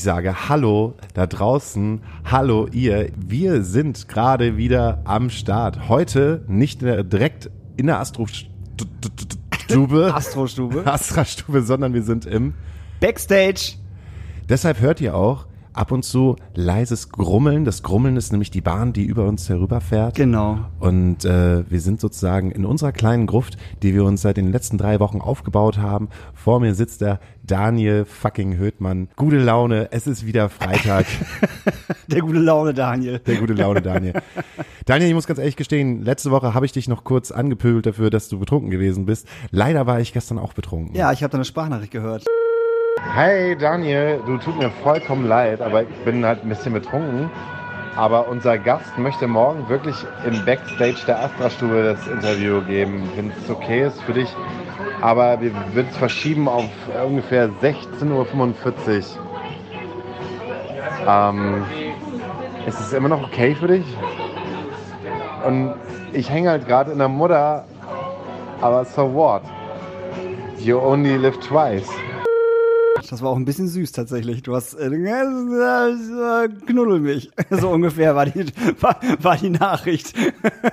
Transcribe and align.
Ich 0.00 0.04
sage 0.04 0.48
Hallo 0.48 0.94
da 1.12 1.26
draußen, 1.26 2.00
Hallo 2.24 2.66
ihr. 2.72 3.10
Wir 3.18 3.62
sind 3.62 4.08
gerade 4.08 4.56
wieder 4.56 5.02
am 5.04 5.28
Start. 5.28 5.90
Heute 5.90 6.42
nicht 6.48 6.80
direkt 6.80 7.50
in 7.76 7.88
der 7.88 8.00
Astrostube. 8.00 8.48
Astrostube. 10.14 10.86
Astrostube, 10.86 11.60
sondern 11.60 11.92
wir 11.92 12.02
sind 12.02 12.24
im 12.24 12.54
Backstage. 12.98 13.74
Deshalb 14.48 14.80
hört 14.80 15.02
ihr 15.02 15.14
auch 15.14 15.44
ab 15.72 15.92
und 15.92 16.04
zu 16.04 16.36
leises 16.54 17.10
Grummeln. 17.10 17.64
Das 17.64 17.82
Grummeln 17.82 18.16
ist 18.16 18.32
nämlich 18.32 18.50
die 18.50 18.60
Bahn, 18.60 18.92
die 18.92 19.04
über 19.04 19.26
uns 19.26 19.48
herüberfährt. 19.48 20.14
Genau. 20.14 20.58
Und 20.78 21.24
äh, 21.24 21.68
wir 21.70 21.80
sind 21.80 22.00
sozusagen 22.00 22.50
in 22.50 22.64
unserer 22.64 22.92
kleinen 22.92 23.26
Gruft, 23.26 23.56
die 23.82 23.94
wir 23.94 24.04
uns 24.04 24.22
seit 24.22 24.36
den 24.36 24.52
letzten 24.52 24.78
drei 24.78 25.00
Wochen 25.00 25.20
aufgebaut 25.20 25.78
haben. 25.78 26.08
Vor 26.34 26.60
mir 26.60 26.74
sitzt 26.74 27.00
der 27.00 27.20
Daniel 27.42 28.04
fucking 28.04 28.56
Höhtmann. 28.56 29.08
Gute 29.16 29.38
Laune, 29.38 29.88
es 29.90 30.06
ist 30.06 30.26
wieder 30.26 30.48
Freitag. 30.48 31.06
der 32.06 32.20
gute 32.20 32.38
Laune 32.38 32.74
Daniel. 32.74 33.18
Der 33.20 33.36
gute 33.36 33.54
Laune 33.54 33.82
Daniel. 33.82 34.14
Daniel, 34.86 35.08
ich 35.08 35.14
muss 35.14 35.26
ganz 35.26 35.38
ehrlich 35.38 35.56
gestehen, 35.56 36.02
letzte 36.02 36.30
Woche 36.30 36.54
habe 36.54 36.66
ich 36.66 36.72
dich 36.72 36.88
noch 36.88 37.04
kurz 37.04 37.30
angepöbelt 37.30 37.86
dafür, 37.86 38.10
dass 38.10 38.28
du 38.28 38.38
betrunken 38.38 38.70
gewesen 38.70 39.06
bist. 39.06 39.26
Leider 39.50 39.86
war 39.86 40.00
ich 40.00 40.12
gestern 40.12 40.38
auch 40.38 40.52
betrunken. 40.52 40.94
Ja, 40.94 41.12
ich 41.12 41.22
habe 41.22 41.30
deine 41.32 41.44
Sprachnachricht 41.44 41.92
gehört. 41.92 42.24
Hey 43.08 43.56
Daniel, 43.56 44.20
du 44.24 44.36
tut 44.36 44.56
mir 44.58 44.70
vollkommen 44.70 45.26
leid, 45.26 45.60
aber 45.62 45.82
ich 45.82 45.88
bin 46.04 46.24
halt 46.24 46.44
ein 46.44 46.48
bisschen 46.48 46.74
betrunken. 46.74 47.30
Aber 47.96 48.28
unser 48.28 48.56
Gast 48.58 48.96
möchte 48.98 49.26
morgen 49.26 49.68
wirklich 49.68 49.96
im 50.24 50.44
Backstage 50.44 51.06
der 51.06 51.18
Astra-Stube 51.24 51.82
das 51.82 52.06
Interview 52.06 52.60
geben, 52.60 53.10
wenn 53.16 53.30
es 53.30 53.50
okay 53.50 53.86
ist 53.86 54.00
für 54.02 54.12
dich. 54.12 54.28
Aber 55.00 55.40
wir 55.40 55.50
würden 55.72 55.88
es 55.90 55.96
verschieben 55.96 56.46
auf 56.46 56.68
ungefähr 57.04 57.48
16.45 57.62 58.06
Uhr. 58.12 59.02
Ähm, 61.08 61.64
ist 62.66 62.78
es 62.78 62.92
immer 62.92 63.08
noch 63.08 63.24
okay 63.24 63.56
für 63.56 63.68
dich? 63.68 63.86
Und 65.46 65.74
ich 66.12 66.30
hänge 66.30 66.50
halt 66.50 66.68
gerade 66.68 66.92
in 66.92 66.98
der 66.98 67.08
Mutter, 67.08 67.64
aber 68.60 68.84
so 68.84 69.12
what? 69.12 69.42
You 70.58 70.78
only 70.78 71.16
live 71.16 71.40
twice. 71.40 71.90
Das 73.10 73.22
war 73.22 73.30
auch 73.30 73.36
ein 73.36 73.44
bisschen 73.44 73.66
süß 73.66 73.90
tatsächlich. 73.90 74.44
Du 74.44 74.54
hast 74.54 74.74
äh, 74.74 74.88
knuddel 76.66 77.00
mich. 77.00 77.30
So 77.50 77.70
ungefähr 77.70 78.14
war 78.14 78.26
die, 78.26 78.46
war, 78.80 79.00
war 79.20 79.36
die 79.36 79.50
Nachricht. 79.50 80.14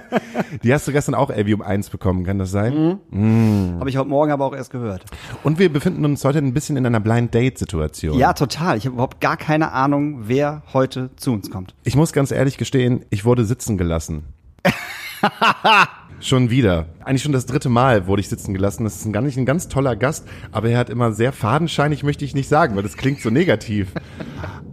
Die 0.63 0.73
hast 0.73 0.87
du 0.87 0.91
gestern 0.91 1.15
auch 1.15 1.31
Elvi 1.31 1.53
um 1.55 1.61
eins 1.61 1.89
bekommen, 1.89 2.23
kann 2.23 2.37
das 2.37 2.51
sein? 2.51 2.99
Mhm. 3.09 3.75
Mm. 3.75 3.79
Habe 3.79 3.89
ich 3.89 3.97
heute 3.97 4.09
Morgen 4.09 4.31
aber 4.31 4.45
auch 4.45 4.55
erst 4.55 4.69
gehört. 4.71 5.03
Und 5.43 5.57
wir 5.57 5.73
befinden 5.73 6.05
uns 6.05 6.23
heute 6.23 6.37
ein 6.37 6.53
bisschen 6.53 6.77
in 6.77 6.85
einer 6.85 6.99
Blind 6.99 7.33
Date 7.33 7.57
Situation. 7.57 8.17
Ja, 8.17 8.33
total. 8.33 8.77
Ich 8.77 8.85
habe 8.85 8.93
überhaupt 8.93 9.19
gar 9.19 9.37
keine 9.37 9.71
Ahnung, 9.71 10.27
wer 10.27 10.61
heute 10.73 11.09
zu 11.15 11.33
uns 11.33 11.49
kommt. 11.49 11.73
Ich 11.83 11.95
muss 11.95 12.13
ganz 12.13 12.31
ehrlich 12.31 12.57
gestehen, 12.57 13.05
ich 13.09 13.25
wurde 13.25 13.45
sitzen 13.45 13.77
gelassen. 13.77 14.25
Schon 16.19 16.49
wieder. 16.49 16.87
Eigentlich 17.03 17.21
schon 17.21 17.31
das 17.31 17.45
dritte 17.45 17.69
Mal 17.69 18.07
wurde 18.07 18.21
ich 18.21 18.29
sitzen 18.29 18.53
gelassen. 18.53 18.83
Das 18.83 18.95
ist 18.95 19.05
ein, 19.05 19.13
gar 19.13 19.21
nicht 19.21 19.37
ein 19.37 19.45
ganz 19.45 19.67
toller 19.67 19.95
Gast, 19.95 20.27
aber 20.51 20.69
er 20.69 20.79
hat 20.79 20.89
immer 20.89 21.11
sehr 21.11 21.31
fadenscheinig, 21.31 22.03
möchte 22.03 22.25
ich 22.25 22.33
nicht 22.33 22.49
sagen, 22.49 22.75
weil 22.75 22.83
das 22.83 22.97
klingt 22.97 23.21
so 23.21 23.29
negativ. 23.29 23.93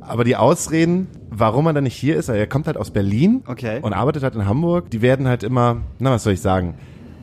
Aber 0.00 0.24
die 0.24 0.36
Ausreden, 0.36 1.08
warum 1.30 1.66
er 1.66 1.72
dann 1.72 1.84
nicht 1.84 1.96
hier 1.96 2.16
ist, 2.16 2.28
er 2.28 2.46
kommt 2.46 2.66
halt 2.66 2.76
aus 2.76 2.90
Berlin 2.90 3.42
okay. 3.46 3.80
und 3.82 3.92
arbeitet 3.92 4.22
halt 4.22 4.34
in 4.34 4.46
Hamburg, 4.46 4.90
die 4.90 5.02
werden 5.02 5.28
halt 5.28 5.42
immer, 5.42 5.82
na 5.98 6.12
was 6.12 6.24
soll 6.24 6.32
ich 6.32 6.40
sagen, 6.40 6.74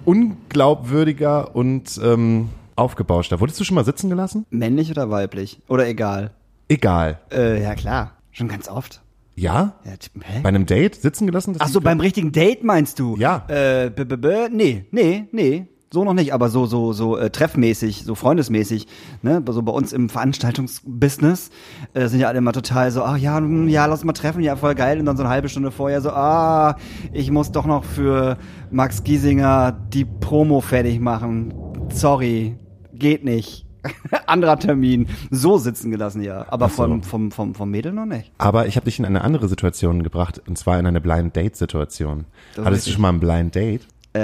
unglaubwürdiger 0.05 1.55
und 1.55 1.99
ähm, 2.03 2.49
aufgebauschter. 2.75 3.39
Wurdest 3.39 3.59
du 3.59 3.63
schon 3.63 3.75
mal 3.75 3.85
sitzen 3.85 4.09
gelassen? 4.09 4.45
Männlich 4.49 4.89
oder 4.91 5.09
weiblich? 5.09 5.59
Oder 5.67 5.87
egal? 5.87 6.31
Egal. 6.67 7.19
Äh, 7.31 7.61
ja 7.61 7.75
klar. 7.75 8.13
Schon 8.31 8.47
ganz 8.47 8.69
oft. 8.69 9.00
Ja? 9.35 9.79
hä? 9.83 10.39
Bei 10.43 10.49
einem 10.49 10.65
Date 10.65 10.95
sitzen 10.95 11.25
gelassen? 11.27 11.55
Ach 11.59 11.67
so, 11.67 11.81
beim 11.81 11.99
richtigen 11.99 12.31
Date 12.31 12.63
meinst 12.63 12.99
du? 12.99 13.15
Ja. 13.17 13.45
Äh, 13.47 13.89
b 13.89 14.03
-b 14.03 14.15
-b 14.15 14.49
nee, 14.49 14.85
nee, 14.91 15.27
nee. 15.31 15.67
So 15.93 16.05
noch 16.05 16.13
nicht, 16.13 16.33
aber 16.33 16.47
so 16.47 16.65
so 16.65 16.93
so 16.93 17.17
äh, 17.17 17.29
treffmäßig, 17.29 18.05
so 18.05 18.15
freundesmäßig, 18.15 18.87
ne? 19.23 19.43
So 19.45 19.61
bei 19.61 19.73
uns 19.73 19.91
im 19.91 20.07
Veranstaltungsbusiness 20.07 21.49
äh, 21.93 22.07
sind 22.07 22.21
ja 22.21 22.29
alle 22.29 22.37
immer 22.37 22.53
total 22.53 22.91
so, 22.91 23.03
ach 23.03 23.17
ja, 23.17 23.37
hm, 23.37 23.67
ja, 23.67 23.85
lass 23.87 24.05
mal 24.05 24.13
treffen, 24.13 24.41
ja, 24.41 24.55
voll 24.55 24.73
geil 24.75 24.99
und 24.99 25.05
dann 25.05 25.17
so 25.17 25.23
eine 25.23 25.29
halbe 25.29 25.49
Stunde 25.49 25.69
vorher 25.69 25.99
so, 25.99 26.11
ah, 26.11 26.77
ich 27.11 27.29
muss 27.29 27.51
doch 27.51 27.65
noch 27.65 27.83
für 27.83 28.37
Max 28.69 29.03
Giesinger 29.03 29.73
die 29.91 30.05
Promo 30.05 30.61
fertig 30.61 31.01
machen. 31.01 31.53
Sorry, 31.89 32.57
geht 32.93 33.25
nicht. 33.25 33.65
Anderer 34.25 34.59
Termin. 34.59 35.07
So 35.29 35.57
sitzen 35.57 35.91
gelassen, 35.91 36.21
ja. 36.21 36.45
Aber 36.49 36.69
so. 36.69 36.75
vom, 36.75 37.03
vom, 37.03 37.31
vom, 37.31 37.55
vom 37.55 37.71
Mädel 37.71 37.93
noch 37.93 38.05
nicht. 38.05 38.31
Aber 38.37 38.67
ich 38.67 38.75
habe 38.75 38.85
dich 38.85 38.99
in 38.99 39.05
eine 39.05 39.21
andere 39.23 39.47
Situation 39.47 40.03
gebracht, 40.03 40.41
und 40.47 40.57
zwar 40.57 40.79
in 40.79 40.85
eine 40.85 41.01
Blind 41.01 41.35
Date 41.35 41.55
Situation. 41.55 42.25
Das 42.55 42.65
Hattest 42.65 42.87
du 42.87 42.91
schon 42.91 43.01
mal 43.01 43.09
ein 43.09 43.19
Blind 43.19 43.55
Date? 43.55 43.87
Äh, 44.13 44.19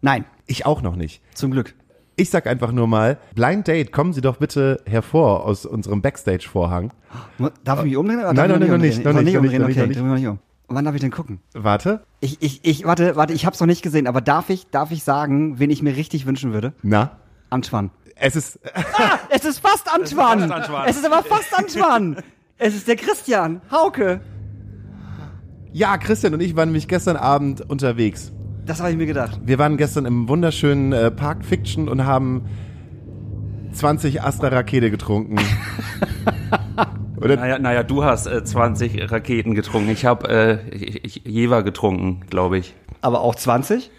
nein. 0.00 0.24
Ich 0.46 0.66
auch 0.66 0.82
noch 0.82 0.96
nicht. 0.96 1.22
Zum 1.34 1.52
Glück. 1.52 1.74
Ich 2.16 2.28
sag 2.28 2.46
einfach 2.46 2.72
nur 2.72 2.86
mal, 2.86 3.18
Blind 3.34 3.68
Date, 3.68 3.92
kommen 3.92 4.12
Sie 4.12 4.20
doch 4.20 4.36
bitte 4.36 4.82
hervor 4.84 5.46
aus 5.46 5.64
unserem 5.64 6.02
Backstage-Vorhang. 6.02 6.92
Darf 7.64 7.78
ich 7.78 7.84
mich 7.86 7.96
umdrehen? 7.96 8.20
Nein, 8.20 8.34
nein, 8.34 8.60
nein, 8.60 8.68
noch 8.68 8.76
nicht. 8.78 9.04
Noch 9.04 9.12
nicht, 9.12 9.32
noch 9.34 9.40
nicht, 9.40 9.60
okay, 9.60 9.92
dreh 9.92 10.02
mich 10.02 10.20
nicht 10.20 10.26
um. 10.26 10.38
Wann 10.68 10.84
darf 10.84 10.94
ich 10.94 11.00
denn 11.00 11.10
gucken? 11.10 11.40
Warte. 11.52 12.02
Ich, 12.20 12.40
ich, 12.42 12.60
ich, 12.62 12.84
warte, 12.84 13.16
warte, 13.16 13.32
ich 13.32 13.46
hab's 13.46 13.58
noch 13.58 13.66
nicht 13.66 13.82
gesehen, 13.82 14.06
aber 14.06 14.20
darf 14.20 14.50
ich, 14.50 14.68
darf 14.70 14.92
ich 14.92 15.02
sagen, 15.02 15.58
wen 15.58 15.70
ich 15.70 15.82
mir 15.82 15.96
richtig 15.96 16.26
wünschen 16.26 16.52
würde? 16.52 16.74
Na? 16.82 17.19
Antoine. 17.50 17.90
Es 18.16 18.36
ist. 18.36 18.58
Ah, 18.74 19.18
es 19.30 19.44
ist 19.44 19.58
fast 19.60 19.92
Antoine. 19.92 20.44
Es 20.44 20.44
ist, 20.44 20.50
fast 20.50 20.52
Antoine. 20.52 20.90
es 20.90 20.96
ist 20.96 21.06
aber 21.06 21.22
fast 21.22 21.58
Antoine. 21.58 22.16
es 22.58 22.74
ist 22.74 22.88
der 22.88 22.96
Christian 22.96 23.60
Hauke. 23.70 24.20
Ja, 25.72 25.98
Christian 25.98 26.34
und 26.34 26.40
ich 26.40 26.56
waren 26.56 26.68
nämlich 26.68 26.88
gestern 26.88 27.16
Abend 27.16 27.68
unterwegs. 27.68 28.32
Das 28.66 28.80
habe 28.80 28.90
ich 28.90 28.96
mir 28.96 29.06
gedacht. 29.06 29.40
Wir 29.44 29.58
waren 29.58 29.76
gestern 29.76 30.04
im 30.04 30.28
wunderschönen 30.28 30.92
äh, 30.92 31.10
Park 31.10 31.44
Fiction 31.44 31.88
und 31.88 32.04
haben 32.04 32.44
20 33.72 34.22
Astra 34.22 34.48
Rakete 34.48 34.90
getrunken. 34.90 35.36
Oder? 37.20 37.36
Naja, 37.36 37.58
naja, 37.58 37.82
du 37.82 38.04
hast 38.04 38.26
äh, 38.26 38.42
20 38.42 39.10
Raketen 39.10 39.54
getrunken. 39.54 39.90
Ich 39.90 40.04
habe 40.04 40.28
äh, 40.28 41.06
Jever 41.06 41.62
getrunken, 41.62 42.20
glaube 42.28 42.58
ich. 42.58 42.74
Aber 43.00 43.20
auch 43.20 43.34
20? 43.34 43.90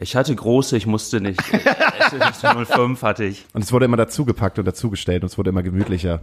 Ich 0.00 0.14
hatte 0.14 0.34
große, 0.34 0.76
ich 0.76 0.86
musste 0.86 1.20
nicht. 1.20 1.40
05 1.42 3.02
hatte 3.02 3.24
ich. 3.24 3.46
Und 3.54 3.62
es 3.62 3.72
wurde 3.72 3.86
immer 3.86 3.96
dazugepackt 3.96 4.58
und 4.58 4.66
dazugestellt 4.66 5.22
und 5.22 5.30
es 5.30 5.38
wurde 5.38 5.50
immer 5.50 5.62
gemütlicher. 5.62 6.20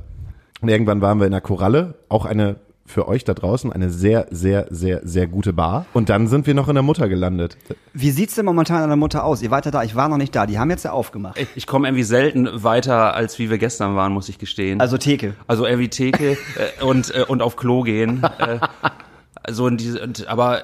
Und 0.62 0.70
irgendwann 0.70 1.02
waren 1.02 1.20
wir 1.20 1.26
in 1.26 1.32
der 1.32 1.42
Koralle, 1.42 1.96
auch 2.10 2.26
eine 2.26 2.58
für 2.86 3.08
euch 3.08 3.24
da 3.24 3.34
draußen 3.34 3.72
eine 3.72 3.90
sehr, 3.90 4.28
sehr, 4.30 4.68
sehr, 4.70 5.02
sehr 5.04 5.28
gute 5.28 5.54
Bar. 5.54 5.86
Und 5.94 6.10
dann 6.10 6.28
sind 6.28 6.48
wir 6.48 6.54
noch 6.54 6.68
in 6.68 6.76
der 6.76 6.84
Mutter 6.84 7.08
gelandet. 7.08 7.58
Wie 7.94 8.12
sieht's 8.12 8.36
denn 8.36 8.46
momentan 8.46 8.82
an 8.82 8.90
der 8.90 8.98
Mutter 8.98 9.24
aus? 9.24 9.42
Ihr 9.42 9.52
weiter 9.52 9.72
da? 9.72 9.84
Ich 9.84 9.96
war 9.96 10.10
noch 10.10 10.18
nicht 10.18 10.36
da. 10.36 10.46
Die 10.46 10.60
haben 10.60 10.70
jetzt 10.70 10.84
ja 10.84 10.92
aufgemacht. 10.92 11.40
Ich, 11.40 11.48
ich 11.56 11.68
komme 11.68 11.88
irgendwie 11.88 12.04
selten 12.04 12.64
weiter, 12.64 13.14
als 13.14 13.40
wie 13.40 13.50
wir 13.50 13.58
gestern 13.58 13.96
waren, 13.96 14.12
muss 14.12 14.28
ich 14.28 14.38
gestehen. 14.38 14.82
Also 14.82 14.98
Theke. 14.98 15.34
Also 15.48 15.66
irgendwie 15.66 15.90
Theke 15.90 16.32
äh, 16.34 16.84
und, 16.84 17.16
äh, 17.16 17.24
und 17.28 17.42
auf 17.42 17.56
Klo 17.56 17.84
gehen. 17.84 18.22
äh, 18.38 18.60
also 19.44 19.68
in 19.68 19.78
diese, 19.78 20.02
und, 20.02 20.28
aber 20.28 20.64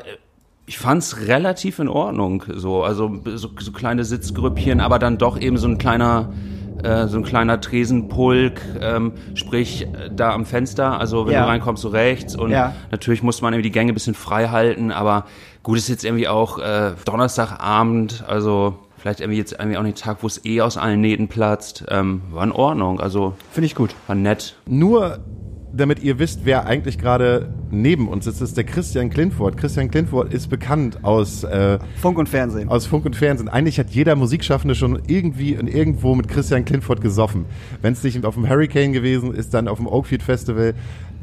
ich 0.70 0.78
fand's 0.78 1.26
relativ 1.26 1.80
in 1.80 1.88
Ordnung, 1.88 2.44
so 2.48 2.84
also 2.84 3.22
so, 3.26 3.50
so 3.60 3.72
kleine 3.72 4.06
Sitzgrüppchen, 4.06 4.82
aber 4.82 5.00
dann 5.00 5.18
doch 5.18 5.42
eben 5.42 5.58
so 5.58 5.68
ein 5.68 5.80
kleiner 5.80 6.32
äh, 6.84 7.08
so 7.08 7.18
ein 7.18 7.24
kleiner 7.24 7.60
Tresenpulk, 7.60 8.62
ähm, 8.80 9.14
sprich 9.34 9.88
äh, 9.88 10.12
da 10.16 10.32
am 10.32 10.46
Fenster, 10.46 11.00
also 11.00 11.26
wenn 11.26 11.34
ja. 11.34 11.42
du 11.42 11.48
reinkommst, 11.48 11.82
so 11.82 11.90
rechts 11.90 12.36
und 12.36 12.52
ja. 12.52 12.76
natürlich 12.92 13.24
muss 13.24 13.42
man 13.42 13.52
irgendwie 13.54 13.68
die 13.68 13.74
Gänge 13.74 13.94
ein 13.94 13.96
bisschen 13.96 14.14
frei 14.14 14.50
halten, 14.50 14.92
aber 14.92 15.26
gut 15.64 15.80
ist 15.80 15.90
jetzt 15.90 16.06
irgendwie 16.06 16.28
auch 16.28 16.60
äh, 16.60 16.92
Donnerstagabend, 17.04 18.24
also 18.28 18.78
vielleicht 18.96 19.22
irgendwie 19.22 19.40
jetzt 19.40 19.54
irgendwie 19.54 19.78
auch 19.78 19.84
nicht 19.84 19.98
Tag, 19.98 20.18
wo 20.22 20.28
es 20.28 20.46
eh 20.46 20.62
aus 20.62 20.78
allen 20.78 21.02
Nähten 21.02 21.30
platzt, 21.30 21.84
ähm, 21.90 22.22
war 22.30 22.44
in 22.44 22.52
Ordnung, 22.52 23.00
also 23.00 23.34
finde 23.52 23.66
ich 23.66 23.74
gut, 23.74 23.96
war 24.06 24.16
nett. 24.16 24.56
Nur 24.68 25.18
damit 25.80 26.04
ihr 26.04 26.20
wisst, 26.20 26.42
wer 26.44 26.66
eigentlich 26.66 26.98
gerade 26.98 27.50
neben 27.72 28.08
uns 28.08 28.26
sitzt, 28.26 28.42
ist 28.42 28.58
der 28.58 28.64
Christian 28.64 29.10
Klintfort. 29.10 29.58
Christian 29.58 29.90
Klintfort 29.90 30.34
ist 30.34 30.50
bekannt 30.50 31.04
aus 31.04 31.44
äh, 31.44 31.80
Funk 32.02 32.18
und 32.18 32.30
Fernsehen. 32.30 32.70
Aus 32.70 32.86
Funk 32.86 33.06
und 33.06 33.16
Fernsehen. 33.16 33.50
Eigentlich 33.50 33.80
hat 33.80 33.90
jeder 33.90 34.16
Musikschaffende 34.16 34.76
schon 34.76 35.02
irgendwie 35.08 35.58
und 35.58 35.68
irgendwo 35.68 36.16
mit 36.16 36.28
Christian 36.28 36.66
Klintfort 36.66 37.02
gesoffen. 37.02 37.46
Wenn 37.82 37.94
es 37.94 38.04
nicht 38.04 38.24
auf 38.26 38.36
dem 38.36 38.50
Hurricane 38.50 38.94
gewesen 38.94 39.34
ist, 39.34 39.54
dann 39.54 39.68
auf 39.68 39.78
dem 39.78 39.88
Oakfield 39.88 40.24
Festival. 40.24 40.74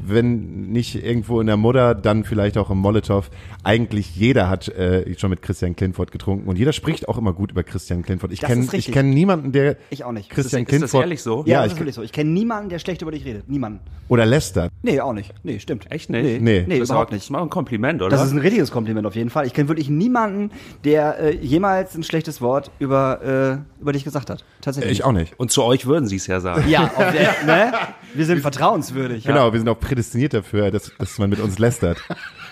Wenn 0.09 0.71
nicht 0.71 0.95
irgendwo 1.03 1.39
in 1.41 1.47
der 1.47 1.57
Mutter, 1.57 1.95
dann 1.95 2.23
vielleicht 2.23 2.57
auch 2.57 2.69
im 2.69 2.77
Molotow. 2.79 3.29
Eigentlich 3.63 4.15
jeder 4.15 4.49
hat 4.49 4.67
äh, 4.69 5.13
schon 5.17 5.29
mit 5.29 5.41
Christian 5.41 5.75
Klinford 5.75 6.11
getrunken 6.11 6.47
und 6.47 6.57
jeder 6.57 6.73
spricht 6.73 7.07
auch 7.09 7.17
immer 7.17 7.33
gut 7.33 7.51
über 7.51 7.63
Christian 7.63 8.03
Klinford. 8.03 8.31
Ich 8.31 8.41
kenne 8.41 8.65
kenne 8.67 9.09
niemanden, 9.09 9.51
der 9.51 9.77
Ich 9.89 10.03
auch 10.03 10.11
nicht. 10.11 10.29
Christian 10.29 10.63
Ist 10.63 10.71
das- 10.71 10.75
ist 10.83 10.93
das 10.93 11.01
ehrlich 11.01 11.21
so? 11.21 11.43
Ja, 11.45 11.53
Ja, 11.53 11.57
das 11.59 11.67
ich 11.67 11.73
ist 11.73 11.79
wirklich 11.79 11.95
so. 11.95 12.01
Ich 12.03 12.11
kenne 12.11 12.29
niemanden, 12.31 12.69
der 12.69 12.79
schlecht 12.79 13.01
über 13.01 13.11
dich 13.11 13.25
redet. 13.25 13.49
Niemanden. 13.49 13.79
oder 14.09 14.25
Lester. 14.25 14.69
Nee, 14.83 15.01
auch 15.01 15.11
nicht. 15.11 15.33
Nee, 15.43 15.59
stimmt. 15.59 15.91
Echt 15.91 16.09
nicht? 16.09 16.23
Nee, 16.23 16.39
Nee. 16.39 16.63
nee 16.67 16.75
das 16.79 16.83
ist 16.83 16.89
überhaupt 16.91 17.09
auch, 17.09 17.11
nicht. 17.11 17.21
Das 17.23 17.25
ist 17.25 17.29
mal 17.31 17.41
ein 17.41 17.49
Kompliment, 17.49 18.01
oder? 18.01 18.09
Das 18.09 18.25
ist 18.25 18.31
ein 18.31 18.37
richtiges 18.39 18.71
Kompliment 18.71 19.05
auf 19.05 19.15
jeden 19.15 19.29
Fall. 19.29 19.45
Ich 19.45 19.53
kenne 19.53 19.67
wirklich 19.67 19.89
niemanden, 19.89 20.51
der 20.85 21.19
äh, 21.19 21.35
jemals 21.35 21.93
ein 21.95 22.03
schlechtes 22.03 22.39
Wort 22.41 22.71
über, 22.79 23.61
äh, 23.77 23.81
über 23.81 23.91
dich 23.91 24.05
gesagt 24.05 24.29
hat. 24.29 24.45
Tatsächlich. 24.61 24.91
Ich 24.93 25.03
auch 25.03 25.11
nicht. 25.11 25.37
und 25.37 25.51
zu 25.51 25.61
euch 25.63 25.85
würden 25.85 26.07
sie 26.07 26.15
es 26.15 26.27
ja 26.27 26.39
sagen. 26.39 26.69
Ja, 26.69 26.85
auf 26.95 27.11
der, 27.11 27.43
ne? 27.45 27.73
Wir 28.13 28.25
sind 28.25 28.39
vertrauenswürdig. 28.41 29.25
Genau, 29.25 29.51
wir 29.51 29.59
sind 29.59 29.67
auch 29.67 29.79
prädestiniert 29.97 30.33
dafür, 30.35 30.69
dass, 30.69 30.91
dass 30.99 31.17
man 31.17 31.29
mit 31.31 31.39
uns 31.39 31.57
lästert. 31.57 31.97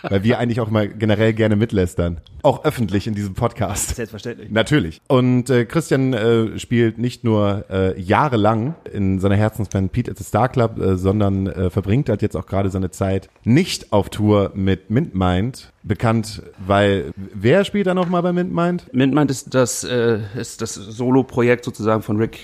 Weil 0.02 0.24
wir 0.24 0.40
eigentlich 0.40 0.60
auch 0.60 0.70
mal 0.70 0.88
generell 0.88 1.34
gerne 1.34 1.56
mitlästern. 1.56 2.22
Auch 2.42 2.64
öffentlich 2.64 3.08
in 3.08 3.14
diesem 3.14 3.34
Podcast. 3.34 3.96
Selbstverständlich. 3.96 4.50
Natürlich. 4.52 5.02
Und 5.08 5.50
äh, 5.50 5.66
Christian 5.66 6.14
äh, 6.14 6.60
spielt 6.60 6.98
nicht 6.98 7.24
nur 7.24 7.66
äh, 7.70 8.00
jahrelang 8.00 8.76
in 8.92 9.20
seiner 9.20 9.36
Herzensband 9.36 9.92
Pete 9.92 10.12
at 10.12 10.18
the 10.18 10.24
Star 10.24 10.50
Club, 10.50 10.80
äh, 10.80 10.98
sondern 10.98 11.48
äh, 11.48 11.70
verbringt 11.70 12.10
halt 12.10 12.22
jetzt 12.22 12.36
auch 12.36 12.46
gerade 12.46 12.70
seine 12.70 12.92
Zeit 12.92 13.30
nicht 13.44 13.94
auf 13.94 14.10
Tour 14.10 14.52
mit 14.56 14.90
Mint 14.90 15.16
Mind. 15.16 15.72
Bekannt, 15.84 16.42
weil 16.66 17.12
wer 17.16 17.64
spielt 17.64 17.88
da 17.88 17.94
nochmal 17.94 18.24
bei 18.24 18.34
Mint 18.34 18.54
Mind? 18.54 18.92
Mint 18.92 19.14
meint 19.14 19.30
ist 19.30 19.54
das, 19.54 19.84
äh, 19.84 20.20
ist 20.36 20.62
das 20.62 20.74
Solo-Projekt 20.74 21.66
sozusagen 21.66 22.02
von 22.02 22.18
Rick 22.18 22.40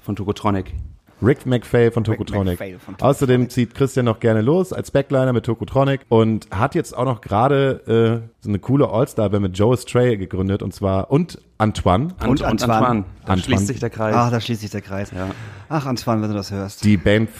von 0.00 0.16
Tokotronic. 0.16 0.72
Rick 1.22 1.46
McFay 1.46 1.90
von 1.90 2.04
Tokotronic. 2.04 2.58
McPhail 2.60 2.78
von 2.78 2.96
Tokotronic. 2.96 3.16
Außerdem 3.16 3.48
zieht 3.50 3.74
Christian 3.74 4.04
noch 4.06 4.20
gerne 4.20 4.42
los 4.42 4.72
als 4.72 4.90
Backliner 4.90 5.32
mit 5.32 5.44
Tokotronic 5.44 6.02
und 6.08 6.48
hat 6.50 6.74
jetzt 6.74 6.96
auch 6.96 7.04
noch 7.04 7.20
gerade 7.20 8.22
äh, 8.22 8.28
so 8.40 8.48
eine 8.48 8.58
coole 8.58 8.88
All-Star-Band 8.88 9.42
mit 9.42 9.58
Joe 9.58 9.76
Stray 9.76 10.16
gegründet 10.16 10.62
und 10.62 10.74
zwar 10.74 11.10
und 11.10 11.40
Antoine. 11.58 12.14
Und, 12.26 12.42
Antoine. 12.42 12.50
und 12.50 12.62
Antoine. 12.62 13.04
Da 13.24 13.32
Antoine. 13.32 13.42
schließt 13.42 13.66
sich 13.66 13.80
der 13.80 13.90
Kreis. 13.90 14.14
Ach, 14.14 14.30
da 14.30 14.40
schließt 14.40 14.60
sich 14.60 14.70
der 14.70 14.82
Kreis. 14.82 15.10
Ja. 15.10 15.30
Ach, 15.68 15.86
Antoine, 15.86 16.22
wenn 16.22 16.28
du 16.30 16.36
das 16.36 16.50
hörst. 16.50 16.84
Die 16.84 16.96
Band 16.96 17.30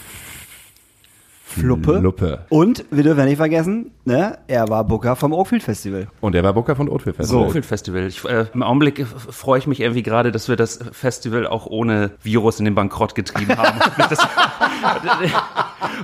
Fluppe. 1.49 2.01
Luppe. 2.01 2.41
Und 2.49 2.85
wir 2.91 3.05
dürfen 3.05 3.21
ja 3.21 3.25
nicht 3.25 3.37
vergessen, 3.37 3.93
ne, 4.05 4.37
er 4.49 4.69
war 4.69 4.83
Booker 4.83 5.15
vom 5.15 5.33
Oakfield 5.33 5.63
Festival. 5.63 6.09
Und 6.21 6.35
er 6.35 6.43
war 6.43 6.53
Booker 6.53 6.75
von 6.75 6.89
Oatfield 6.89 7.17
Festival. 7.17 7.45
Oakfield 7.45 7.65
Festival. 7.65 8.07
Ich, 8.09 8.25
äh, 8.25 8.47
Im 8.53 8.65
Augenblick 8.65 9.07
freue 9.07 9.61
ich 9.61 9.69
mich 9.69 9.81
irgendwie 9.81 10.03
gerade, 10.03 10.33
dass 10.33 10.49
wir 10.49 10.57
das 10.57 10.81
Festival 10.91 11.47
auch 11.47 11.67
ohne 11.67 12.11
Virus 12.21 12.59
in 12.59 12.65
den 12.65 12.75
Bankrott 12.75 13.15
getrieben 13.15 13.57
haben. 13.57 13.79
Und 13.97 13.99
ich 13.99 14.07
das, 14.07 14.19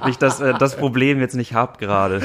und 0.00 0.08
ich 0.10 0.18
das, 0.18 0.40
äh, 0.40 0.54
das 0.58 0.76
Problem 0.76 1.18
jetzt 1.18 1.34
nicht 1.34 1.54
hab 1.54 1.78
gerade. 1.78 2.22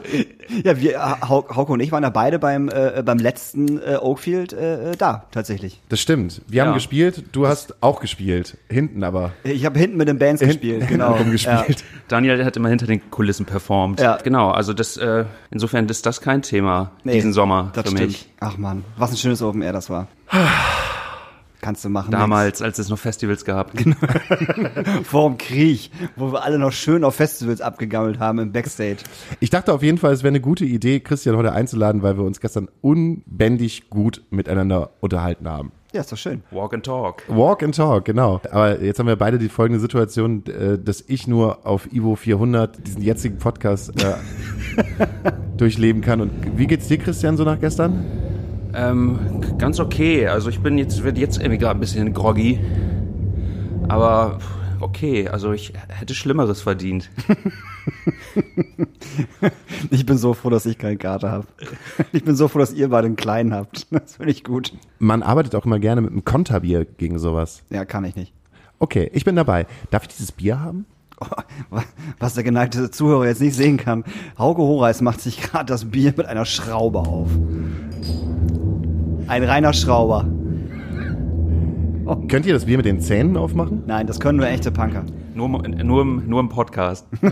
Ja, 0.64 0.80
wir, 0.80 0.94
äh, 0.94 0.98
Hau- 1.28 1.46
Hauke 1.54 1.72
und 1.72 1.80
ich 1.80 1.92
waren 1.92 2.02
ja 2.02 2.10
beide 2.10 2.38
beim, 2.38 2.68
äh, 2.68 3.02
beim 3.04 3.18
letzten 3.18 3.78
äh, 3.80 3.96
Oakfield 4.00 4.52
äh, 4.52 4.92
äh, 4.92 4.96
da, 4.96 5.24
tatsächlich. 5.30 5.80
Das 5.88 6.00
stimmt. 6.00 6.42
Wir 6.48 6.62
haben 6.62 6.68
Ja. 6.70 6.74
gespielt, 6.74 7.24
du 7.32 7.46
hast 7.46 7.82
auch 7.82 8.00
gespielt. 8.00 8.56
Hinten 8.68 9.04
aber. 9.04 9.32
Ich 9.44 9.64
habe 9.64 9.78
hinten 9.78 9.96
mit 9.96 10.08
den 10.08 10.18
Bands 10.18 10.40
gespielt, 10.40 10.80
hinten 10.84 10.94
genau. 10.98 11.12
rumgespielt. 11.18 11.84
Daniel 12.08 12.44
hat 12.44 12.56
immer 12.56 12.68
hinter 12.68 12.86
den 12.86 13.10
Kulissen 13.10 13.46
performt. 13.46 14.00
Ja. 14.00 14.18
Genau, 14.22 14.50
also 14.50 14.72
das, 14.72 14.96
äh, 14.96 15.24
insofern 15.50 15.88
ist 15.88 16.06
das 16.06 16.20
kein 16.20 16.42
Thema 16.42 16.92
Nee, 17.04 17.14
diesen 17.14 17.32
Sommer 17.32 17.70
das 17.74 17.84
für 17.84 17.90
stimmt. 17.96 18.08
mich. 18.08 18.28
Ach 18.40 18.56
man, 18.58 18.84
was 18.96 19.10
ein 19.12 19.16
schönes 19.16 19.42
Open 19.42 19.62
Air 19.62 19.72
das 19.72 19.90
war. 19.90 20.06
Kannst 21.66 21.84
du 21.84 21.88
machen. 21.88 22.12
Damals, 22.12 22.62
als 22.62 22.78
es 22.78 22.90
noch 22.90 22.98
Festivals 23.00 23.44
gab. 23.44 23.74
nix. 23.74 23.98
Vor 25.02 25.28
dem 25.30 25.36
Krieg, 25.36 25.90
wo 26.14 26.30
wir 26.30 26.44
alle 26.44 26.60
noch 26.60 26.70
schön 26.70 27.02
auf 27.02 27.16
Festivals 27.16 27.60
abgegammelt 27.60 28.20
haben 28.20 28.38
im 28.38 28.52
Backstage. 28.52 28.98
Ich 29.40 29.50
dachte 29.50 29.72
auf 29.72 29.82
jeden 29.82 29.98
Fall, 29.98 30.12
es 30.12 30.22
wäre 30.22 30.28
eine 30.28 30.40
gute 30.40 30.64
Idee, 30.64 31.00
Christian 31.00 31.36
heute 31.36 31.50
einzuladen, 31.50 32.02
weil 32.02 32.16
wir 32.18 32.22
uns 32.22 32.38
gestern 32.38 32.68
unbändig 32.82 33.90
gut 33.90 34.22
miteinander 34.30 34.90
unterhalten 35.00 35.48
haben. 35.48 35.72
Ja, 35.92 36.02
ist 36.02 36.12
doch 36.12 36.16
schön. 36.16 36.44
Walk 36.52 36.72
and 36.72 36.86
Talk. 36.86 37.24
Walk 37.26 37.64
and 37.64 37.74
Talk, 37.74 38.04
genau. 38.04 38.40
Aber 38.52 38.80
jetzt 38.80 39.00
haben 39.00 39.08
wir 39.08 39.16
beide 39.16 39.38
die 39.38 39.48
folgende 39.48 39.80
Situation, 39.80 40.44
äh, 40.46 40.78
dass 40.78 41.02
ich 41.08 41.26
nur 41.26 41.66
auf 41.66 41.92
Ivo 41.92 42.14
400 42.14 42.86
diesen 42.86 43.02
jetzigen 43.02 43.38
Podcast 43.38 43.92
äh, 44.04 44.14
durchleben 45.56 46.00
kann. 46.00 46.20
Und 46.20 46.30
wie 46.56 46.68
geht's 46.68 46.86
dir, 46.86 46.98
Christian, 46.98 47.36
so 47.36 47.42
nach 47.42 47.58
gestern? 47.58 48.04
Ähm, 48.76 49.18
ganz 49.58 49.80
okay. 49.80 50.28
Also 50.28 50.50
ich 50.50 50.60
bin 50.60 50.76
jetzt, 50.78 51.02
werde 51.02 51.20
jetzt 51.20 51.38
irgendwie 51.38 51.58
gerade 51.58 51.78
ein 51.78 51.80
bisschen 51.80 52.12
groggy. 52.12 52.60
Aber 53.88 54.38
okay, 54.80 55.28
also 55.28 55.52
ich 55.52 55.72
hätte 55.88 56.14
Schlimmeres 56.14 56.60
verdient. 56.60 57.10
Ich 59.90 60.04
bin 60.04 60.18
so 60.18 60.34
froh, 60.34 60.50
dass 60.50 60.66
ich 60.66 60.78
keinen 60.78 60.98
Kater 60.98 61.30
habe. 61.30 61.46
Ich 62.12 62.24
bin 62.24 62.36
so 62.36 62.48
froh, 62.48 62.58
dass 62.58 62.72
ihr 62.72 62.88
beide 62.90 63.06
einen 63.06 63.16
kleinen 63.16 63.54
habt. 63.54 63.86
Das 63.90 64.16
finde 64.16 64.32
ich 64.32 64.44
gut. 64.44 64.72
Man 64.98 65.22
arbeitet 65.22 65.54
auch 65.54 65.64
immer 65.64 65.78
gerne 65.78 66.00
mit 66.00 66.10
einem 66.10 66.24
Konterbier 66.24 66.84
gegen 66.84 67.18
sowas. 67.18 67.62
Ja, 67.70 67.84
kann 67.84 68.04
ich 68.04 68.16
nicht. 68.16 68.32
Okay, 68.78 69.10
ich 69.14 69.24
bin 69.24 69.36
dabei. 69.36 69.66
Darf 69.90 70.02
ich 70.02 70.08
dieses 70.08 70.32
Bier 70.32 70.60
haben? 70.60 70.86
Oh, 71.20 71.80
was 72.18 72.34
der 72.34 72.44
geneigte 72.44 72.90
Zuhörer 72.90 73.26
jetzt 73.26 73.40
nicht 73.40 73.56
sehen 73.56 73.78
kann. 73.78 74.04
Hauke 74.38 74.60
Horeis 74.60 75.00
macht 75.00 75.20
sich 75.20 75.40
gerade 75.40 75.66
das 75.66 75.86
Bier 75.86 76.12
mit 76.16 76.26
einer 76.26 76.44
Schraube 76.44 76.98
auf. 76.98 77.30
Ein 79.28 79.42
reiner 79.44 79.72
Schrauber. 79.72 80.24
Könnt 82.28 82.46
ihr 82.46 82.54
das 82.54 82.66
Bier 82.66 82.76
mit 82.76 82.86
den 82.86 83.00
Zähnen 83.00 83.36
aufmachen? 83.36 83.82
Nein, 83.86 84.06
das 84.06 84.20
können 84.20 84.38
nur 84.38 84.46
echte 84.46 84.70
Punker. 84.70 85.04
Nur, 85.34 85.64
im- 85.64 85.86
nur, 85.86 86.02
im, 86.02 86.28
nur 86.28 86.38
im 86.40 86.48
Podcast. 86.48 87.06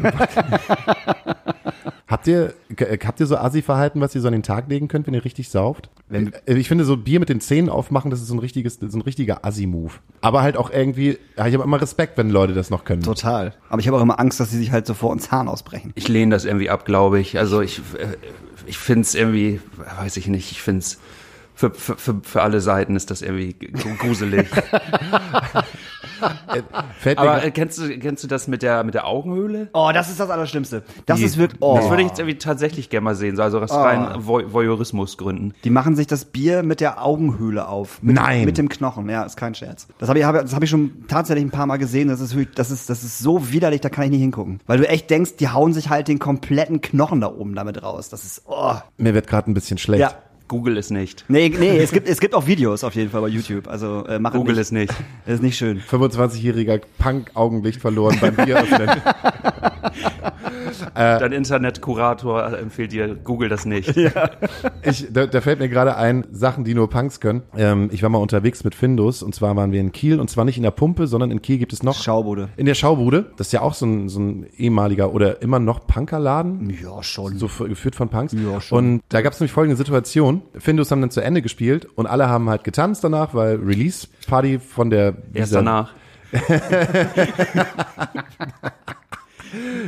Habt 2.06 2.26
ihr, 2.28 2.52
g- 2.70 2.98
habt 3.04 3.18
ihr 3.18 3.26
so 3.26 3.36
Assi-Verhalten, 3.36 4.00
was 4.00 4.14
ihr 4.14 4.20
so 4.20 4.28
an 4.28 4.32
den 4.34 4.42
Tag 4.42 4.68
legen 4.68 4.88
könnt, 4.88 5.06
wenn 5.06 5.14
ihr 5.14 5.24
richtig 5.24 5.48
sauft? 5.48 5.88
Wenn- 6.08 6.32
Äh, 6.46 6.54
ich 6.54 6.68
finde, 6.68 6.84
so 6.84 6.96
Bier 6.96 7.18
mit 7.18 7.28
den 7.28 7.40
Zähnen 7.40 7.68
aufmachen, 7.70 8.10
das 8.10 8.20
ist 8.20 8.28
so 8.28 8.34
ein 8.34 8.38
richtiges, 8.40 8.74
so 8.80 8.98
ein 8.98 9.00
richtiger 9.02 9.44
Assi-Move. 9.44 9.92
Aber 10.20 10.42
halt 10.42 10.56
auch 10.56 10.70
irgendwie, 10.70 11.18
ich 11.36 11.40
habe 11.54 11.64
immer 11.64 11.80
Respekt, 11.80 12.16
wenn 12.18 12.28
Leute 12.30 12.52
das 12.52 12.70
noch 12.70 12.84
können. 12.84 13.02
Total. 13.02 13.54
Aber 13.68 13.80
ich 13.80 13.86
habe 13.88 13.96
auch 13.96 14.02
immer 14.02 14.20
Angst, 14.20 14.38
dass 14.38 14.50
sie 14.50 14.58
sich 14.58 14.70
halt 14.70 14.86
so 14.86 14.94
vor 14.94 15.10
uns 15.10 15.32
Hahn 15.32 15.48
ausbrechen. 15.48 15.92
Ich 15.96 16.06
lehne 16.08 16.34
das 16.34 16.44
irgendwie 16.44 16.68
ab, 16.70 16.84
glaube 16.84 17.18
ich. 17.20 17.38
Also 17.38 17.62
ich, 17.62 17.78
äh, 17.98 18.16
ich 18.66 18.78
finde 18.78 19.02
es 19.02 19.14
irgendwie, 19.14 19.60
weiß 20.00 20.16
ich 20.18 20.28
nicht, 20.28 20.52
ich 20.52 20.62
finde 20.62 20.80
es 20.80 21.00
für, 21.54 21.70
für, 21.70 21.96
für, 21.96 22.20
für 22.22 22.42
alle 22.42 22.60
Seiten 22.60 22.96
ist 22.96 23.10
das 23.10 23.22
irgendwie 23.22 23.54
gruselig. 23.98 24.48
Fällt 26.98 27.18
mir 27.18 27.30
Aber 27.30 27.50
kennst 27.50 27.78
du, 27.78 27.98
kennst 27.98 28.24
du 28.24 28.28
das 28.28 28.48
mit 28.48 28.62
der, 28.62 28.84
mit 28.84 28.94
der 28.94 29.06
Augenhöhle? 29.06 29.68
Oh, 29.72 29.90
das 29.92 30.10
ist 30.10 30.20
das 30.20 30.30
Allerschlimmste. 30.30 30.82
Das 31.06 31.18
Die- 31.18 31.24
ist 31.24 31.36
wirklich, 31.38 31.60
oh. 31.62 31.76
Das 31.76 31.88
würde 31.88 32.02
ich 32.02 32.08
jetzt 32.08 32.18
irgendwie 32.18 32.38
tatsächlich 32.38 32.90
gerne 32.90 33.04
mal 33.04 33.14
sehen, 33.14 33.36
so 33.36 33.42
also 33.42 33.60
aus 33.60 33.72
rein 33.72 34.26
Voy 34.26 34.52
Voyeurismusgründen. 34.52 35.54
Die 35.64 35.70
machen 35.70 35.96
sich 35.96 36.06
das 36.06 36.24
Bier 36.24 36.62
mit 36.62 36.80
der 36.80 37.04
Augenhöhle 37.04 37.68
auf. 37.68 38.02
Mit, 38.02 38.16
Nein. 38.16 38.44
Mit 38.44 38.58
dem 38.58 38.68
Knochen, 38.68 39.08
ja, 39.08 39.22
ist 39.24 39.36
kein 39.36 39.54
Scherz. 39.54 39.86
Das 39.98 40.08
habe 40.08 40.18
ich, 40.18 40.24
hab, 40.24 40.34
das 40.34 40.54
hab 40.54 40.62
ich 40.62 40.70
schon 40.70 41.06
tatsächlich 41.08 41.44
ein 41.44 41.50
paar 41.50 41.66
Mal 41.66 41.76
gesehen. 41.76 42.08
Das 42.08 42.20
ist, 42.20 42.36
das, 42.54 42.70
ist, 42.70 42.90
das 42.90 43.02
ist 43.02 43.18
so 43.18 43.52
widerlich, 43.52 43.80
da 43.80 43.88
kann 43.88 44.04
ich 44.04 44.10
nicht 44.10 44.20
hingucken. 44.20 44.60
Weil 44.66 44.78
du 44.78 44.88
echt 44.88 45.10
denkst, 45.10 45.36
die 45.36 45.48
hauen 45.48 45.72
sich 45.72 45.90
halt 45.90 46.08
den 46.08 46.18
kompletten 46.18 46.80
Knochen 46.80 47.20
da 47.20 47.28
oben 47.28 47.54
damit 47.54 47.82
raus. 47.82 48.08
Das 48.08 48.24
ist, 48.24 48.42
oh. 48.46 48.74
mir 48.96 49.14
wird 49.14 49.26
gerade 49.26 49.50
ein 49.50 49.54
bisschen 49.54 49.78
schlecht. 49.78 50.00
Ja. 50.00 50.14
Google 50.48 50.76
es 50.76 50.90
nicht. 50.90 51.24
Nee, 51.28 51.52
nee, 51.58 51.78
es 51.78 51.90
gibt, 51.90 52.08
es 52.08 52.20
gibt 52.20 52.34
auch 52.34 52.46
Videos 52.46 52.84
auf 52.84 52.94
jeden 52.94 53.10
Fall 53.10 53.22
bei 53.22 53.28
YouTube. 53.28 53.66
Also 53.68 54.04
äh, 54.06 54.18
mach 54.18 54.32
Google 54.32 54.54
nicht. 54.54 54.62
es 54.62 54.72
nicht. 54.72 54.92
Das 55.24 55.34
ist 55.36 55.42
nicht 55.42 55.56
schön. 55.56 55.80
25-jähriger 55.80 56.80
Punk-Augenlicht 56.98 57.80
verloren 57.80 58.18
beim 58.20 58.36
Bier 58.36 58.58
öffnen. 58.58 58.90
Dein 60.94 61.32
Internetkurator 61.32 62.58
empfiehlt 62.58 62.92
dir, 62.92 63.14
Google 63.14 63.48
das 63.48 63.66
nicht. 63.66 63.96
Ich, 64.82 65.06
da, 65.12 65.26
da 65.26 65.40
fällt 65.40 65.58
mir 65.58 65.68
gerade 65.68 65.96
ein, 65.96 66.24
Sachen, 66.32 66.64
die 66.64 66.74
nur 66.74 66.90
Punks 66.90 67.20
können. 67.20 67.42
Ähm, 67.56 67.88
ich 67.92 68.02
war 68.02 68.10
mal 68.10 68.18
unterwegs 68.18 68.64
mit 68.64 68.74
Findus 68.74 69.22
und 69.22 69.34
zwar 69.34 69.56
waren 69.56 69.72
wir 69.72 69.80
in 69.80 69.92
Kiel 69.92 70.20
und 70.20 70.28
zwar 70.30 70.44
nicht 70.44 70.56
in 70.56 70.62
der 70.62 70.70
Pumpe, 70.70 71.06
sondern 71.06 71.30
in 71.30 71.42
Kiel 71.42 71.58
gibt 71.58 71.72
es 71.72 71.82
noch 71.82 72.00
Schaubude. 72.00 72.48
in 72.56 72.66
der 72.66 72.74
Schaubude. 72.74 73.26
Das 73.36 73.48
ist 73.48 73.52
ja 73.52 73.62
auch 73.62 73.74
so 73.74 73.86
ein, 73.86 74.08
so 74.08 74.20
ein 74.20 74.46
ehemaliger 74.56 75.12
oder 75.12 75.42
immer 75.42 75.58
noch 75.58 75.86
Punkerladen. 75.86 76.76
Ja, 76.82 77.02
schon. 77.02 77.38
So 77.38 77.48
geführt 77.48 77.94
von 77.94 78.08
Punks. 78.08 78.32
Ja, 78.32 78.60
schon. 78.60 78.78
Und 78.78 79.02
da 79.08 79.22
gab 79.22 79.32
es 79.32 79.40
nämlich 79.40 79.52
folgende 79.52 79.76
Situation. 79.76 80.42
Findus 80.58 80.90
haben 80.90 81.00
dann 81.00 81.10
zu 81.10 81.20
Ende 81.20 81.42
gespielt 81.42 81.86
und 81.94 82.06
alle 82.06 82.28
haben 82.28 82.48
halt 82.48 82.64
getanzt 82.64 83.04
danach, 83.04 83.34
weil 83.34 83.56
Release-Party 83.56 84.58
von 84.58 84.90
der 84.90 85.14
Erst 85.32 85.52
Visa- 85.52 85.56
danach. 85.56 85.92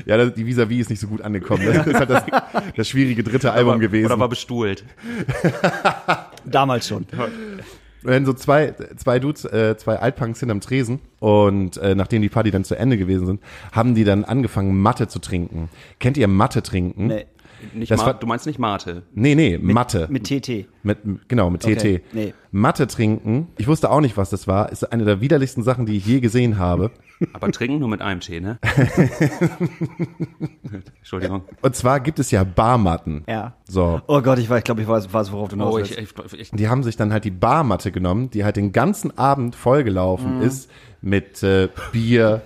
Ja, 0.04 0.24
die 0.26 0.46
Vis-a-vis 0.46 0.82
ist 0.82 0.90
nicht 0.90 1.00
so 1.00 1.08
gut 1.08 1.22
angekommen. 1.22 1.64
Das 1.66 1.86
ist 1.86 1.94
halt 1.98 2.10
das, 2.10 2.22
das 2.76 2.88
schwierige 2.88 3.24
dritte 3.24 3.50
Album 3.52 3.80
gewesen. 3.80 4.06
Oder 4.06 4.18
war 4.20 4.28
bestuhlt. 4.28 4.84
Damals 6.44 6.86
schon. 6.86 7.04
wenn 8.02 8.24
so 8.24 8.32
zwei, 8.32 8.74
zwei 8.96 9.18
Dudes, 9.18 9.44
äh, 9.44 9.76
zwei 9.76 9.96
Altpunks 9.96 10.38
hinterm 10.38 10.60
Tresen 10.60 11.00
und 11.18 11.78
äh, 11.78 11.96
nachdem 11.96 12.22
die 12.22 12.28
Party 12.28 12.52
dann 12.52 12.62
zu 12.62 12.76
Ende 12.76 12.96
gewesen 12.96 13.26
sind, 13.26 13.40
haben 13.72 13.96
die 13.96 14.04
dann 14.04 14.24
angefangen, 14.24 14.80
Matte 14.80 15.08
zu 15.08 15.18
trinken. 15.18 15.68
Kennt 15.98 16.16
ihr 16.16 16.28
Matte 16.28 16.62
trinken? 16.62 17.08
Nee. 17.08 17.26
Nicht 17.74 17.90
Das 17.90 18.00
war- 18.04 18.14
du 18.14 18.26
meinst 18.26 18.46
nicht 18.46 18.58
Mate. 18.58 19.02
Nee, 19.14 19.34
nee, 19.34 19.58
Mathe. 19.58 20.06
Mit 20.10 20.24
TT. 20.24 20.66
Mit, 20.82 20.98
genau, 21.28 21.50
mit 21.50 21.62
TT. 21.62 21.68
Okay, 21.78 22.02
nee. 22.12 22.34
Mathe 22.52 22.86
trinken, 22.86 23.48
ich 23.58 23.66
wusste 23.66 23.90
auch 23.90 24.00
nicht, 24.00 24.16
was 24.16 24.30
das 24.30 24.46
war, 24.46 24.70
ist 24.72 24.84
eine 24.92 25.04
der 25.04 25.20
widerlichsten 25.20 25.62
Sachen, 25.62 25.84
die 25.86 25.96
ich 25.96 26.06
je 26.06 26.20
gesehen 26.20 26.58
habe. 26.58 26.90
Aber 27.32 27.50
trinken 27.50 27.78
nur 27.78 27.88
mit 27.88 28.02
einem 28.02 28.20
Tee, 28.20 28.40
ne? 28.40 28.58
Entschuldigung. 30.98 31.42
Und 31.62 31.74
zwar 31.76 32.00
gibt 32.00 32.18
es 32.18 32.30
ja 32.30 32.44
Barmatten. 32.44 33.24
Ja. 33.28 33.54
So. 33.68 34.00
Oh 34.06 34.20
Gott, 34.22 34.38
ich 34.38 34.48
weiß, 34.50 34.58
ich 34.58 34.64
glaube, 34.64 34.82
ich 34.82 34.88
weiß, 34.88 35.12
weiß, 35.12 35.32
worauf 35.32 35.48
du 35.48 35.56
hinaus 35.56 35.74
Oh, 35.74 35.78
willst. 35.78 35.92
ich, 35.92 35.98
ich, 36.32 36.40
ich, 36.40 36.50
Die 36.50 36.68
haben 36.68 36.82
sich 36.82 36.96
dann 36.96 37.12
halt 37.12 37.24
die 37.24 37.30
Barmatte 37.30 37.92
genommen, 37.92 38.30
die 38.30 38.44
halt 38.44 38.56
den 38.56 38.72
ganzen 38.72 39.16
Abend 39.16 39.54
vollgelaufen 39.54 40.42
ist 40.42 40.70
mit 41.02 41.42
äh, 41.42 41.68
Bier, 41.92 42.42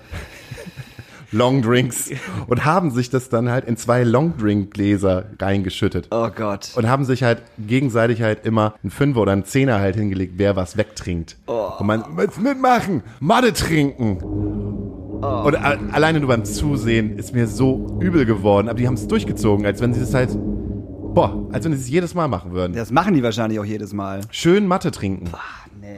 Longdrinks 1.33 2.11
und 2.49 2.65
haben 2.65 2.91
sich 2.91 3.11
das 3.11 3.29
dann 3.29 3.49
halt 3.51 3.65
in 3.67 3.77
zwei 3.77 4.03
Longdrink-Gläser 4.05 5.27
reingeschüttet. 5.41 6.09
oh 6.11 6.29
Gott. 6.35 6.71
Und 6.77 6.89
haben 6.89 7.05
sich 7.05 7.23
halt 7.23 7.43
gegenseitig 7.59 8.23
halt 8.23 8.45
immer 8.45 8.75
einen 8.83 8.91
Fünfer 8.91 9.21
oder 9.21 9.33
einen 9.33 9.45
Zehner 9.45 9.79
halt 9.81 9.97
hingelegt, 9.97 10.35
wer 10.37 10.57
was 10.57 10.77
wegtrinkt. 10.77 11.37
Und 11.47 11.87
man, 11.87 12.05
willst 12.17 12.41
mitmachen, 12.41 13.03
Madde 13.21 13.53
trinken. 13.53 14.19
Und 14.21 15.55
a- 15.57 15.79
alleine 15.93 16.19
nur 16.21 16.29
beim 16.29 16.45
Zusehen 16.45 17.19
ist 17.19 17.35
mir 17.35 17.47
so 17.47 17.99
übel 18.01 18.25
geworden. 18.25 18.69
Aber 18.69 18.79
die 18.79 18.87
haben 18.87 18.95
es 18.95 19.07
durchgezogen, 19.07 19.67
als 19.67 19.81
wenn 19.83 19.93
sie 19.93 20.01
es 20.01 20.15
halt, 20.15 20.31
boah, 20.35 21.47
als 21.53 21.65
wenn 21.65 21.73
sie 21.75 21.79
es 21.81 21.89
jedes 21.91 22.15
Mal 22.15 22.27
machen 22.29 22.53
würden. 22.53 22.73
Das 22.75 22.91
machen 22.91 23.15
die 23.15 23.23
wahrscheinlich 23.23 23.59
auch 23.61 23.65
jedes 23.65 23.93
Mal. 23.93 24.23
Schön 24.31 24.67
Mathe 24.67 24.91
trinken. 24.91 25.31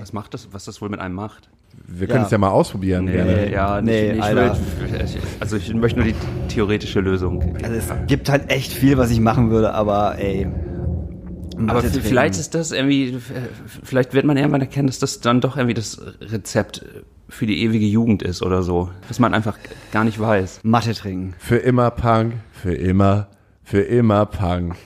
was 0.00 0.12
macht 0.12 0.34
das, 0.34 0.48
was 0.52 0.64
das 0.64 0.80
wohl 0.82 0.88
mit 0.88 0.98
einem 1.00 1.14
macht? 1.14 1.50
Wir 1.86 2.06
können 2.06 2.20
Ja. 2.20 2.24
es 2.26 2.30
ja 2.30 2.38
mal 2.38 2.48
ausprobieren. 2.50 3.06
gerne. 3.06 3.50
ja, 3.52 3.80
nee, 3.82 4.12
ich, 4.12 4.16
ich 4.18 4.22
Alter. 4.22 4.56
will, 4.80 4.98
also 5.40 5.56
ich 5.56 5.72
möchte 5.74 5.98
nur 6.00 6.08
die 6.08 6.14
theoretische 6.48 7.00
Lösung. 7.00 7.56
Also 7.62 7.74
es 7.76 7.92
gibt 8.06 8.28
halt 8.28 8.50
echt 8.50 8.72
viel, 8.72 8.96
was 8.98 9.10
ich 9.10 9.20
machen 9.20 9.50
würde, 9.50 9.74
aber 9.74 10.18
ey. 10.18 10.46
Aber 11.66 11.82
vielleicht 11.82 12.38
ist 12.40 12.54
das 12.54 12.72
irgendwie, 12.72 13.18
vielleicht 13.84 14.14
wird 14.14 14.24
man 14.24 14.36
irgendwann 14.36 14.62
erkennen, 14.62 14.86
dass 14.86 14.98
das 14.98 15.20
dann 15.20 15.40
doch 15.40 15.56
irgendwie 15.56 15.74
das 15.74 16.00
Rezept 16.20 16.84
für 17.28 17.46
die 17.46 17.62
ewige 17.62 17.86
Jugend 17.86 18.22
ist 18.22 18.42
oder 18.42 18.62
so. 18.62 18.90
Was 19.08 19.18
man 19.18 19.34
einfach 19.34 19.58
gar 19.92 20.04
nicht 20.04 20.18
weiß. 20.18 20.60
Mathe 20.64 20.94
trinken. 20.94 21.34
Für 21.38 21.56
immer 21.56 21.90
Punk, 21.90 22.34
für 22.52 22.74
immer, 22.74 23.28
für 23.62 23.80
immer 23.82 24.26
Punk. 24.26 24.76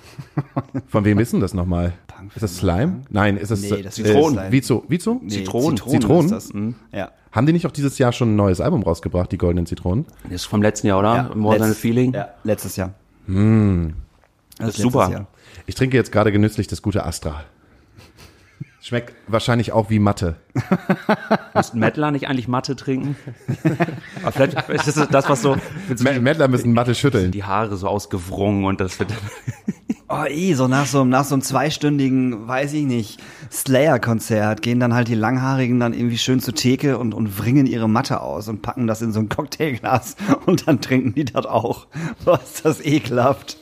Von 0.88 1.04
wem 1.04 1.18
ist 1.18 1.32
denn 1.32 1.40
das 1.40 1.54
nochmal? 1.54 1.92
Ist 2.34 2.42
das 2.42 2.56
Slime? 2.56 3.02
Nein, 3.10 3.36
ist 3.36 3.50
es 3.50 3.62
Nee, 3.62 3.82
das 3.82 3.98
ist 3.98 4.06
Zitronen. 4.06 4.34
Slime. 4.34 4.52
Vizo, 4.52 4.84
Vizo? 4.88 5.20
Nee, 5.22 5.28
Zitronen. 5.30 5.76
Zitronen? 5.76 6.24
ist 6.26 6.32
das. 6.32 6.52
Ja. 6.92 7.10
Haben 7.32 7.46
die 7.46 7.52
nicht 7.52 7.66
auch 7.66 7.72
dieses 7.72 7.98
Jahr 7.98 8.12
schon 8.12 8.32
ein 8.32 8.36
neues 8.36 8.60
Album 8.60 8.82
rausgebracht, 8.82 9.30
die 9.30 9.38
Goldenen 9.38 9.66
Zitronen? 9.66 10.06
Das 10.24 10.32
ist 10.32 10.44
vom 10.46 10.62
letzten 10.62 10.86
Jahr, 10.86 10.98
oder? 10.98 11.14
ja. 11.14 11.34
More 11.34 11.58
than 11.58 11.70
a 11.70 11.74
feeling. 11.74 12.12
Ja, 12.12 12.30
letztes 12.44 12.76
Jahr. 12.76 12.94
Hm. 13.26 13.94
Das 14.58 14.70
ist 14.70 14.78
super. 14.78 15.10
Jahr. 15.10 15.26
Ich 15.66 15.74
trinke 15.74 15.96
jetzt 15.96 16.12
gerade 16.12 16.32
genüsslich 16.32 16.66
das 16.66 16.80
gute 16.82 17.04
Astra. 17.04 17.44
Schmeckt 18.80 19.14
wahrscheinlich 19.26 19.72
auch 19.72 19.90
wie 19.90 19.98
Mathe. 19.98 20.36
Müssten 21.54 21.80
Mettler 21.80 22.12
nicht 22.12 22.28
eigentlich 22.28 22.46
Mathe 22.46 22.76
trinken? 22.76 23.16
Aber 24.22 24.30
vielleicht 24.30 24.86
ist 24.86 24.96
das 24.96 25.08
das, 25.08 25.28
was 25.28 25.42
so 25.42 25.56
mit 25.88 25.98
so 25.98 26.06
M 26.06 26.22
Mädler 26.22 26.46
müssen 26.46 26.72
Mathe 26.72 26.94
schütteln. 26.94 27.32
die 27.32 27.42
Haare 27.42 27.76
so 27.76 27.88
ausgewrungen 27.88 28.64
und 28.64 28.80
das 28.80 29.00
wird 29.00 29.12
Oh, 30.08 30.24
eh, 30.28 30.54
so 30.54 30.68
nach 30.68 30.86
so, 30.86 31.04
nach 31.04 31.24
so 31.24 31.34
einem 31.34 31.42
zweistündigen, 31.42 32.46
weiß 32.46 32.74
ich 32.74 32.84
nicht, 32.84 33.20
Slayer-Konzert 33.50 34.62
gehen 34.62 34.78
dann 34.78 34.94
halt 34.94 35.08
die 35.08 35.16
Langhaarigen 35.16 35.80
dann 35.80 35.94
irgendwie 35.94 36.18
schön 36.18 36.38
zur 36.38 36.54
Theke 36.54 36.98
und, 36.98 37.12
und 37.12 37.40
wringen 37.40 37.66
ihre 37.66 37.88
Matte 37.88 38.20
aus 38.20 38.46
und 38.46 38.62
packen 38.62 38.86
das 38.86 39.02
in 39.02 39.10
so 39.10 39.18
ein 39.18 39.28
Cocktailglas 39.28 40.14
und 40.46 40.68
dann 40.68 40.80
trinken 40.80 41.14
die 41.14 41.24
das 41.24 41.46
auch. 41.46 41.88
Was 42.24 42.54
ist 42.54 42.64
das 42.64 42.84
ekelhaft. 42.84 43.58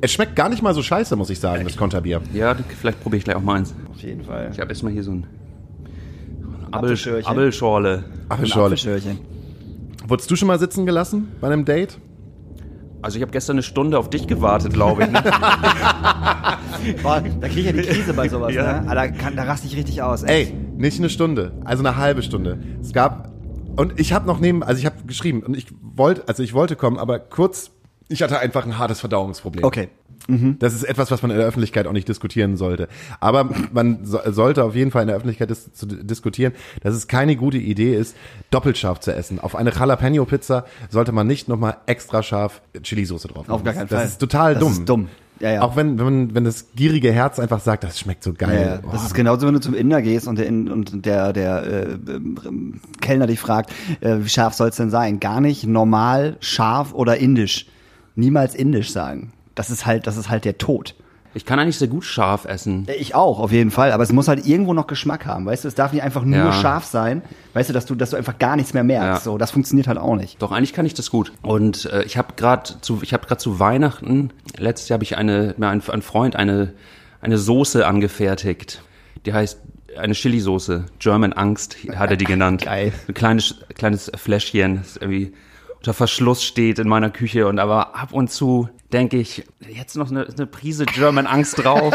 Es 0.00 0.12
schmeckt 0.12 0.36
gar 0.36 0.48
nicht 0.48 0.62
mal 0.62 0.72
so 0.72 0.82
scheiße, 0.82 1.16
muss 1.16 1.30
ich 1.30 1.40
sagen, 1.40 1.64
das 1.64 1.76
Konterbier. 1.76 2.20
Ja, 2.32 2.54
vielleicht 2.80 3.00
probiere 3.02 3.18
ich 3.18 3.24
gleich 3.24 3.36
auch 3.36 3.42
mal 3.42 3.56
eins. 3.56 3.74
Auf 3.90 4.00
jeden 4.00 4.24
Fall. 4.24 4.50
Ich 4.52 4.60
habe 4.60 4.70
erstmal 4.70 4.92
hier 4.92 5.02
so 5.02 5.12
ein. 5.12 5.26
Abelschorle. 6.70 7.24
Ach, 8.28 8.38
Ein 8.38 8.46
Schorle. 8.46 8.74
Apfelschörchen. 8.74 9.18
Wurdest 10.06 10.30
du 10.30 10.36
schon 10.36 10.46
mal 10.46 10.60
sitzen 10.60 10.86
gelassen 10.86 11.28
bei 11.40 11.48
einem 11.48 11.64
Date? 11.64 11.98
Also 13.02 13.16
ich 13.16 13.22
habe 13.22 13.32
gestern 13.32 13.54
eine 13.54 13.62
Stunde 13.62 13.98
auf 13.98 14.10
dich 14.10 14.26
gewartet, 14.26 14.72
glaube 14.74 15.04
ich. 15.04 15.10
Ne? 15.10 15.22
Boah, 17.02 17.22
da 17.40 17.48
krieg 17.48 17.58
ich 17.58 17.66
ja 17.66 17.72
die 17.72 17.82
Krise 17.82 18.12
bei 18.14 18.28
sowas, 18.28 18.52
Ja. 18.54 18.80
ne? 18.82 18.88
Alter, 18.88 19.08
kann, 19.16 19.36
da 19.36 19.44
raste 19.44 19.66
ich 19.66 19.76
richtig 19.76 20.02
aus. 20.02 20.22
Ey, 20.22 20.54
nicht 20.76 20.98
eine 20.98 21.08
Stunde, 21.10 21.52
also 21.64 21.82
eine 21.84 21.96
halbe 21.96 22.22
Stunde. 22.22 22.58
Es 22.80 22.92
gab 22.92 23.30
und 23.76 23.98
ich 24.00 24.12
habe 24.12 24.26
noch 24.26 24.40
neben, 24.40 24.62
also 24.62 24.78
ich 24.78 24.86
habe 24.86 24.96
geschrieben 25.06 25.42
und 25.42 25.56
ich 25.56 25.66
wollte, 25.80 26.24
also 26.28 26.42
ich 26.42 26.52
wollte 26.54 26.76
kommen, 26.76 26.98
aber 26.98 27.18
kurz, 27.18 27.70
ich 28.10 28.22
hatte 28.22 28.38
einfach 28.38 28.66
ein 28.66 28.76
hartes 28.76 29.00
Verdauungsproblem. 29.00 29.64
Okay. 29.64 29.88
Das 30.58 30.74
ist 30.74 30.84
etwas, 30.84 31.10
was 31.10 31.22
man 31.22 31.30
in 31.30 31.38
der 31.38 31.46
Öffentlichkeit 31.46 31.86
auch 31.86 31.92
nicht 31.92 32.06
diskutieren 32.06 32.56
sollte. 32.56 32.88
Aber 33.18 33.48
man 33.72 34.04
so, 34.04 34.20
sollte 34.26 34.62
auf 34.64 34.76
jeden 34.76 34.90
Fall 34.90 35.02
in 35.02 35.08
der 35.08 35.16
Öffentlichkeit 35.16 35.50
dis 35.50 35.72
zu 35.72 35.86
diskutieren, 35.86 36.52
dass 36.82 36.94
es 36.94 37.08
keine 37.08 37.36
gute 37.36 37.56
Idee 37.56 37.96
ist, 37.96 38.14
doppelt 38.50 38.78
scharf 38.78 39.00
zu 39.00 39.12
essen. 39.12 39.40
Auf 39.40 39.56
eine 39.56 39.72
Jalapeno-Pizza 39.72 40.66
sollte 40.88 41.12
man 41.12 41.26
nicht 41.26 41.48
nochmal 41.48 41.78
extra 41.86 42.22
scharf 42.22 42.60
Chili-Soße 42.80 43.28
drauf 43.28 43.48
machen. 43.48 43.56
Auf 43.56 43.64
gar 43.64 43.74
keinen 43.74 43.88
das 43.88 43.98
Fall. 43.98 44.06
ist 44.08 44.18
total 44.18 44.54
Das 44.54 44.62
dumm. 44.62 44.72
ist 44.72 44.84
dumm. 44.88 45.08
Ja, 45.40 45.52
ja. 45.52 45.62
Auch 45.62 45.74
wenn, 45.74 45.98
wenn, 45.98 46.04
man, 46.04 46.34
wenn 46.34 46.44
das 46.44 46.66
gierige 46.76 47.10
Herz 47.12 47.38
einfach 47.38 47.60
sagt, 47.60 47.82
das 47.82 47.98
schmeckt 47.98 48.22
so 48.22 48.34
geil. 48.34 48.80
ja. 48.84 48.90
das 48.92 49.06
ist 49.06 49.14
genauso, 49.14 49.46
wenn 49.46 49.54
du 49.54 49.60
zum 49.60 49.74
Inder 49.74 50.02
gehst 50.02 50.28
und 50.28 50.38
der, 50.38 50.48
und 50.48 51.06
der, 51.06 51.32
der 51.32 51.62
äh, 51.64 51.82
ähm, 51.92 52.80
Kellner 53.00 53.26
dich 53.26 53.40
fragt, 53.40 53.72
äh, 54.00 54.18
wie 54.20 54.28
scharf 54.28 54.52
soll 54.52 54.68
es 54.68 54.76
denn 54.76 54.90
sein? 54.90 55.18
Gar 55.18 55.40
nicht 55.40 55.66
normal, 55.66 56.36
scharf 56.40 56.92
oder 56.92 57.16
indisch. 57.16 57.66
Niemals 58.14 58.54
indisch 58.54 58.90
sagen. 58.92 59.32
Das 59.54 59.70
ist 59.70 59.86
halt, 59.86 60.06
das 60.06 60.16
ist 60.16 60.30
halt 60.30 60.44
der 60.44 60.58
Tod. 60.58 60.94
Ich 61.32 61.44
kann 61.46 61.60
eigentlich 61.60 61.78
sehr 61.78 61.86
gut 61.86 62.04
scharf 62.04 62.44
essen. 62.44 62.88
Äh, 62.88 62.94
Ich 62.94 63.14
auch, 63.14 63.38
auf 63.38 63.52
jeden 63.52 63.70
Fall. 63.70 63.92
Aber 63.92 64.02
es 64.02 64.12
muss 64.12 64.26
halt 64.26 64.46
irgendwo 64.46 64.74
noch 64.74 64.88
Geschmack 64.88 65.26
haben. 65.26 65.46
Weißt 65.46 65.62
du, 65.62 65.68
es 65.68 65.76
darf 65.76 65.92
nicht 65.92 66.02
einfach 66.02 66.24
nur 66.24 66.36
Ja. 66.38 66.52
scharf 66.52 66.84
sein. 66.86 67.22
Weißt 67.54 67.68
du, 67.68 67.72
dass 67.72 67.86
du, 67.86 67.94
dass 67.94 68.10
du 68.10 68.16
einfach 68.16 68.38
gar 68.38 68.56
nichts 68.56 68.74
mehr 68.74 68.82
merkst. 68.82 69.24
Ja. 69.26 69.32
So, 69.32 69.38
das 69.38 69.52
funktioniert 69.52 69.86
halt 69.86 69.98
auch 69.98 70.16
nicht. 70.16 70.42
Doch 70.42 70.50
eigentlich 70.50 70.72
kann 70.72 70.86
ich 70.86 70.94
das 70.94 71.08
gut. 71.10 71.32
Und 71.42 71.84
äh, 71.86 72.02
ich 72.02 72.16
habe 72.18 72.34
gerade 72.36 72.80
zu 72.80 72.98
ich 73.02 73.12
habe 73.12 73.26
gerade 73.28 73.40
zu 73.40 73.60
Weihnachten 73.60 74.30
letztes 74.58 74.88
Jahr 74.88 74.96
habe 74.96 75.04
ich 75.04 75.16
eine 75.16 75.54
mir 75.56 75.68
ein, 75.68 75.82
ein 75.88 76.02
Freund 76.02 76.34
eine 76.34 76.72
eine 77.20 77.38
Soße 77.38 77.86
angefertigt. 77.86 78.82
Die 79.24 79.32
heißt 79.32 79.60
eine 79.98 80.14
Chili-Soße, 80.14 80.86
German 80.98 81.32
Angst 81.32 81.76
hat 81.94 82.10
er 82.10 82.16
die 82.16 82.24
genannt. 82.24 82.62
Geil. 82.64 82.92
Ein 83.06 83.14
kleines 83.14 83.54
kleines 83.74 84.10
Fläschchen, 84.16 84.78
das 84.78 84.96
irgendwie 84.96 85.32
unter 85.80 85.94
Verschluss 85.94 86.44
steht 86.44 86.78
in 86.78 86.88
meiner 86.88 87.08
Küche 87.08 87.46
und 87.46 87.58
aber 87.58 87.96
ab 87.96 88.12
und 88.12 88.30
zu 88.30 88.68
denke 88.92 89.16
ich, 89.16 89.46
jetzt 89.66 89.96
noch 89.96 90.10
eine, 90.10 90.26
eine 90.26 90.46
Prise 90.46 90.84
German 90.84 91.26
Angst 91.26 91.58
drauf 91.58 91.94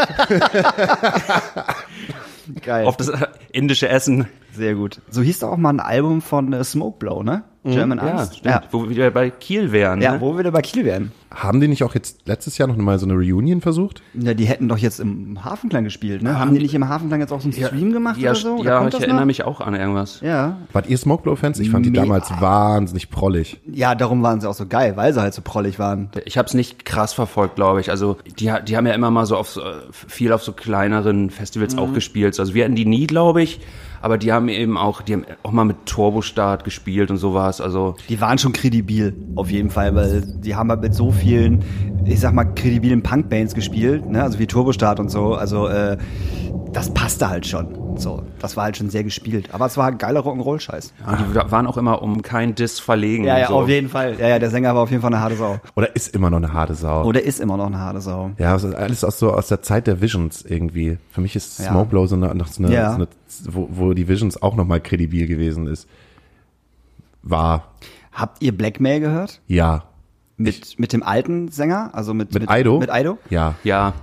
Geil. 2.62 2.84
auf 2.86 2.96
das 2.96 3.12
indische 3.52 3.88
Essen. 3.88 4.26
Sehr 4.52 4.74
gut. 4.74 5.00
So 5.08 5.22
hieß 5.22 5.38
doch 5.40 5.52
auch 5.52 5.56
mal 5.56 5.70
ein 5.70 5.78
Album 5.78 6.20
von 6.20 6.52
äh, 6.52 6.64
Smoke 6.64 6.98
Blow, 6.98 7.22
ne? 7.22 7.44
German 7.70 7.98
Ja, 7.98 8.04
Angst. 8.16 8.36
stimmt. 8.38 8.60
Wo 8.70 8.82
wir 8.84 8.90
wieder 8.90 9.10
bei 9.10 9.30
Kiel 9.30 9.72
wären. 9.72 10.00
Ja, 10.00 10.12
ne? 10.14 10.20
wo 10.20 10.32
wir 10.32 10.38
wieder 10.40 10.50
bei 10.52 10.62
Kiel 10.62 10.84
wären. 10.84 11.12
Haben 11.34 11.60
die 11.60 11.68
nicht 11.68 11.82
auch 11.82 11.94
jetzt 11.94 12.20
letztes 12.26 12.56
Jahr 12.56 12.68
noch 12.68 12.76
mal 12.76 12.98
so 12.98 13.04
eine 13.04 13.14
Reunion 13.14 13.60
versucht? 13.60 14.00
Ja, 14.14 14.32
die 14.32 14.46
hätten 14.46 14.68
doch 14.68 14.78
jetzt 14.78 15.00
im 15.00 15.44
Hafenklang 15.44 15.84
gespielt, 15.84 16.22
ne? 16.22 16.38
Haben 16.38 16.54
die 16.54 16.60
nicht 16.62 16.72
im 16.74 16.88
Hafenklang 16.88 17.20
jetzt 17.20 17.32
auch 17.32 17.40
so 17.40 17.48
einen 17.50 17.52
Stream 17.66 17.92
gemacht 17.92 18.18
ja, 18.18 18.30
oder 18.30 18.38
so? 18.40 18.54
Oder 18.56 18.70
Ja, 18.70 18.78
kommt 18.78 18.88
ich 18.88 18.94
das 18.94 19.02
erinnere 19.02 19.20
noch? 19.22 19.26
mich 19.26 19.44
auch 19.44 19.60
an 19.60 19.74
irgendwas. 19.74 20.20
Ja. 20.22 20.56
Wart 20.72 20.88
ihr 20.88 20.96
Smokeblow-Fans? 20.96 21.58
Ich 21.58 21.70
fand 21.70 21.84
die 21.84 21.90
Mega. 21.90 22.02
damals 22.04 22.30
wahnsinnig 22.40 23.10
prollig. 23.10 23.60
Ja, 23.70 23.94
darum 23.94 24.22
waren 24.22 24.40
sie 24.40 24.48
auch 24.48 24.54
so 24.54 24.66
geil, 24.66 24.96
weil 24.96 25.12
sie 25.12 25.20
halt 25.20 25.34
so 25.34 25.42
prollig 25.42 25.78
waren. 25.78 26.08
Ich 26.24 26.38
habe 26.38 26.46
es 26.46 26.54
nicht 26.54 26.84
krass 26.86 27.12
verfolgt, 27.12 27.56
glaube 27.56 27.80
ich. 27.80 27.90
Also 27.90 28.16
die, 28.38 28.50
die 28.66 28.76
haben 28.76 28.86
ja 28.86 28.94
immer 28.94 29.10
mal 29.10 29.26
so 29.26 29.36
auf 29.36 29.50
so, 29.50 29.60
äh, 29.62 29.74
viel 29.90 30.32
auf 30.32 30.42
so 30.42 30.52
kleineren 30.52 31.30
Festivals 31.30 31.74
Mhm. 31.74 31.80
auch 31.80 31.92
gespielt. 31.92 32.38
Also 32.38 32.54
wir 32.54 32.64
hatten 32.64 32.76
die 32.76 32.86
nie, 32.86 33.06
glaube 33.06 33.42
ich, 33.42 33.60
aber 34.02 34.18
die 34.18 34.32
haben 34.32 34.48
eben 34.48 34.76
auch, 34.76 35.02
die 35.02 35.14
haben 35.14 35.24
auch 35.42 35.52
mal 35.52 35.64
mit 35.64 35.86
Turbostart 35.86 36.64
gespielt 36.64 37.10
und 37.10 37.16
sowas. 37.16 37.60
Also 37.60 37.94
Die 38.08 38.20
waren 38.20 38.38
schon 38.38 38.52
kredibil, 38.52 39.14
auf 39.34 39.50
jeden 39.50 39.70
Fall, 39.70 39.94
weil 39.94 40.22
die 40.22 40.54
haben 40.54 40.70
halt 40.70 40.82
mit 40.82 40.94
so 40.94 41.10
vielen, 41.10 41.64
ich 42.04 42.20
sag 42.20 42.34
mal, 42.34 42.44
kredibilen 42.44 43.02
Punkbands 43.02 43.54
gespielt, 43.54 44.06
ne? 44.08 44.22
Also 44.22 44.38
wie 44.38 44.46
Turbostart 44.46 45.00
und 45.00 45.10
so. 45.10 45.34
Also 45.34 45.68
äh, 45.68 45.96
das 46.76 46.92
passte 46.92 47.30
halt 47.30 47.46
schon. 47.46 47.96
So, 47.96 48.22
das 48.38 48.54
war 48.58 48.64
halt 48.64 48.76
schon 48.76 48.90
sehr 48.90 49.02
gespielt. 49.02 49.48
Aber 49.54 49.64
es 49.64 49.78
war 49.78 49.86
ein 49.86 49.96
geiler 49.96 50.20
Rock'n'Roll-Scheiß. 50.20 50.92
und 51.06 51.18
die 51.20 51.50
waren 51.50 51.66
auch 51.66 51.78
immer 51.78 52.02
um 52.02 52.20
kein 52.20 52.54
Diss 52.54 52.78
verlegen. 52.78 53.24
Ja, 53.24 53.38
ja, 53.38 53.48
so. 53.48 53.54
auf 53.54 53.68
jeden 53.70 53.88
Fall. 53.88 54.20
Ja, 54.20 54.28
ja, 54.28 54.38
der 54.38 54.50
Sänger 54.50 54.74
war 54.74 54.82
auf 54.82 54.90
jeden 54.90 55.00
Fall 55.00 55.10
eine 55.14 55.22
harte 55.22 55.36
Sau. 55.36 55.58
Oder 55.74 55.96
ist 55.96 56.14
immer 56.14 56.28
noch 56.28 56.36
eine 56.36 56.52
harte 56.52 56.74
Sau. 56.74 57.04
Oder 57.04 57.22
ist 57.22 57.40
immer 57.40 57.56
noch 57.56 57.64
eine 57.68 57.78
harte 57.78 58.02
Sau. 58.02 58.32
Ja, 58.36 58.54
ist 58.54 58.66
alles 58.66 59.04
aus 59.04 59.18
so 59.18 59.32
aus 59.32 59.48
der 59.48 59.62
Zeit 59.62 59.86
der 59.86 60.02
Visions 60.02 60.42
irgendwie. 60.44 60.98
Für 61.10 61.22
mich 61.22 61.34
ist 61.34 61.58
Ja. 61.60 61.70
Smokeblow 61.70 62.06
so 62.08 62.16
eine, 62.16 62.34
noch 62.34 62.48
so 62.48 62.62
eine, 62.62 62.74
Ja. 62.74 62.90
so 62.90 62.96
eine 62.96 63.08
wo, 63.46 63.68
wo 63.70 63.94
die 63.94 64.06
Visions 64.06 64.42
auch 64.42 64.54
noch 64.54 64.66
mal 64.66 64.78
kredibil 64.80 65.26
gewesen 65.26 65.66
ist. 65.66 65.88
War, 67.22 67.72
Habt 68.12 68.42
ihr 68.42 68.56
Blackmail 68.56 69.00
gehört? 69.00 69.40
ja. 69.46 69.84
Mit, 70.38 70.78
mit 70.78 70.92
dem 70.92 71.02
alten 71.02 71.48
Sänger? 71.48 71.88
Also 71.94 72.12
mit, 72.12 72.34
Mit 72.34 72.50
Aido? 72.50 72.78
Mit 72.78 72.90
Aido? 72.90 73.16
Ja. 73.30 73.54
Ja, 73.64 73.94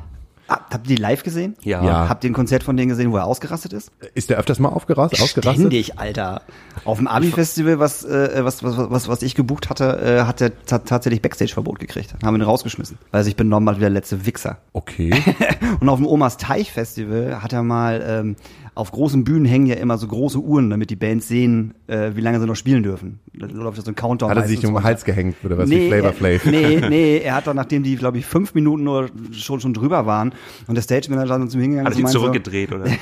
habt 0.50 0.74
ihr 0.90 0.96
die 0.96 1.02
live 1.02 1.24
gesehen? 1.24 1.56
Ja. 1.62 1.84
Ja. 1.84 2.10
Habt 2.10 2.24
ihr 2.24 2.30
ein 2.30 2.34
Konzert 2.34 2.64
von 2.64 2.76
denen 2.78 2.90
gesehen, 2.90 3.12
wo 3.12 3.18
er 3.18 3.26
ausgerastet 3.26 3.74
ist? 3.74 3.92
Ist 4.14 4.30
der 4.30 4.38
öfters 4.38 4.60
mal 4.60 4.70
aufgerast, 4.70 5.22
ausgerastet? 5.22 5.56
Ständig, 5.62 6.00
Alter. 6.00 6.42
Auf 6.86 6.98
dem 6.98 7.08
Abi-Festival, 7.08 7.80
was, 7.80 8.04
äh, 8.04 8.44
was, 8.44 8.64
was, 8.64 8.76
was, 8.78 9.08
was 9.08 9.22
ich 9.22 9.36
gebucht 9.36 9.70
hatte, 9.70 10.00
äh, 10.02 10.22
hat 10.28 10.42
er 10.42 10.52
ta- 10.66 10.80
tatsächlich 10.80 11.22
Backstage-Verbot 11.22 11.80
gekriegt. 11.80 12.14
Haben 12.24 12.36
ihn 12.36 12.42
rausgeschmissen, 12.42 12.98
weil 13.12 13.22
er 13.22 13.24
sich 13.24 13.36
benommen 13.36 13.70
hat 13.70 13.78
wie 13.78 13.82
der 13.82 13.90
letzte 13.90 14.26
Wichser. 14.26 14.58
Okay. 14.74 15.14
Und 15.80 15.90
auf 15.90 15.98
dem 16.00 16.08
Omas 16.08 16.38
Teich-Festival 16.38 17.42
hat 17.42 17.54
er 17.54 17.64
mal, 17.64 18.04
ähm, 18.06 18.36
auf 18.76 18.92
großen 18.92 19.24
Bühnen 19.24 19.46
hängen 19.46 19.68
ja 19.68 19.76
immer 19.76 19.98
so 19.98 20.08
große 20.08 20.40
Uhren, 20.40 20.70
damit 20.70 20.90
die 20.90 20.96
Bands 20.96 21.28
sehen, 21.28 21.74
äh, 21.88 22.12
wie 22.16 22.22
lange 22.22 22.40
sie 22.40 22.48
noch 22.48 22.56
spielen 22.56 22.82
dürfen. 22.82 23.20
Da 23.34 23.46
läuft 23.48 23.78
ja 23.78 23.84
so 23.84 23.92
ein 23.92 23.96
Countdown. 23.96 24.30
Hat 24.32 24.38
er 24.38 24.48
sich 24.48 24.66
um 24.66 24.74
den. 24.74 24.84
Hals 24.84 25.06
gehängt 25.06 25.36
oder 25.44 25.58
was 25.58 25.70
wie 25.70 25.88
Flavor 25.90 26.10
er- 26.10 26.14
Flav? 26.14 26.46
Nee, 26.52 26.82
nee, 26.90 27.18
er 27.20 27.36
hat 27.36 27.46
dann, 27.48 27.56
nachdem 27.56 27.84
die, 27.84 27.96
glaube 27.96 28.18
ich, 28.18 28.26
fünf 28.26 28.54
Minuten 28.56 28.84
nur 28.84 29.10
schon, 29.32 29.60
schon 29.60 29.74
drüber 29.74 30.06
waren 30.06 30.34
und 30.68 30.76
der 30.76 30.82
Stage 30.82 31.10
Manager 31.10 31.38
dann 31.40 31.50
zu 31.50 31.58
ihm 31.58 31.62
hingegangen 31.62 31.88
Hat 31.88 31.94
und 31.94 31.96
sich 31.98 32.04
meinte 32.04 32.18
so, 32.20 32.26
zurückgedreht, 32.26 32.72
oder? 32.74 32.86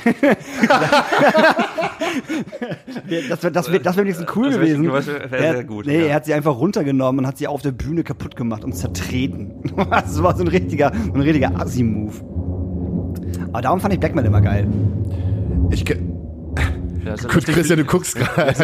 Das 3.28 3.42
wäre 3.42 3.52
das 3.52 3.72
wär, 3.72 3.78
das 3.78 3.96
wär 3.96 4.04
wenigstens 4.04 4.28
cool 4.36 4.46
Das 4.50 4.56
gewesen. 4.56 4.84
das 4.84 5.06
wär- 5.06 5.30
wär 5.30 5.38
Er- 5.38 5.52
sehr 5.54 5.64
gut, 5.64 5.86
Nee, 5.86 6.00
ja. 6.00 6.06
er 6.08 6.14
hat 6.16 6.24
sie 6.26 6.34
einfach 6.34 6.56
runtergenommen 6.58 7.20
und 7.20 7.26
hat 7.26 7.38
sie 7.38 7.46
auf 7.46 7.62
der 7.62 7.72
Bühne 7.72 8.02
kaputt 8.04 8.36
gemacht 8.36 8.64
und 8.64 8.74
zertreten. 8.74 9.50
Das 9.90 10.22
war 10.22 10.36
so 10.36 10.42
ein 10.42 10.48
richtiger, 10.48 10.92
so 11.06 11.14
ein 11.14 11.20
richtiger 11.20 11.58
Assi-Move. 11.58 12.12
Aber 13.52 13.62
darum 13.62 13.80
fand 13.80 13.94
ich 13.94 14.00
Blackmail 14.00 14.24
immer 14.26 14.40
geil. 14.40 14.66
Ich, 15.72 15.84
ja 15.88 17.16
Gut. 17.16 17.46
Christian, 17.46 17.78
du 17.78 17.84
guckst 17.84 18.14
gerade, 18.14 18.46
als, 18.58 18.60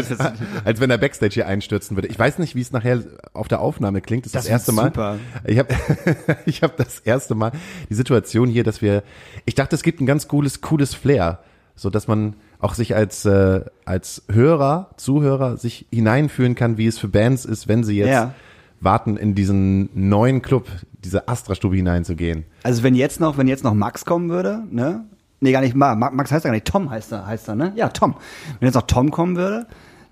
als 0.65 0.81
wenn 0.81 0.91
er 0.91 0.99
Backstage 0.99 1.35
hier 1.35 1.47
einstürzen 1.49 1.97
würde. 1.97 2.09
Ich 2.09 2.19
weiß 2.19 2.39
nicht, 2.39 2.55
wie 2.55 2.61
es 2.61 2.71
nachher 2.71 3.03
auf 3.33 3.49
der 3.49 3.61
Aufnahme 3.61 4.01
klingt. 4.01 4.25
Das 4.27 4.31
ist 4.31 4.35
das, 4.37 4.45
Das 4.45 4.51
erste 4.51 4.73
Mal. 4.73 4.85
super. 4.87 5.19
Ich 5.45 5.59
habe 5.59 5.75
ich 6.47 6.63
hab 6.63 6.77
das 6.77 7.01
erste 7.01 7.35
Mal 7.35 7.53
die 7.89 7.95
Situation 7.95 8.49
hier, 8.49 8.63
dass 8.63 8.81
wir. 8.83 9.03
Ich 9.45 9.55
dachte, 9.55 9.75
es 9.75 9.83
gibt 9.83 10.01
ein 10.01 10.07
ganz 10.07 10.29
cooles, 10.29 10.61
cooles 10.61 10.95
Flair, 10.95 11.41
so 11.75 11.91
dass 11.91 12.07
man 12.09 12.35
auch 12.61 12.75
sich 12.75 12.95
als 12.95 13.25
äh, 13.25 13.63
als 13.85 14.23
Hörer, 14.31 14.91
Zuhörer 14.97 15.57
sich 15.57 15.87
hineinfühlen 15.91 16.55
kann, 16.55 16.77
wie 16.79 16.87
es 16.87 16.99
für 16.99 17.09
Bands 17.09 17.45
ist, 17.45 17.67
wenn 17.69 17.83
sie 17.85 17.97
jetzt 17.97 18.09
Ja. 18.11 18.35
warten, 18.81 19.17
in 19.17 19.35
diesen 19.35 19.89
neuen 19.95 20.43
Club, 20.43 20.69
diese 21.05 21.27
Astra-Stube 21.29 21.75
hineinzugehen. 21.77 22.45
Also 22.63 22.83
wenn 22.83 22.95
jetzt 22.95 23.19
noch, 23.21 23.37
wenn 23.39 23.49
jetzt 23.49 23.65
noch 23.65 23.75
Max 23.75 24.05
kommen 24.05 24.29
würde, 24.31 24.63
ne? 24.71 25.05
Nee, 25.41 25.53
gar 25.53 25.61
nicht 25.61 25.75
Ma- 25.77 25.95
Ma- 25.95 26.11
Max 26.11 26.33
heißt 26.33 26.45
er 26.45 26.51
gar 26.51 26.55
nicht, 26.55 26.67
Tom 26.67 26.91
heißt 26.91 27.13
er, 27.13 27.27
heißt 27.27 27.49
er, 27.49 27.55
ne? 27.55 27.73
Ja, 27.77 27.89
Tom. 27.89 28.15
Wenn 28.59 28.67
jetzt 28.67 28.75
noch 28.75 28.83
Tom 28.87 29.11
kommen 29.11 29.37
würde, 29.37 29.67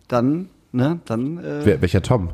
dann, 0.08 0.48
ne, 0.72 1.00
dann 1.04 1.38
äh, 1.38 1.64
Wer, 1.64 1.80
welcher 1.82 2.02
Tom? 2.02 2.30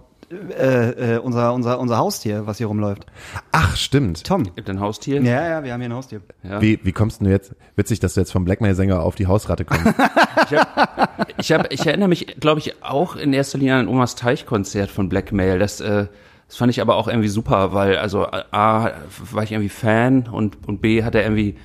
äh, 0.58 1.16
äh, 1.16 1.18
unser, 1.18 1.52
unser, 1.52 1.78
unser 1.78 1.98
Haustier, 1.98 2.46
was 2.46 2.56
hier 2.56 2.66
rumläuft. 2.66 3.04
Ach, 3.52 3.76
stimmt. 3.76 4.24
Tom. 4.24 4.44
Gibt 4.54 4.68
ein 4.70 4.80
Haustier? 4.80 5.20
Ja, 5.22 5.46
ja, 5.46 5.64
wir 5.64 5.72
haben 5.74 5.80
hier 5.80 5.90
ein 5.90 5.94
Haustier. 5.94 6.22
Ja. 6.42 6.60
Wie, 6.62 6.80
wie 6.82 6.92
kommst 6.92 7.20
du 7.20 7.26
jetzt? 7.26 7.54
Witzig, 7.76 8.00
dass 8.00 8.14
du 8.14 8.20
jetzt 8.20 8.32
vom 8.32 8.44
Blackmail-Sänger 8.46 9.02
auf 9.02 9.14
die 9.14 9.26
Hausratte 9.26 9.64
kommst. 9.64 9.84
Ich, 11.38 11.52
hab, 11.52 11.72
ich 11.72 11.86
erinnere 11.86 12.08
mich, 12.08 12.26
glaube 12.40 12.60
ich, 12.60 12.82
auch 12.82 13.16
in 13.16 13.32
erster 13.32 13.58
Linie 13.58 13.76
an 13.76 13.88
Omas 13.88 14.14
Teich-Konzert 14.16 14.90
von 14.90 15.08
Blackmail. 15.08 15.58
Das, 15.58 15.80
äh, 15.80 16.06
das 16.46 16.56
fand 16.56 16.70
ich 16.70 16.80
aber 16.80 16.96
auch 16.96 17.08
irgendwie 17.08 17.28
super, 17.28 17.72
weil 17.72 17.96
also 17.96 18.26
A, 18.26 18.90
war 19.32 19.42
ich 19.42 19.52
irgendwie 19.52 19.68
Fan 19.68 20.28
und, 20.30 20.66
und 20.68 20.80
B, 20.82 21.04
hat 21.04 21.14
er 21.14 21.22
irgendwie 21.22 21.56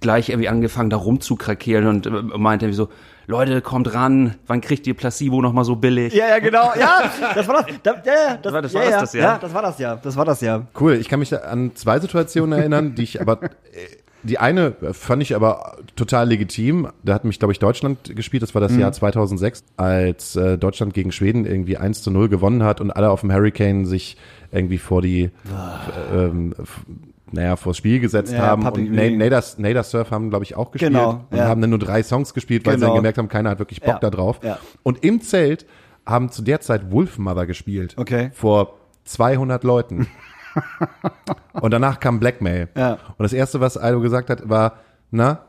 gleich 0.00 0.28
irgendwie 0.28 0.48
angefangen, 0.48 0.90
da 0.90 0.96
rumzukrakeelen 0.96 1.86
und 1.86 2.06
äh, 2.06 2.10
meinte 2.10 2.66
irgendwie 2.66 2.76
so, 2.76 2.88
Leute, 3.28 3.60
kommt 3.60 3.92
ran, 3.92 4.36
wann 4.46 4.60
kriegt 4.60 4.86
ihr 4.86 4.94
Placebo 4.94 5.42
noch 5.42 5.52
mal 5.52 5.64
so 5.64 5.74
billig? 5.76 6.14
Ja, 6.14 6.28
ja, 6.28 6.38
genau. 6.38 6.70
Ja, 6.78 7.10
das 7.34 7.48
war 7.48 7.64
das. 7.64 7.76
Da, 7.82 7.94
ja, 8.04 8.12
ja, 8.30 8.36
das, 8.40 8.52
war- 8.52 8.62
das 8.62 8.72
ja, 8.72 8.80
war 8.80 8.84
das, 8.90 8.92
ja, 8.92 9.00
das? 9.00 9.12
Ja, 9.14 9.38
das 9.40 9.54
war 9.54 9.62
das 9.62 9.78
ja. 9.78 9.96
Das 9.96 10.16
war 10.16 10.24
das 10.24 10.40
ja. 10.42 10.62
Cool, 10.78 10.94
ich 10.94 11.08
kann 11.08 11.18
mich 11.18 11.30
da 11.30 11.38
an 11.38 11.72
zwei 11.74 11.98
Situationen 11.98 12.58
erinnern, 12.58 12.94
die 12.94 13.02
ich 13.02 13.20
aber, 13.20 13.42
äh, 13.42 13.48
die 14.22 14.38
eine 14.38 14.74
fand 14.92 15.22
ich 15.22 15.34
aber 15.36 15.76
total 15.96 16.28
legitim. 16.28 16.88
Da 17.04 17.14
hat 17.14 17.24
mich, 17.24 17.38
glaube 17.38 17.52
ich, 17.52 17.58
Deutschland 17.58 18.14
gespielt, 18.16 18.42
das 18.42 18.54
war 18.54 18.60
das 18.60 18.76
Jahr 18.76 18.92
2006, 18.92 19.64
als 19.76 20.34
äh, 20.36 20.56
Deutschland 20.58 20.94
gegen 20.94 21.10
Schweden 21.12 21.46
irgendwie 21.46 21.76
1 21.78 22.02
zu 22.02 22.10
0 22.10 22.28
gewonnen 22.28 22.62
hat 22.64 22.80
und 22.80 22.90
alle 22.90 23.10
auf 23.10 23.20
dem 23.22 23.32
Hurricane 23.32 23.86
sich 23.86 24.16
irgendwie 24.52 24.78
vor 24.78 25.00
die, 25.02 25.30
ähm, 26.14 26.54
f- 26.60 26.80
naja, 27.32 27.56
vors 27.56 27.76
Spiel 27.76 28.00
gesetzt 28.00 28.32
Ja, 28.32 28.38
haben 28.40 28.62
Public 28.62 28.88
und. 28.90 29.18
Nader, 29.18 29.42
Nader 29.58 29.82
Surf 29.82 30.10
haben, 30.10 30.30
glaube 30.30 30.44
ich, 30.44 30.56
auch 30.56 30.70
gespielt 30.70 30.92
Genau, 30.92 31.26
und 31.30 31.36
ja. 31.36 31.48
haben 31.48 31.60
dann 31.60 31.70
nur 31.70 31.78
drei 31.78 32.02
Songs 32.02 32.32
gespielt, 32.34 32.64
weil 32.66 32.74
sie 32.74 32.80
Genau. 32.80 32.88
dann 32.92 32.96
gemerkt 32.96 33.18
haben, 33.18 33.28
keiner 33.28 33.50
hat 33.50 33.58
wirklich 33.58 33.80
Bock 33.80 33.94
Ja, 33.94 33.98
da 33.98 34.10
drauf. 34.10 34.40
Und 34.82 35.04
im 35.04 35.20
Zelt 35.20 35.66
haben 36.06 36.30
zu 36.30 36.42
der 36.42 36.60
Zeit 36.60 36.90
Wolfmother 36.92 37.46
gespielt. 37.46 37.94
Okay. 37.98 38.30
Vor 38.32 38.74
200 39.04 39.64
Leuten. 39.64 40.06
Und 41.52 41.70
danach 41.72 42.00
kam 42.00 42.18
Blackmail. 42.20 42.68
Ja. 42.76 42.92
Und 43.18 43.22
das 43.24 43.32
erste, 43.32 43.60
was 43.60 43.76
Aldo 43.76 44.00
gesagt 44.00 44.30
hat, 44.30 44.48
war, 44.48 44.78
na, 45.10 45.44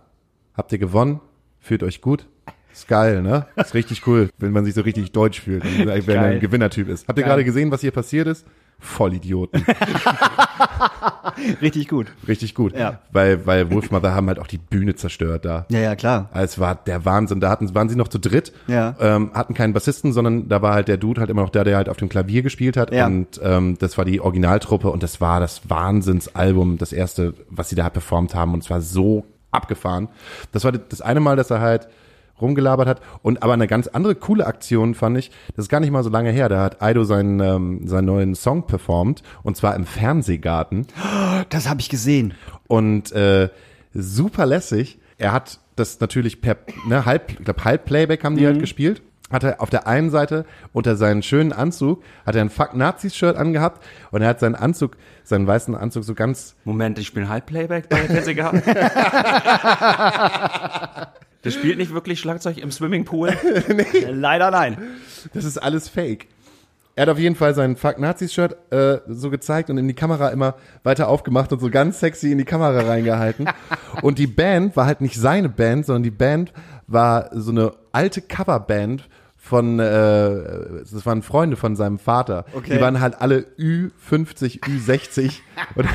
habt 0.56 0.72
ihr 0.72 0.80
gewonnen? 0.80 1.22
Fühlt 1.60 1.84
euch 1.84 2.02
gut? 2.02 2.28
Ist 2.74 2.88
geil, 2.88 3.22
ne? 3.22 3.46
Ist 3.56 3.74
richtig 3.74 4.06
cool, 4.08 4.30
wenn 4.38 4.52
man 4.52 4.66
sich 4.66 4.74
so 4.74 4.82
richtig 4.82 5.12
deutsch 5.12 5.42
fühlt, 5.42 5.64
wenn 5.86 6.06
man 6.16 6.26
ein 6.26 6.40
Gewinnertyp 6.40 6.90
ist. 6.90 7.08
Habt 7.08 7.18
ihr 7.18 7.24
Geil. 7.24 7.32
gerade 7.32 7.44
gesehen, 7.46 7.72
was 7.72 7.82
hier 7.82 7.92
passiert 7.92 8.28
ist? 8.28 8.46
Vollidioten. 8.80 9.66
Richtig 11.62 11.88
gut. 11.88 12.08
Richtig 12.28 12.56
gut. 12.56 12.78
Ja. 12.78 13.00
Weil, 13.12 13.46
weil 13.46 13.72
Wolfmother 13.72 14.14
haben 14.14 14.28
halt 14.28 14.40
auch 14.40 14.48
die 14.48 14.58
Bühne 14.58 14.96
zerstört 14.96 15.46
da. 15.46 15.66
Ja, 15.70 15.80
ja, 15.80 15.96
klar. 15.96 16.30
Also 16.32 16.46
Es 16.54 16.60
war 16.60 16.76
der 16.76 17.06
Wahnsinn. 17.06 17.40
Da 17.40 17.50
hatten, 17.50 17.74
waren 17.76 17.90
sie 17.90 17.96
noch 17.96 18.08
zu 18.08 18.18
dritt, 18.20 18.54
Ja. 18.68 18.96
ähm, 19.00 19.32
hatten 19.34 19.54
keinen 19.54 19.74
Bassisten, 19.74 20.14
sondern 20.14 20.48
da 20.50 20.62
war 20.62 20.74
halt 20.74 20.88
der 20.88 20.98
Dude 20.98 21.20
halt 21.22 21.30
immer 21.30 21.42
noch 21.42 21.50
der, 21.50 21.64
der 21.64 21.78
halt 21.78 21.90
auf 21.90 21.98
dem 21.98 22.10
Klavier 22.10 22.42
gespielt 22.42 22.78
hat. 22.78 22.94
Ja. 22.94 23.06
Und 23.06 23.40
ähm, 23.44 23.78
das 23.80 23.98
war 23.98 24.06
die 24.06 24.22
Originaltruppe 24.22 24.90
und 24.90 25.04
das 25.04 25.22
war 25.22 25.40
das 25.40 25.70
Wahnsinnsalbum, 25.70 26.78
das 26.78 26.94
erste, 26.94 27.34
was 27.50 27.70
sie 27.70 27.76
da 27.76 27.90
performt 27.90 28.36
haben. 28.36 28.54
Und 28.54 28.64
es 28.64 28.70
war 28.70 28.82
so 28.82 29.26
abgefahren. 29.52 30.10
Das 30.52 30.64
war 30.64 30.72
das 30.72 31.02
eine 31.02 31.20
Mal, 31.20 31.36
dass 31.36 31.50
er 31.52 31.62
halt 31.62 31.88
rumgelabert 32.42 32.88
hat. 32.88 33.02
Und 33.22 33.44
aber 33.44 33.54
eine 33.54 33.68
ganz 33.68 33.88
andere 33.88 34.16
coole 34.16 34.46
Aktion 34.46 34.96
fand 34.96 35.18
ich, 35.18 35.32
das 35.56 35.66
ist 35.66 35.70
gar 35.70 35.80
nicht 35.80 35.92
mal 35.92 36.04
so 36.04 36.10
lange 36.10 36.32
her, 36.32 36.50
da 36.50 36.64
hat 36.64 36.82
Aido 36.82 37.04
seinen, 37.04 37.40
ähm, 37.40 37.88
seinen 37.88 38.06
neuen 38.06 38.36
Song 38.36 38.68
performt 38.68 39.24
und 39.44 39.58
zwar 39.58 39.76
im 39.76 39.86
Fernsehgarten 39.86 40.88
Das 41.50 41.70
habe 41.70 41.82
ich 41.82 41.90
gesehen. 41.90 42.34
und 42.68 43.12
äh, 43.12 43.50
super 43.94 44.46
lässig. 44.46 45.00
Er 45.18 45.32
hat 45.32 45.60
das 45.76 46.00
natürlich 46.00 46.42
per 46.42 46.58
ne, 46.88 47.06
halb, 47.06 47.32
ich 47.32 47.44
glaube 47.44 47.64
halb 47.64 47.86
Playback 47.86 48.24
haben 48.24 48.38
die 48.38 48.46
halt 48.46 48.60
gespielt. 48.60 49.02
Hat 49.32 49.44
er 49.44 49.62
auf 49.62 49.70
der 49.70 49.88
einen 49.88 50.10
Seite 50.10 50.46
unter 50.72 50.96
seinen 50.96 51.22
schönen 51.22 51.52
Anzug 51.52 52.02
hat 52.26 52.36
er 52.36 52.42
ein 52.42 52.50
Fuck 52.50 52.76
Nazis 52.76 53.14
Shirt 53.14 53.36
angehabt 53.36 53.86
und 54.12 54.22
er 54.22 54.30
hat 54.30 54.40
seinen 54.40 54.56
Anzug, 54.56 54.96
seinen 55.26 55.46
weißen 55.46 55.76
Anzug 55.76 56.06
so 56.06 56.14
ganz 56.14 56.56
Moment, 56.64 56.98
ich 56.98 57.08
spiele 57.08 57.28
Halbplayback 57.28 57.90
bei 57.90 58.08
der 58.08 58.34
gehabt. 58.34 58.64
Der 61.44 61.52
spielt 61.52 61.78
nicht 61.78 61.94
wirklich 61.94 62.20
Schlagzeug 62.20 62.58
im 62.58 62.72
Swimmingpool. 62.72 63.34
Leider 64.12 64.52
nein. 64.52 64.78
Das 65.34 65.46
ist 65.46 65.58
alles 65.58 65.88
fake. 65.90 66.28
Er 66.96 67.04
hat 67.04 67.10
auf 67.10 67.20
jeden 67.20 67.36
Fall 67.36 67.54
sein 67.54 67.76
Fuck 67.76 68.00
Nazis 68.00 68.34
Shirt 68.34 68.58
äh, 68.72 69.00
so 69.08 69.30
gezeigt 69.30 69.70
und 69.70 69.78
in 69.78 69.88
die 69.88 69.94
Kamera 69.94 70.30
immer 70.30 70.56
weiter 70.84 71.08
aufgemacht 71.10 71.54
und 71.54 71.60
so 71.60 71.70
ganz 71.70 72.00
sexy 72.00 72.32
in 72.32 72.40
die 72.40 72.44
Kamera 72.44 72.80
reingehalten. 72.88 73.48
und 74.02 74.18
die 74.18 74.26
Band 74.26 74.76
war 74.76 74.88
halt 74.88 75.02
nicht 75.02 75.16
seine 75.16 75.48
Band, 75.48 75.86
sondern 75.86 76.02
die 76.02 76.10
Band 76.10 76.52
war 76.88 77.30
so 77.34 77.52
eine 77.52 77.74
alte 77.92 78.22
Coverband 78.22 79.08
von, 79.36 79.80
äh, 79.80 79.84
das 80.92 81.06
waren 81.06 81.22
Freunde 81.22 81.56
von 81.56 81.76
seinem 81.76 82.00
Vater. 82.00 82.46
Okay. 82.54 82.74
Die 82.74 82.82
waren 82.82 83.00
halt 83.00 83.22
alle 83.22 83.46
Ü50, 83.60 84.62
Ü60 84.62 85.34
und 85.76 85.88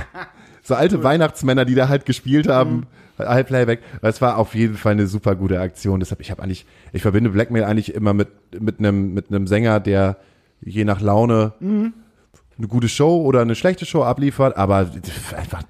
so 0.62 0.76
alte 0.76 1.02
Weihnachtsmänner, 1.02 1.64
die 1.64 1.74
da 1.74 1.88
halt 1.88 2.06
gespielt 2.06 2.46
haben. 2.46 2.86
Halb 3.18 3.48
Playback. 3.48 3.80
Das 4.00 4.20
war 4.20 4.38
auf 4.38 4.54
jeden 4.54 4.76
Fall 4.76 4.92
eine 4.92 5.06
super 5.06 5.36
gute 5.36 5.60
Aktion. 5.60 6.00
Deshalb, 6.00 6.20
ich 6.20 6.30
habe 6.30 6.42
eigentlich, 6.42 6.66
ich 6.92 7.02
verbinde 7.02 7.30
Blackmail 7.30 7.64
eigentlich 7.64 7.94
immer 7.94 8.14
mit 8.14 8.28
mit 8.58 8.78
einem 8.78 9.14
mit 9.14 9.28
einem 9.28 9.46
Sänger, 9.46 9.80
der 9.80 10.16
je 10.60 10.84
nach 10.84 11.00
Laune 11.00 11.52
eine 12.58 12.68
gute 12.68 12.88
Show 12.88 13.22
oder 13.22 13.40
eine 13.40 13.54
schlechte 13.54 13.86
Show 13.86 14.02
abliefert. 14.02 14.56
Aber 14.56 14.90
einfach, 15.36 15.62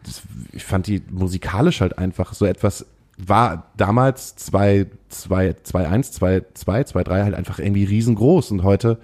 ich 0.52 0.64
fand 0.64 0.86
die 0.86 1.02
musikalisch 1.10 1.80
halt 1.80 1.98
einfach 1.98 2.34
so 2.34 2.46
etwas 2.46 2.86
war 3.18 3.70
damals 3.76 4.36
2 4.36 4.86
2 5.08 5.56
2 5.62 5.88
1 5.88 6.12
2 6.12 6.42
2 6.54 6.84
2 6.84 7.04
3 7.04 7.22
halt 7.22 7.34
einfach 7.34 7.58
irgendwie 7.58 7.84
riesengroß 7.84 8.50
und 8.50 8.62
heute 8.62 8.98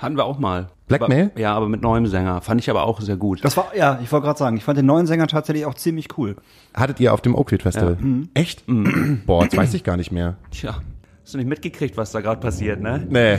Hatten 0.00 0.16
wir 0.16 0.24
auch 0.24 0.38
mal. 0.38 0.68
Blackmail? 0.88 1.30
Ja, 1.36 1.54
aber 1.54 1.68
mit 1.68 1.82
neuem 1.82 2.06
Sänger. 2.06 2.40
Fand 2.40 2.58
ich 2.60 2.70
aber 2.70 2.84
auch 2.84 3.02
sehr 3.02 3.16
gut. 3.16 3.44
Das 3.44 3.56
war, 3.58 3.76
ja, 3.76 4.00
ich 4.02 4.10
wollte 4.10 4.24
gerade 4.24 4.38
sagen, 4.38 4.56
ich 4.56 4.64
fand 4.64 4.78
den 4.78 4.86
neuen 4.86 5.06
Sänger 5.06 5.26
tatsächlich 5.26 5.66
auch 5.66 5.74
ziemlich 5.74 6.16
cool. 6.16 6.36
hattet 6.74 7.00
ihr 7.00 7.12
auf 7.12 7.20
dem 7.20 7.34
Oakfield 7.34 7.62
Festival. 7.62 7.98
Echt? 8.32 8.64
Boah, 9.26 9.44
das 9.44 9.54
weiß 9.56 9.74
ich 9.74 9.84
gar 9.84 9.98
nicht 9.98 10.10
mehr. 10.10 10.36
Tja, 10.50 10.80
hast 11.22 11.34
du 11.34 11.38
nicht 11.38 11.48
mitgekriegt, 11.48 11.98
was 11.98 12.12
da 12.12 12.22
gerade 12.22 12.40
passiert, 12.40 12.80
ne? 12.80 13.06
Nee. 13.10 13.38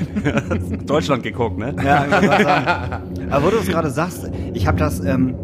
Deutschland 0.86 1.24
geguckt, 1.24 1.58
ne? 1.58 1.76
Ja, 1.84 2.06
ich 2.06 2.44
sagen. 2.44 3.32
Aber 3.32 3.46
wo 3.48 3.50
du 3.50 3.58
es 3.58 3.68
gerade 3.68 3.90
sagst, 3.90 4.30
ich 4.54 4.68
habe 4.68 4.78
das, 4.78 5.00
ähm, 5.00 5.36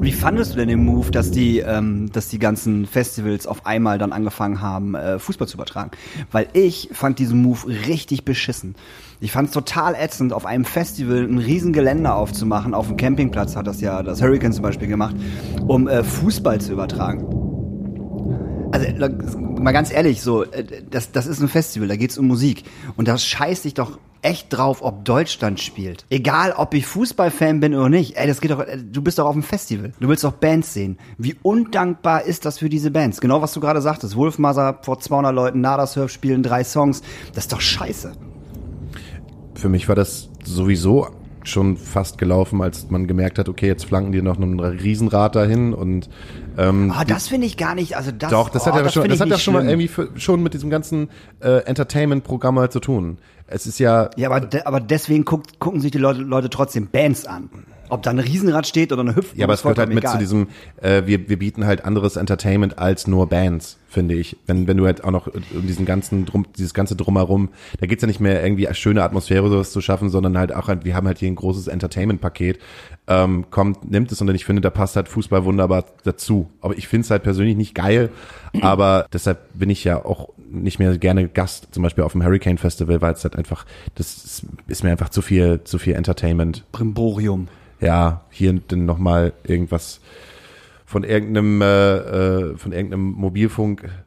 wie 0.00 0.12
fandest 0.12 0.52
du 0.52 0.56
denn 0.56 0.68
den 0.68 0.84
Move, 0.84 1.10
dass 1.10 1.30
die, 1.30 1.58
ähm, 1.58 2.10
dass 2.12 2.28
die 2.28 2.38
ganzen 2.38 2.86
Festivals 2.86 3.46
auf 3.46 3.66
einmal 3.66 3.98
dann 3.98 4.12
angefangen 4.12 4.60
haben, 4.60 4.94
äh, 4.94 5.18
Fußball 5.18 5.48
zu 5.48 5.56
übertragen? 5.56 5.90
Weil 6.30 6.48
ich 6.52 6.90
fand 6.92 7.18
diesen 7.18 7.42
Move 7.42 7.66
richtig 7.88 8.24
beschissen. 8.24 8.74
Ich 9.20 9.32
fand 9.32 9.48
es 9.48 9.54
total 9.54 9.94
ätzend, 9.94 10.32
auf 10.32 10.46
einem 10.46 10.64
Festival 10.64 11.24
ein 11.24 11.38
riesen 11.38 11.72
Geländer 11.72 12.14
aufzumachen. 12.16 12.74
Auf 12.74 12.88
dem 12.88 12.96
Campingplatz 12.96 13.56
hat 13.56 13.66
das 13.66 13.80
ja 13.80 14.02
das 14.02 14.22
Hurricane 14.22 14.52
zum 14.52 14.62
Beispiel 14.62 14.88
gemacht, 14.88 15.16
um 15.66 15.88
äh, 15.88 16.04
Fußball 16.04 16.60
zu 16.60 16.72
übertragen. 16.72 17.45
Also 18.80 19.38
mal 19.38 19.72
ganz 19.72 19.92
ehrlich, 19.92 20.22
so 20.22 20.44
äh, 20.44 20.64
das, 20.90 21.12
das 21.12 21.26
ist 21.26 21.40
ein 21.40 21.48
Festival, 21.48 21.88
da 21.88 21.96
geht's 21.96 22.18
um 22.18 22.26
Musik 22.26 22.64
und 22.96 23.08
da 23.08 23.16
scheiß 23.18 23.64
ich 23.64 23.74
doch 23.74 23.98
echt 24.22 24.52
drauf, 24.52 24.82
ob 24.82 25.04
Deutschland 25.04 25.60
spielt. 25.60 26.04
Egal, 26.10 26.52
ob 26.56 26.74
ich 26.74 26.84
Fußballfan 26.86 27.60
bin 27.60 27.74
oder 27.74 27.88
nicht. 27.88 28.16
Ey, 28.16 28.26
das 28.26 28.40
geht 28.40 28.50
doch. 28.50 28.60
äh, 28.60 28.78
Du 28.78 29.00
bist 29.02 29.18
doch 29.18 29.26
auf 29.26 29.34
dem 29.34 29.42
Festival. 29.44 29.92
Du 30.00 30.08
willst 30.08 30.24
doch 30.24 30.32
Bands 30.32 30.74
sehen. 30.74 30.98
Wie 31.16 31.36
undankbar 31.42 32.22
ist 32.24 32.44
das 32.44 32.58
für 32.58 32.68
diese 32.68 32.90
Bands? 32.90 33.20
Genau 33.20 33.40
was 33.40 33.52
du 33.52 33.60
gerade 33.60 33.80
sagtest. 33.80 34.16
Wolfmother 34.16 34.78
vor 34.82 34.98
200 34.98 35.32
Leuten, 35.32 35.60
Nada 35.60 35.86
Surf 35.86 36.10
spielen 36.10 36.42
drei 36.42 36.64
Songs. 36.64 37.02
Das 37.34 37.44
ist 37.44 37.52
doch 37.52 37.60
scheiße. 37.60 38.12
Für 39.54 39.68
mich 39.68 39.88
war 39.88 39.94
das 39.94 40.28
sowieso 40.44 41.08
schon 41.48 41.76
fast 41.76 42.18
gelaufen, 42.18 42.60
als 42.62 42.90
man 42.90 43.06
gemerkt 43.06 43.38
hat, 43.38 43.48
okay, 43.48 43.66
jetzt 43.66 43.84
flanken 43.86 44.12
die 44.12 44.22
noch 44.22 44.36
einen 44.36 44.60
Riesenrad 44.60 45.34
dahin 45.36 45.72
und 45.72 46.08
ähm, 46.58 46.92
Ah, 46.94 47.04
das 47.04 47.28
finde 47.28 47.46
ich 47.46 47.56
gar 47.56 47.74
nicht. 47.74 47.96
Also 47.96 48.10
das. 48.12 48.30
Doch, 48.30 48.48
das 48.48 48.62
oh, 48.62 48.66
hat 48.66 48.74
ja 48.76 48.90
schon, 48.90 49.02
find 49.02 49.12
das 49.12 49.18
ich 49.18 49.22
hat 49.22 49.30
ja 49.30 49.38
schon 49.38 49.54
mal 49.54 49.64
irgendwie 49.66 49.88
für, 49.88 50.08
schon 50.16 50.42
mit 50.42 50.54
diesem 50.54 50.70
ganzen 50.70 51.08
äh, 51.40 51.64
Entertainment-Programm 51.64 52.58
halt 52.58 52.72
zu 52.72 52.80
tun. 52.80 53.18
Es 53.46 53.66
ist 53.66 53.78
ja, 53.78 54.10
Ja, 54.16 54.28
aber, 54.28 54.40
de, 54.40 54.62
aber 54.62 54.80
deswegen 54.80 55.24
guckt, 55.24 55.58
gucken 55.60 55.80
sich 55.80 55.92
die 55.92 55.98
Leute, 55.98 56.20
Leute 56.20 56.50
trotzdem 56.50 56.88
Bands 56.88 57.26
an. 57.26 57.50
Ob 57.88 58.02
da 58.02 58.10
ein 58.10 58.18
Riesenrad 58.18 58.66
steht 58.66 58.92
oder 58.92 59.02
eine 59.02 59.16
Hüpfburg. 59.16 59.38
ja, 59.38 59.44
aber 59.44 59.54
es 59.54 59.62
gehört 59.62 59.78
halt 59.78 59.88
mit 59.88 59.98
zu 59.98 60.08
egal. 60.08 60.18
diesem, 60.18 60.48
äh, 60.80 61.02
wir, 61.06 61.28
wir 61.28 61.38
bieten 61.38 61.66
halt 61.66 61.84
anderes 61.84 62.16
Entertainment 62.16 62.78
als 62.78 63.06
nur 63.06 63.28
Bands, 63.28 63.78
finde 63.88 64.14
ich. 64.14 64.36
Wenn, 64.46 64.66
wenn 64.66 64.76
du 64.76 64.86
halt 64.86 65.04
auch 65.04 65.10
noch 65.10 65.26
um 65.26 65.66
diesen 65.66 65.86
ganzen 65.86 66.26
drum, 66.26 66.46
dieses 66.56 66.74
ganze 66.74 66.96
drumherum, 66.96 67.50
da 67.80 67.86
geht's 67.86 68.02
ja 68.02 68.08
nicht 68.08 68.20
mehr 68.20 68.42
irgendwie 68.42 68.68
schöne 68.72 69.02
Atmosphäre 69.02 69.48
sowas 69.48 69.72
zu 69.72 69.80
schaffen, 69.80 70.10
sondern 70.10 70.36
halt 70.38 70.54
auch, 70.54 70.68
halt, 70.68 70.84
wir 70.84 70.94
haben 70.94 71.06
halt 71.06 71.18
hier 71.18 71.28
ein 71.28 71.36
großes 71.36 71.68
Entertainment-Paket. 71.68 72.58
Ähm, 73.08 73.46
kommt, 73.50 73.88
nimmt 73.88 74.10
es 74.10 74.20
und 74.20 74.34
ich 74.34 74.44
finde, 74.44 74.62
da 74.62 74.70
passt 74.70 74.96
halt 74.96 75.08
Fußball 75.08 75.44
wunderbar 75.44 75.84
dazu. 76.04 76.50
Aber 76.60 76.76
ich 76.76 76.88
finde 76.88 77.04
es 77.04 77.10
halt 77.10 77.22
persönlich 77.22 77.56
nicht 77.56 77.74
geil, 77.74 78.10
aber 78.60 79.06
deshalb 79.12 79.46
bin 79.54 79.70
ich 79.70 79.84
ja 79.84 80.04
auch 80.04 80.30
nicht 80.50 80.78
mehr 80.78 80.96
gerne 80.98 81.28
Gast, 81.28 81.68
zum 81.70 81.82
Beispiel 81.82 82.04
auf 82.04 82.12
dem 82.12 82.24
Hurricane 82.24 82.58
Festival, 82.58 83.00
weil 83.00 83.12
es 83.12 83.24
halt 83.24 83.36
einfach, 83.36 83.64
das 83.94 84.16
ist, 84.24 84.46
ist 84.66 84.84
mir 84.84 84.90
einfach 84.90 85.08
zu 85.08 85.22
viel, 85.22 85.62
zu 85.64 85.78
viel 85.78 85.94
Entertainment 85.94 86.64
Brimborium. 86.72 87.48
Ja, 87.80 88.22
hier 88.30 88.60
dann 88.68 88.86
nochmal 88.86 89.32
irgendwas 89.44 90.00
von 90.84 91.04
irgendeinem, 91.04 91.60
äh, 91.60 91.96
äh, 91.96 92.56
von 92.56 92.72
irgendeinem 92.72 93.10
Mobilfunkanbieter. 93.12 93.98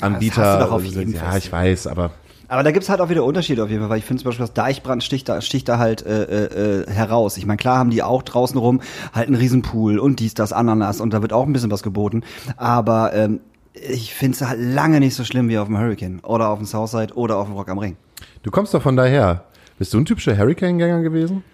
Das 0.00 0.36
hast 0.36 0.54
du 0.60 0.64
doch 0.64 0.72
auf 0.72 0.82
oder 0.82 0.90
so. 0.90 0.98
jedem 0.98 1.14
ja, 1.14 1.30
Festival. 1.30 1.38
ich 1.38 1.52
weiß, 1.52 1.86
aber 1.86 2.10
Aber 2.48 2.62
da 2.62 2.70
gibt's 2.70 2.88
halt 2.88 3.00
auch 3.00 3.08
wieder 3.08 3.24
Unterschiede 3.24 3.64
auf 3.64 3.70
jeden 3.70 3.80
Fall, 3.80 3.90
weil 3.90 3.98
ich 3.98 4.04
finde 4.04 4.22
zum 4.22 4.30
Beispiel, 4.30 4.44
das 4.44 4.52
Deichbrand 4.52 5.02
sticht 5.02 5.28
da, 5.28 5.40
sticht 5.40 5.68
da 5.68 5.78
halt 5.78 6.04
äh, 6.04 6.24
äh, 6.24 6.82
äh, 6.82 6.90
heraus. 6.90 7.36
Ich 7.38 7.46
meine, 7.46 7.56
klar 7.56 7.78
haben 7.78 7.90
die 7.90 8.02
auch 8.02 8.22
draußen 8.22 8.58
rum 8.58 8.80
halt 9.12 9.26
einen 9.28 9.36
Riesenpool 9.36 9.98
und 9.98 10.20
dies, 10.20 10.34
das, 10.34 10.52
Ananas 10.52 11.00
und 11.00 11.12
da 11.12 11.22
wird 11.22 11.32
auch 11.32 11.46
ein 11.46 11.52
bisschen 11.52 11.70
was 11.70 11.82
geboten. 11.82 12.22
Aber 12.56 13.14
ähm, 13.14 13.40
ich 13.72 14.14
finde 14.14 14.36
es 14.36 14.42
halt 14.42 14.60
lange 14.60 15.00
nicht 15.00 15.14
so 15.14 15.24
schlimm 15.24 15.48
wie 15.48 15.58
auf 15.58 15.66
dem 15.66 15.78
Hurricane 15.78 16.20
oder 16.20 16.50
auf 16.50 16.58
dem 16.58 16.66
Southside 16.66 17.14
oder 17.14 17.36
auf 17.36 17.46
dem 17.46 17.54
Rock 17.56 17.68
am 17.68 17.78
Ring. 17.78 17.96
du 18.42 18.50
kommst 18.50 18.74
doch 18.74 18.82
von 18.82 18.96
daher. 18.96 19.44
Bist 19.78 19.92
du 19.92 19.98
ein 19.98 20.06
typischer 20.06 20.36
Hurricane-Gänger 20.36 21.02
gewesen? 21.02 21.44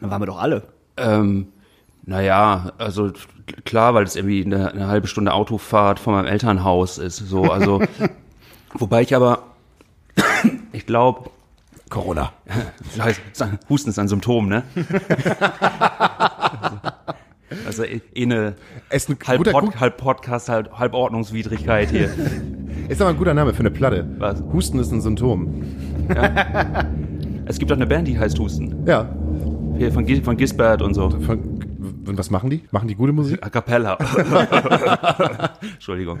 Dann 0.00 0.10
waren 0.10 0.22
wir 0.22 0.26
doch 0.26 0.40
alle. 0.40 0.62
Ähm, 0.96 1.48
naja, 2.04 2.72
also 2.78 3.12
klar, 3.64 3.94
weil 3.94 4.04
es 4.04 4.16
irgendwie 4.16 4.44
eine, 4.44 4.72
eine 4.72 4.86
halbe 4.86 5.06
Stunde 5.08 5.32
Autofahrt 5.32 5.98
von 5.98 6.14
meinem 6.14 6.26
Elternhaus 6.26 6.98
ist. 6.98 7.16
So, 7.16 7.50
also 7.50 7.82
wobei 8.74 9.02
ich 9.02 9.14
aber, 9.14 9.42
ich 10.72 10.86
glaube, 10.86 11.30
Corona. 11.90 12.32
Scheiße, 12.96 13.20
Husten 13.68 13.90
ist 13.90 13.98
ein 13.98 14.08
Symptom, 14.08 14.48
ne? 14.48 14.62
also 17.66 17.84
eh 17.84 18.00
eh 18.14 18.22
eine 18.22 18.54
Ist 18.90 19.08
ein 19.08 19.18
halb, 19.26 19.38
guter, 19.38 19.52
Pod, 19.52 19.80
halb 19.80 19.96
Podcast, 19.96 20.48
halb, 20.48 20.72
halb 20.78 20.94
Ordnungswidrigkeit 20.94 21.90
hier. 21.90 22.10
ist 22.88 23.00
aber 23.00 23.10
ein 23.10 23.16
guter 23.16 23.34
Name 23.34 23.52
für 23.54 23.60
eine 23.60 23.70
Platte. 23.70 24.08
Was? 24.18 24.42
Husten 24.52 24.78
ist 24.78 24.92
ein 24.92 25.00
Symptom. 25.00 25.64
Es 27.46 27.58
gibt 27.58 27.70
auch 27.70 27.76
eine 27.76 27.86
Band, 27.86 28.08
die 28.08 28.18
heißt 28.18 28.38
Husten. 28.38 28.84
Ja. 28.86 29.08
Hier 29.78 29.92
von, 29.92 30.06
Gis- 30.06 30.22
von 30.24 30.36
Gisbert 30.36 30.82
und 30.82 30.94
so. 30.94 31.10
Von, 31.10 31.38
und 32.06 32.16
was 32.18 32.30
machen 32.30 32.50
die? 32.50 32.62
Machen 32.70 32.88
die 32.88 32.94
gute 32.94 33.12
Musik? 33.12 33.44
A 33.44 33.50
cappella. 33.50 33.98
Entschuldigung. 35.60 36.18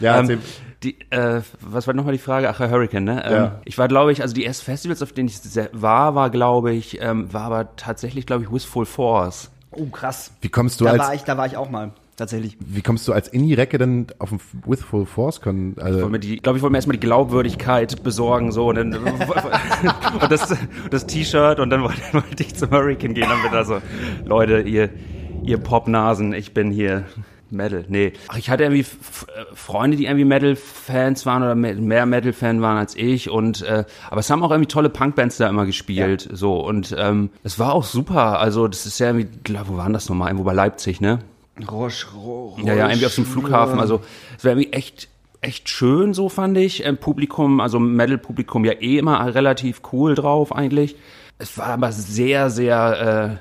Ja, 0.00 0.20
ähm, 0.20 0.40
die, 0.82 0.98
äh, 1.10 1.40
was 1.60 1.86
war 1.86 1.94
nochmal 1.94 2.12
die 2.12 2.18
Frage? 2.18 2.48
Ach, 2.50 2.58
Hurricane, 2.60 3.04
ne? 3.04 3.24
Ähm, 3.24 3.32
Ja. 3.32 3.60
Ich 3.64 3.78
war, 3.78 3.88
glaube 3.88 4.12
ich, 4.12 4.22
also 4.22 4.34
die 4.34 4.44
ersten 4.44 4.64
Festivals, 4.64 5.02
auf 5.02 5.12
denen 5.12 5.28
ich 5.28 5.38
war, 5.72 6.14
war, 6.14 6.30
glaube 6.30 6.72
ich, 6.72 7.00
ähm, 7.00 7.32
war 7.32 7.42
aber 7.42 7.76
tatsächlich, 7.76 8.26
glaube 8.26 8.44
ich, 8.44 8.52
Wistful 8.52 8.84
Force. 8.86 9.50
Oh, 9.70 9.86
krass. 9.86 10.32
Wie 10.40 10.48
kommst 10.48 10.80
du 10.80 10.84
Da 10.84 10.92
als, 10.92 11.00
war 11.00 11.14
ich, 11.14 11.22
da 11.24 11.36
war 11.36 11.46
ich 11.46 11.56
auch 11.56 11.70
mal, 11.70 11.92
tatsächlich. 12.18 12.58
wie 12.60 12.82
kommst 12.82 13.08
du 13.08 13.12
als 13.14 13.28
Indie-Recke 13.28 13.78
denn 13.78 14.08
auf 14.18 14.28
dem 14.28 14.40
With 14.66 14.82
Full 14.82 15.06
Force 15.06 15.40
können? 15.40 15.74
Also, 15.78 16.00
Wollte 16.00 16.10
mir 16.12 16.18
die, 16.20 16.36
glaube 16.36 16.58
ich, 16.58 16.62
wollte 16.62 16.72
mir 16.72 16.78
erstmal 16.78 16.96
die 16.98 17.06
Glaubwürdigkeit 17.06 18.02
besorgen, 18.02 18.52
so, 18.52 18.68
und 18.68 18.74
dann, 18.76 18.92
und 20.20 20.30
das, 20.30 20.54
das 20.90 21.06
T-Shirt, 21.06 21.60
und 21.60 21.70
dann 21.70 21.82
wollte, 21.82 22.02
wollte 22.12 22.42
ich 22.42 22.54
zum 22.54 22.70
Hurricane 22.70 23.14
gehen, 23.14 23.28
dann 23.28 23.42
wird 23.42 23.54
da 23.54 23.64
so, 23.64 23.80
Leute, 24.26 24.60
ihr, 24.60 24.90
ihr 25.44 25.58
Popnasen, 25.58 26.32
ich 26.34 26.52
bin 26.52 26.70
hier 26.70 27.04
Metal, 27.50 27.86
nee. 27.88 28.12
Ach, 28.28 28.36
ich 28.36 28.50
hatte 28.50 28.64
irgendwie 28.64 28.82
F 28.82 29.24
Freunde, 29.54 29.96
die 29.96 30.04
irgendwie 30.04 30.26
Metal-Fans 30.26 31.24
waren 31.24 31.42
oder 31.42 31.54
me- 31.54 31.74
mehr 31.76 32.04
Metal-Fan 32.04 32.60
waren 32.60 32.76
als 32.76 32.94
ich 32.94 33.30
und, 33.30 33.62
äh, 33.62 33.84
aber 34.10 34.20
es 34.20 34.28
haben 34.28 34.42
auch 34.42 34.50
irgendwie 34.50 34.68
tolle 34.68 34.90
Punkbands 34.90 35.38
da 35.38 35.48
immer 35.48 35.64
gespielt, 35.64 36.28
so, 36.30 36.60
und, 36.60 36.94
ähm, 36.98 37.30
es 37.44 37.58
war 37.58 37.72
auch 37.72 37.84
super, 37.84 38.38
also, 38.40 38.68
das 38.68 38.84
ist 38.84 38.98
ja 38.98 39.06
irgendwie, 39.06 39.28
glaub, 39.44 39.68
wo 39.68 39.76
waren 39.78 39.94
das 39.94 40.08
nochmal? 40.10 40.28
Irgendwo 40.28 40.44
bei 40.44 40.52
Leipzig, 40.52 41.00
ne? 41.00 41.20
Roche, 41.70 42.06
Roche. 42.14 42.62
Ja, 42.62 42.74
ja, 42.74 42.88
irgendwie 42.88 43.06
auf 43.06 43.14
dem 43.14 43.26
Flughafen. 43.26 43.80
Also 43.80 44.00
es 44.36 44.44
war 44.44 44.52
irgendwie 44.52 44.72
echt, 44.72 45.08
echt 45.40 45.68
schön, 45.68 46.14
so 46.14 46.28
fand 46.28 46.56
ich. 46.58 46.84
Ähm, 46.84 46.96
Publikum, 46.98 47.60
also 47.60 47.78
Metal-Publikum 47.78 48.64
ja 48.64 48.72
eh 48.72 48.98
immer 48.98 49.34
relativ 49.34 49.80
cool 49.92 50.14
drauf 50.14 50.54
eigentlich. 50.54 50.96
Es 51.38 51.56
war 51.58 51.66
aber 51.68 51.92
sehr, 51.92 52.50
sehr, 52.50 53.38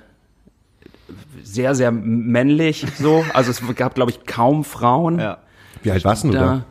äh, 1.10 1.14
sehr, 1.44 1.76
sehr 1.76 1.92
männlich 1.92 2.86
so. 3.00 3.26
Also 3.34 3.52
es 3.52 3.62
gab, 3.76 3.96
glaube 3.96 4.12
ich, 4.12 4.26
kaum 4.26 4.64
Frauen 4.64 5.20
Ja. 5.20 5.38
wie 5.84 5.92
alt 5.92 6.04
warst 6.06 6.24
du 6.24 6.32
da? 6.32 6.40
da. 6.40 6.66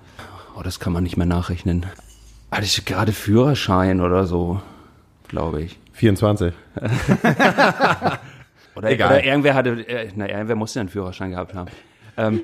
Oh, 0.56 0.62
das 0.62 0.80
kann 0.80 0.92
man 0.92 1.02
nicht 1.02 1.16
mehr 1.16 1.26
nachrechnen. 1.26 1.86
Hatte 2.50 2.64
ich 2.64 2.84
gerade 2.84 3.12
Führerschein 3.12 4.00
oder 4.00 4.26
so, 4.26 4.60
glaube 5.28 5.62
ich. 5.62 5.78
24. 5.92 6.54
Oder, 8.76 8.90
Egal. 8.90 9.08
oder 9.12 9.24
irgendwer 9.24 9.54
hatte, 9.54 9.70
äh, 9.88 10.08
na, 10.14 10.28
irgendwer 10.28 10.56
musste 10.56 10.80
einen 10.80 10.88
Führerschein 10.88 11.30
gehabt 11.30 11.54
haben. 11.54 11.70
Ähm, 12.18 12.42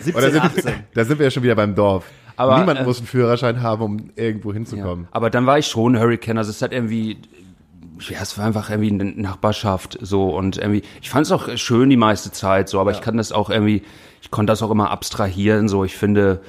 17, 0.00 0.14
Oder 0.14 0.30
sind, 0.30 0.42
18. 0.42 0.74
da 0.94 1.04
sind 1.04 1.18
wir 1.18 1.24
ja 1.26 1.30
schon 1.30 1.42
wieder 1.42 1.54
beim 1.54 1.74
Dorf. 1.74 2.04
Aber, 2.36 2.58
Niemand 2.58 2.80
äh, 2.80 2.84
muss 2.84 2.98
einen 2.98 3.06
Führerschein 3.06 3.62
haben, 3.62 3.82
um 3.82 4.10
irgendwo 4.16 4.50
Ja. 4.50 4.54
hinzukommen. 4.54 5.08
Aber 5.10 5.30
dann 5.30 5.46
war 5.46 5.58
ich 5.58 5.66
schon 5.66 5.98
Hurricane, 5.98 6.38
also 6.38 6.50
es 6.50 6.60
hat 6.60 6.72
irgendwie, 6.72 7.18
ja, 8.00 8.18
es 8.20 8.36
war 8.36 8.44
einfach 8.46 8.68
irgendwie 8.70 8.90
eine 8.90 9.04
Nachbarschaft 9.20 9.98
so 10.00 10.30
und 10.36 10.58
irgendwie, 10.58 10.82
ich 11.00 11.08
fand 11.10 11.26
es 11.26 11.32
auch 11.32 11.48
schön 11.56 11.88
die 11.88 11.96
meiste 11.96 12.30
Zeit 12.32 12.68
so, 12.68 12.80
aber 12.80 12.90
ich 12.90 13.00
kann 13.00 13.16
das 13.16 13.32
auch 13.32 13.48
irgendwie, 13.48 13.82
ich 14.22 14.30
konnte 14.30 14.50
das 14.52 14.62
auch 14.62 14.70
immer 14.70 14.90
abstrahieren 14.90 15.68
so, 15.68 15.84
ich 15.84 15.96
finde, 15.96 16.40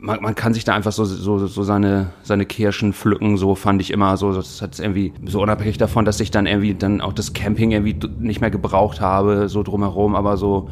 man, 0.00 0.20
man 0.22 0.34
kann 0.34 0.54
sich 0.54 0.64
da 0.64 0.74
einfach 0.74 0.92
so, 0.92 1.04
so, 1.04 1.46
so 1.46 1.62
seine, 1.62 2.10
seine 2.22 2.46
Kirschen 2.46 2.92
pflücken, 2.92 3.36
so 3.36 3.54
fand 3.54 3.80
ich 3.80 3.90
immer 3.90 4.16
so, 4.16 4.32
das 4.32 4.60
hat 4.60 4.78
irgendwie, 4.78 5.12
so 5.26 5.40
unabhängig 5.40 5.78
davon, 5.78 6.04
dass 6.04 6.20
ich 6.20 6.30
dann 6.30 6.46
irgendwie 6.46 6.74
dann 6.74 7.00
auch 7.00 7.12
das 7.12 7.32
Camping 7.32 7.72
irgendwie 7.72 7.96
nicht 8.18 8.40
mehr 8.40 8.50
gebraucht 8.50 9.00
habe, 9.00 9.48
so 9.48 9.62
drumherum, 9.62 10.14
aber 10.14 10.36
so, 10.36 10.68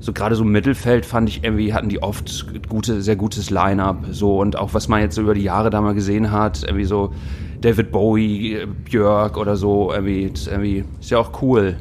so 0.00 0.12
gerade 0.12 0.34
so 0.34 0.44
im 0.44 0.50
Mittelfeld 0.50 1.04
fand 1.04 1.28
ich 1.28 1.44
irgendwie 1.44 1.74
hatten 1.74 1.90
die 1.90 2.02
oft 2.02 2.46
gute 2.68 3.02
sehr 3.02 3.16
gutes 3.16 3.50
Line-up 3.50 4.06
so. 4.10 4.40
Und 4.40 4.56
auch 4.56 4.72
was 4.72 4.88
man 4.88 5.02
jetzt 5.02 5.14
so 5.14 5.22
über 5.22 5.34
die 5.34 5.42
Jahre 5.42 5.68
da 5.68 5.80
mal 5.82 5.94
gesehen 5.94 6.32
hat 6.32 6.62
irgendwie 6.62 6.86
so 6.86 7.12
David 7.60 7.92
Bowie 7.92 8.54
äh, 8.54 8.66
Björk 8.66 9.36
oder 9.36 9.56
so 9.56 9.92
irgendwie 9.92 10.32
irgendwie 10.50 10.84
ist 10.98 11.10
ja 11.10 11.18
auch 11.18 11.42
cool 11.42 11.76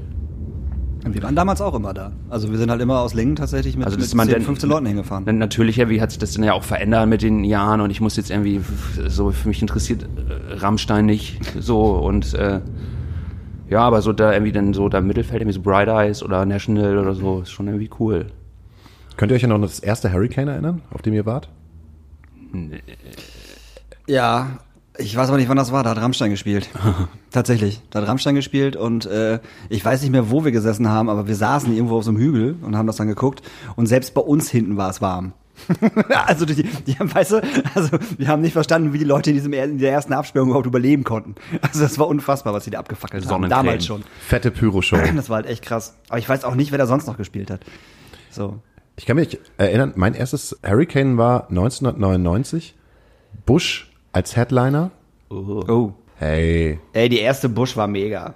wir 1.06 1.24
waren 1.24 1.36
damals 1.36 1.62
auch 1.62 1.74
immer 1.76 1.94
da. 1.94 2.12
Also 2.30 2.52
wir 2.52 2.58
sind 2.58 2.70
halt 2.70 2.82
immer 2.82 3.00
aus 3.00 3.14
Lingen 3.14 3.36
tatsächlich 3.36 3.76
mit, 3.78 3.86
Also, 3.86 3.98
mit 3.98 4.06
dass 4.06 4.14
man 4.16 4.28
10, 4.28 4.36
denn- 4.36 4.44
15 4.44 4.70
Leuten 4.70 4.86
hingefahren. 4.86 5.26
Dann 5.26 5.38
natürlich 5.38 5.78
irgendwie 5.80 6.02
hat 6.02 6.12
sich 6.12 6.20
das 6.20 6.34
dann 6.34 6.44
ja 6.44 6.54
auch 6.54 6.64
verändert 6.64 7.08
mit 7.08 7.22
den 7.22 7.44
Jahren 7.44 7.82
und 7.82 7.90
ich 7.90 8.02
muss 8.02 8.16
jetzt 8.18 8.30
irgendwie 8.32 8.62
so 9.08 9.32
für 9.32 9.48
mich 9.48 9.62
interessiert 9.62 10.04
äh, 10.04 10.54
Rammstein 10.56 11.06
nicht 11.06 11.40
so 11.60 11.94
und 11.96 12.34
äh, 12.34 12.62
ja 13.70 13.80
aber 13.82 14.02
so 14.02 14.14
da 14.14 14.34
irgendwie 14.34 14.52
dann 14.52 14.74
so 14.74 14.90
da 14.90 14.98
im 15.00 15.08
Mittelfeld 15.08 15.42
irgendwie 15.42 15.56
so 15.56 15.62
Bright 15.62 15.88
Eyes 15.88 16.22
oder 16.24 16.46
National 16.46 16.98
oder 16.98 17.14
so 17.16 17.42
ist 17.42 17.52
schon 17.52 17.68
irgendwie 17.68 17.90
cool 18.00 18.26
Könnt 19.18 19.32
ihr 19.32 19.36
euch 19.36 19.42
ja 19.42 19.48
noch 19.50 19.56
an 19.56 19.62
das 19.64 19.80
erste 19.80 20.14
Hurricane 20.14 20.48
erinnern, 20.48 20.82
auf 20.92 21.02
dem 21.02 21.14
ihr 21.14 21.26
wart? 21.26 21.50
Ja, 24.08 24.60
ich 25.00 25.16
weiß 25.16 25.30
aber 25.30 25.38
nicht, 25.38 25.50
wann 25.50 25.58
das 25.58 25.72
war. 25.72 25.84
Da 25.84 25.92
hat 25.92 25.98
Rammstein 25.98 26.30
gespielt. 26.30 26.70
Tatsächlich. 27.32 27.82
Da 27.90 28.02
hat 28.02 28.08
Rammstein 28.08 28.36
gespielt 28.36 28.76
und 28.76 29.06
äh, 29.06 29.40
ich 29.70 29.84
weiß 29.84 30.02
nicht 30.02 30.12
mehr, 30.12 30.30
wo 30.30 30.44
wir 30.44 30.52
gesessen 30.52 30.90
haben, 30.90 31.10
aber 31.10 31.28
wir 31.28 31.36
saßen 31.36 31.74
irgendwo 31.74 31.98
auf 31.98 32.04
so 32.04 32.12
einem 32.12 32.20
Hügel 32.20 32.56
und 32.62 32.78
haben 32.78 32.88
das 32.88 32.98
dann 32.98 33.08
geguckt. 33.08 33.42
Und 33.76 33.88
selbst 33.88 34.14
bei 34.14 34.22
uns 34.22 34.50
hinten 34.50 34.78
war 34.78 34.90
es 34.90 35.02
warm. 35.02 35.34
also 36.26 36.46
die, 36.46 36.64
die 36.64 36.98
haben, 36.98 37.14
weißt 37.14 37.32
du, 37.32 37.42
also 37.76 37.98
wir 38.18 38.28
haben 38.28 38.42
nicht 38.42 38.54
verstanden, 38.54 38.94
wie 38.94 38.98
die 38.98 39.06
Leute 39.06 39.30
in 39.32 39.36
diesem 39.36 39.52
in 39.54 39.78
der 39.78 39.92
ersten 39.92 40.14
Absperrung 40.14 40.50
überhaupt 40.50 40.68
überleben 40.68 41.04
konnten. 41.04 41.36
Also 41.62 41.82
das 41.82 42.00
war 42.00 42.08
unfassbar, 42.08 42.54
was 42.54 42.64
sie 42.64 42.72
da 42.72 42.80
abgefackelt 42.80 43.30
haben. 43.30 43.50
Damals 43.50 43.86
schon. 43.86 44.04
Fette 44.22 44.52
Pyro-Show. 44.52 44.98
Das 45.16 45.30
war 45.30 45.38
halt 45.38 45.48
echt 45.48 45.64
krass. 45.64 45.98
Aber 46.08 46.20
ich 46.20 46.30
weiß 46.30 46.44
auch 46.46 46.56
nicht, 46.56 46.72
wer 46.72 46.78
da 46.78 46.88
sonst 46.88 47.08
noch 47.08 47.18
gespielt 47.18 47.52
hat. 47.52 47.62
So. 48.32 48.60
Ich 48.96 49.06
kann 49.06 49.16
mich 49.18 49.38
erinnern, 49.58 49.94
mein 49.96 50.14
erstes 50.14 50.58
Hurricane 50.66 51.18
war 51.18 51.50
1999. 51.50 52.76
Bush 53.46 53.89
als 54.12 54.36
Headliner. 54.36 54.92
Oh. 55.30 55.94
Hey, 56.16 56.80
Ey, 56.94 57.10
die 57.10 57.20
erste 57.20 57.48
Bush 57.50 57.78
war 57.78 57.88
mega. 57.88 58.34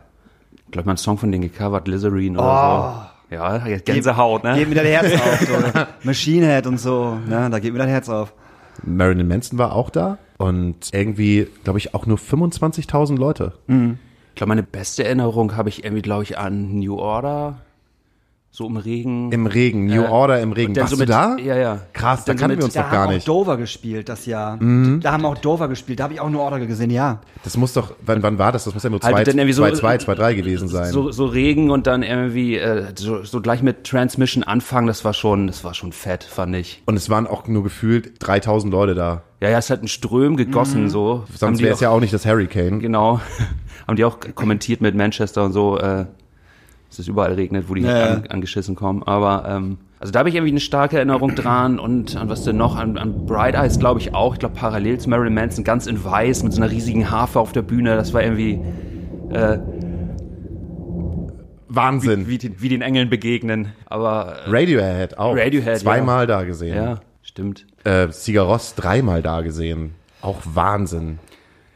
Ich 0.66 0.72
glaube, 0.72 0.86
mal 0.86 0.92
einen 0.94 0.98
Song 0.98 1.18
von 1.18 1.32
denen 1.32 1.44
gecovert, 1.44 1.88
Lizarine 1.88 2.38
oder 2.40 3.10
so. 3.30 3.36
Ja, 3.36 3.68
jetzt 3.68 3.86
Gänsehaut, 3.86 4.44
ne? 4.44 4.56
Geht 4.56 4.70
mir 4.70 4.76
das 4.76 4.86
Herz 4.86 5.22
auf. 5.22 5.40
So. 5.42 5.86
Machine 6.04 6.46
Head 6.48 6.68
und 6.68 6.78
so. 6.80 7.18
Ne? 7.28 7.50
Da 7.50 7.60
geht 7.60 7.74
mir 7.74 7.80
das 7.80 7.88
Herz 7.88 8.10
auf. 8.10 8.34
Marilyn 8.84 9.28
Manson 9.28 9.58
war 9.60 9.74
auch 9.76 9.90
da 9.90 10.18
und 10.38 10.90
irgendwie, 10.94 11.48
glaube 11.64 11.80
ich, 11.80 11.94
auch 11.94 12.06
nur 12.06 12.18
25.000 12.18 13.18
Leute. 13.18 13.54
Ich 13.68 14.36
glaube, 14.36 14.50
meine 14.50 14.64
beste 14.64 15.04
Erinnerung 15.04 15.56
habe 15.56 15.70
ich 15.70 15.84
irgendwie, 15.84 16.02
glaube 16.02 16.24
ich, 16.24 16.38
an 16.38 16.80
New 16.80 16.98
Order. 16.98 17.62
So 18.56 18.68
im 18.68 18.78
Regen. 18.78 19.32
Im 19.32 19.48
Regen, 19.48 19.88
New 19.88 20.04
Äh, 20.04 20.08
Order 20.08 20.40
im 20.40 20.52
Regen. 20.52 20.76
Warst 20.76 20.92
so 20.92 20.96
du 20.96 21.00
mit- 21.00 21.10
da? 21.10 21.38
Ja, 21.38 21.58
ja. 21.58 21.80
Krass, 21.92 22.24
da 22.24 22.34
Dann 22.34 22.38
so 22.38 22.42
kannten 22.42 22.50
mit- 22.58 22.60
wir 22.60 22.66
uns 22.66 22.74
Da 22.76 22.84
doch 22.84 22.92
gar 22.92 23.04
haben 23.08 23.14
nicht. 23.16 23.24
auch 23.24 23.34
Dover 23.34 23.58
gespielt 23.58 24.08
das 24.10 24.28
Jahr. 24.28 24.60
Da 24.60 25.12
haben 25.12 25.26
auch 25.26 25.40
Dover 25.40 25.68
gespielt. 25.70 26.00
Da 26.00 26.04
habe 26.04 26.14
ich 26.14 26.20
auch 26.20 26.30
nur 26.30 26.42
Order 26.44 26.60
gesehen, 26.68 26.92
ja. 26.92 27.20
Das 27.44 27.58
muss 27.58 27.74
doch, 27.74 27.96
wann, 28.06 28.22
wann 28.22 28.38
war 28.38 28.52
das? 28.52 28.66
Das 28.66 28.76
muss 28.76 28.84
ja 28.84 28.92
nur 28.92 29.00
Halt 29.00 29.16
2, 29.16 29.24
dann 29.24 29.40
irgendwie 29.40 29.54
so- 29.54 29.64
2, 29.64 29.72
2, 29.72 29.98
2, 29.98 30.14
3 30.14 30.34
gewesen 30.36 30.68
sein. 30.68 30.92
So, 30.92 31.10
so 31.10 31.26
Regen 31.26 31.72
und 31.72 31.88
dann 31.88 32.04
irgendwie 32.04 32.58
äh, 32.58 32.86
so, 32.94 33.24
so 33.24 33.42
gleich 33.42 33.64
mit 33.64 33.86
Transmission 33.86 34.44
anfangen, 34.44 34.86
das 34.86 35.04
war 35.04 35.14
schon, 35.16 35.48
das 35.48 35.64
war 35.64 35.74
schon 35.74 35.92
fett, 35.92 36.24
fand 36.24 36.56
ich. 36.56 36.84
Und 36.86 36.96
es 36.96 37.10
waren 37.10 37.26
auch 37.26 37.48
nur 37.48 37.64
gefühlt 37.64 38.14
3000 38.20 38.72
Leute 38.72 38.94
da. 38.94 39.24
Ja, 39.42 39.50
ja, 39.50 39.58
es 39.58 39.72
hat 39.72 39.82
ein 39.82 39.88
Ström 39.88 40.38
gegossen, 40.38 40.92
so. 40.92 41.22
Haben 41.28 41.36
Sonst 41.36 41.58
die 41.58 41.64
wäre 41.64 41.74
es 41.74 41.80
auch- 41.80 41.82
ja 41.82 41.90
auch 41.90 42.00
nicht 42.02 42.14
das 42.14 42.24
Hurricane. 42.28 42.80
Genau. 42.80 43.20
Haben 43.88 43.96
die 43.98 44.06
auch 44.06 44.18
kommentiert 44.36 44.80
mit 44.80 44.94
Manchester 44.96 45.44
und 45.44 45.54
so, 45.54 45.80
äh, 45.80 46.06
dass 46.94 47.00
es 47.00 47.08
überall 47.08 47.34
regnet, 47.34 47.70
wo 47.70 47.74
die 47.76 47.82
Ja, 47.82 47.98
ja. 47.98 48.14
an, 48.14 48.28
angeschissen 48.28 48.76
kommen. 48.76 49.04
Aber 49.04 49.46
ähm, 49.48 49.78
also 50.00 50.12
da 50.12 50.20
habe 50.20 50.30
ich 50.30 50.36
irgendwie 50.36 50.52
eine 50.52 50.60
starke 50.60 50.98
Erinnerung 50.98 51.34
dran 51.36 51.80
und 51.80 52.16
an 52.16 52.30
was 52.30 52.44
denn 52.44 52.58
noch? 52.58 52.76
An, 52.76 52.98
an 52.98 53.26
Bright 53.26 53.56
Eyes 53.56 53.80
glaube 53.80 54.00
ich 54.00 54.14
auch. 54.14 54.34
Ich 54.34 54.40
glaube 54.40 54.56
parallel 54.56 55.00
zu 55.00 55.10
Marilyn 55.10 55.34
Manson 55.34 55.64
ganz 55.64 55.88
in 55.88 56.04
weiß 56.04 56.44
mit 56.44 56.54
so 56.54 56.62
einer 56.62 56.72
riesigen 56.72 57.10
Harfe 57.10 57.40
auf 57.40 57.52
der 57.52 57.62
Bühne. 57.62 57.96
Das 57.96 58.14
war 58.14 58.22
irgendwie 58.22 58.60
äh, 59.32 59.58
Wahnsinn. 61.68 62.28
wie, 62.28 62.38
den, 62.38 62.62
wie 62.62 62.70
den 62.70 62.82
Engeln 62.82 63.10
begegnen. 63.10 63.70
Aber 63.86 64.36
äh, 64.46 64.50
Radiohead 64.50 65.18
auch. 65.18 65.36
Radiohead, 65.36 65.80
Zweimal 65.80 66.28
da 66.28 66.44
gesehen. 66.44 66.76
ja, 66.76 67.00
stimmt. 67.22 67.66
Äh, 67.84 68.10
Sigaros 68.10 68.76
dreimal 68.76 69.22
da 69.22 69.42
gesehen. 69.42 69.96
Auch 70.22 70.40
Wahnsinn. 70.46 71.20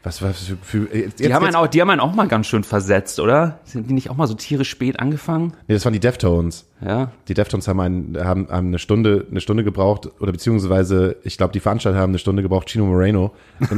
Was, 0.04 0.22
was 0.22 0.38
für, 0.44 0.56
für 0.62 0.96
jetzt, 0.96 1.18
Die 1.18 1.24
jetzt, 1.24 1.32
haben, 1.34 1.42
einen 1.44 1.54
jetzt, 1.54 1.56
auch, 1.56 1.66
die 1.66 1.80
haben 1.80 1.90
einen 1.90 2.00
auch 2.00 2.14
mal 2.14 2.28
ganz 2.28 2.46
schön 2.46 2.62
versetzt, 2.62 3.18
oder? 3.18 3.58
Sind 3.64 3.90
die 3.90 3.94
nicht 3.94 4.10
auch 4.10 4.16
mal 4.16 4.26
so 4.28 4.34
tierisch 4.34 4.70
spät 4.70 5.00
angefangen? 5.00 5.54
nee, 5.66 5.74
das 5.74 5.84
waren 5.84 5.92
die 5.92 6.00
Deftones. 6.00 6.66
Ja. 6.84 7.10
Die 7.26 7.34
Deftones 7.34 7.66
haben, 7.66 7.80
einen, 7.80 8.16
haben, 8.24 8.48
haben 8.48 8.68
eine 8.68 8.78
Stunde 8.78 9.26
eine 9.30 9.40
Stunde 9.40 9.64
gebraucht 9.64 10.08
oder 10.20 10.30
beziehungsweise 10.32 11.16
ich 11.24 11.36
glaube 11.36 11.52
die 11.52 11.60
Veranstalter 11.60 11.98
haben 11.98 12.10
eine 12.12 12.18
Stunde 12.20 12.42
gebraucht 12.42 12.68
Chino 12.70 12.86
Moreno 12.86 13.32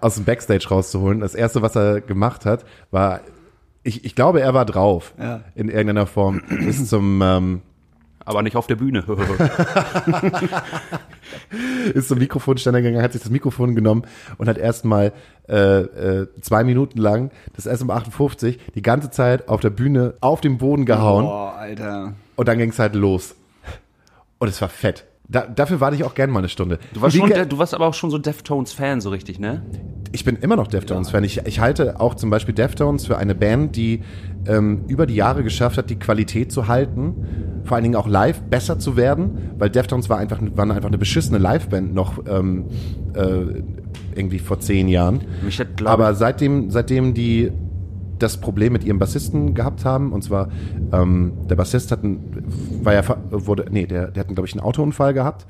aus 0.00 0.14
dem 0.16 0.24
Backstage 0.24 0.66
rauszuholen. 0.68 1.20
Das 1.20 1.34
erste 1.34 1.62
was 1.62 1.76
er 1.76 2.00
gemacht 2.00 2.46
hat 2.46 2.64
war 2.90 3.20
ich, 3.82 4.04
ich 4.04 4.14
glaube 4.14 4.40
er 4.40 4.54
war 4.54 4.64
drauf 4.64 5.12
Ja. 5.18 5.40
in 5.54 5.68
irgendeiner 5.68 6.06
Form 6.06 6.40
ist 6.48 6.88
zum 6.88 7.20
ähm, 7.22 7.62
Aber 8.24 8.42
nicht 8.42 8.56
auf 8.56 8.66
der 8.66 8.76
Bühne. 8.76 9.04
ist 11.94 12.08
zum 12.08 12.18
Mikrofonständer 12.18 12.82
gegangen, 12.82 13.02
hat 13.02 13.12
sich 13.12 13.22
das 13.22 13.30
Mikrofon 13.30 13.74
genommen 13.74 14.02
und 14.38 14.48
hat 14.48 14.58
erstmal 14.58 15.12
äh, 15.48 15.80
äh, 15.80 16.28
zwei 16.40 16.64
Minuten 16.64 16.98
lang 16.98 17.30
das 17.54 17.66
SM58 17.66 18.58
die 18.74 18.82
ganze 18.82 19.10
Zeit 19.10 19.48
auf 19.48 19.60
der 19.60 19.70
Bühne 19.70 20.14
auf 20.20 20.40
den 20.40 20.58
Boden 20.58 20.86
gehauen 20.86 21.24
Boah, 21.24 21.54
Alter. 21.56 22.14
und 22.36 22.48
dann 22.48 22.58
ging 22.58 22.70
es 22.70 22.78
halt 22.78 22.94
los. 22.94 23.34
Und 24.38 24.48
es 24.48 24.60
war 24.60 24.68
fett. 24.68 25.04
Da, 25.28 25.46
dafür 25.46 25.80
warte 25.80 25.96
ich 25.96 26.04
auch 26.04 26.14
gern 26.14 26.30
mal 26.30 26.40
eine 26.40 26.48
Stunde. 26.48 26.78
Du 26.92 27.00
warst, 27.00 27.16
schon, 27.16 27.30
du 27.30 27.58
warst 27.58 27.74
aber 27.74 27.86
auch 27.86 27.94
schon 27.94 28.10
so 28.10 28.18
Deftones-Fan, 28.18 29.00
so 29.00 29.10
richtig, 29.10 29.38
ne? 29.38 29.62
ich 30.12 30.24
bin 30.24 30.36
immer 30.36 30.56
noch 30.56 30.66
Deftones-Fan. 30.66 31.24
Ich, 31.24 31.38
ich 31.46 31.60
halte 31.60 31.98
auch 32.00 32.14
zum 32.14 32.30
Beispiel 32.30 32.54
Deftones 32.54 33.06
für 33.06 33.16
eine 33.16 33.34
Band, 33.34 33.76
die 33.76 34.02
ähm, 34.46 34.84
über 34.86 35.06
die 35.06 35.14
Jahre 35.14 35.42
geschafft 35.42 35.78
hat, 35.78 35.90
die 35.90 35.98
Qualität 35.98 36.52
zu 36.52 36.68
halten, 36.68 37.62
vor 37.64 37.76
allen 37.76 37.84
Dingen 37.84 37.96
auch 37.96 38.06
live 38.06 38.42
besser 38.42 38.78
zu 38.78 38.96
werden, 38.96 39.52
weil 39.58 39.70
Deftones 39.70 40.08
war 40.08 40.18
einfach, 40.18 40.38
waren 40.54 40.70
einfach 40.70 40.88
eine 40.88 40.98
beschissene 40.98 41.38
Liveband 41.38 41.94
noch 41.94 42.24
ähm, 42.28 42.66
äh, 43.14 43.62
irgendwie 44.14 44.38
vor 44.38 44.60
zehn 44.60 44.88
Jahren. 44.88 45.22
Mich 45.42 45.58
hat, 45.58 45.68
Aber 45.84 46.14
seitdem, 46.14 46.70
seitdem 46.70 47.14
die 47.14 47.50
das 48.22 48.38
Problem 48.38 48.72
mit 48.72 48.84
ihrem 48.84 48.98
Bassisten 48.98 49.54
gehabt 49.54 49.84
haben, 49.84 50.12
und 50.12 50.22
zwar 50.22 50.48
ähm, 50.92 51.32
der 51.48 51.56
Bassist 51.56 51.90
hat 51.92 52.02
ein, 52.02 52.44
war 52.82 52.94
ja, 52.94 53.02
wurde, 53.30 53.66
nee, 53.70 53.86
der, 53.86 54.08
der 54.08 54.24
hat, 54.24 54.28
glaube 54.28 54.46
ich, 54.46 54.54
einen 54.54 54.62
Autounfall 54.62 55.14
gehabt, 55.14 55.46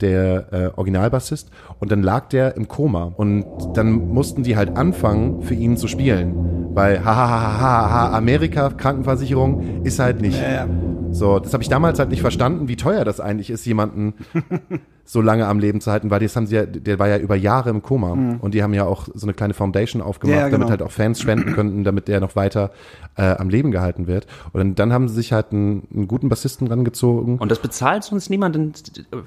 der 0.00 0.52
äh, 0.52 0.70
Originalbassist, 0.76 1.50
und 1.78 1.92
dann 1.92 2.02
lag 2.02 2.28
der 2.28 2.56
im 2.56 2.68
Koma. 2.68 3.12
Und 3.16 3.46
dann 3.74 4.08
mussten 4.08 4.42
die 4.42 4.56
halt 4.56 4.76
anfangen, 4.76 5.42
für 5.42 5.54
ihn 5.54 5.76
zu 5.76 5.88
spielen. 5.88 6.34
Weil, 6.74 7.04
ha, 7.04 7.16
ha, 7.16 7.30
ha, 7.30 7.40
ha, 7.40 7.60
ha, 7.60 7.90
ha, 7.90 8.16
Amerika, 8.16 8.70
Krankenversicherung 8.70 9.84
ist 9.84 9.98
halt 9.98 10.20
nicht. 10.20 10.40
Ja, 10.40 10.52
ja. 10.52 10.68
So, 11.12 11.38
das 11.38 11.52
habe 11.52 11.62
ich 11.62 11.68
damals 11.68 11.98
halt 11.98 12.08
nicht 12.08 12.22
verstanden, 12.22 12.68
wie 12.68 12.76
teuer 12.76 13.04
das 13.04 13.20
eigentlich 13.20 13.50
ist, 13.50 13.66
jemanden 13.66 14.14
so 15.04 15.20
lange 15.20 15.46
am 15.46 15.58
Leben 15.58 15.80
zu 15.80 15.90
halten, 15.90 16.10
weil 16.10 16.20
das 16.20 16.36
haben 16.36 16.46
sie 16.46 16.54
ja, 16.54 16.64
der 16.64 16.98
war 16.98 17.08
ja 17.08 17.18
über 17.18 17.34
Jahre 17.36 17.70
im 17.70 17.82
Koma 17.82 18.12
und 18.40 18.54
die 18.54 18.62
haben 18.62 18.72
ja 18.72 18.84
auch 18.84 19.08
so 19.12 19.26
eine 19.26 19.34
kleine 19.34 19.52
Foundation 19.52 20.00
aufgemacht, 20.00 20.32
Mhm. 20.32 20.38
Ja, 20.38 20.40
ja, 20.42 20.48
genau. 20.48 20.58
damit 20.60 20.70
halt 20.70 20.82
auch 20.82 20.90
Fans 20.92 21.20
spenden 21.20 21.52
könnten, 21.54 21.84
damit 21.84 22.08
der 22.08 22.20
noch 22.20 22.36
weiter 22.36 22.70
äh, 23.16 23.22
am 23.36 23.48
Leben 23.48 23.70
gehalten 23.72 24.06
wird. 24.06 24.26
Und 24.52 24.58
dann, 24.60 24.74
dann 24.76 24.92
haben 24.92 25.08
sie 25.08 25.14
sich 25.16 25.32
halt 25.32 25.46
einen, 25.52 25.86
einen 25.94 26.08
guten 26.08 26.28
Bassisten 26.28 26.66
rangezogen. 26.68 27.38
Und 27.38 27.50
das 27.50 27.58
bezahlt 27.58 28.04
sonst 28.04 28.30
niemand? 28.30 28.54
Dann 28.54 28.72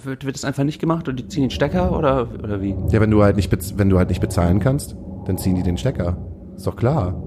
wird, 0.03 0.25
wird 0.25 0.35
das 0.35 0.45
einfach 0.45 0.63
nicht 0.63 0.79
gemacht 0.79 1.07
und 1.09 1.17
die 1.19 1.27
ziehen 1.27 1.43
den 1.43 1.51
Stecker 1.51 1.97
oder, 1.97 2.27
oder 2.41 2.61
wie? 2.61 2.73
Ja, 2.89 3.01
wenn 3.01 3.11
du 3.11 3.21
halt 3.21 3.35
nicht, 3.35 3.51
bez- 3.51 3.77
wenn 3.77 3.89
du 3.89 3.97
halt 3.97 4.09
nicht 4.09 4.21
bezahlen 4.21 4.59
kannst, 4.59 4.95
dann 5.27 5.37
ziehen 5.37 5.55
die 5.55 5.63
den 5.63 5.77
Stecker. 5.77 6.17
Ist 6.55 6.65
doch 6.65 6.75
klar. 6.77 7.21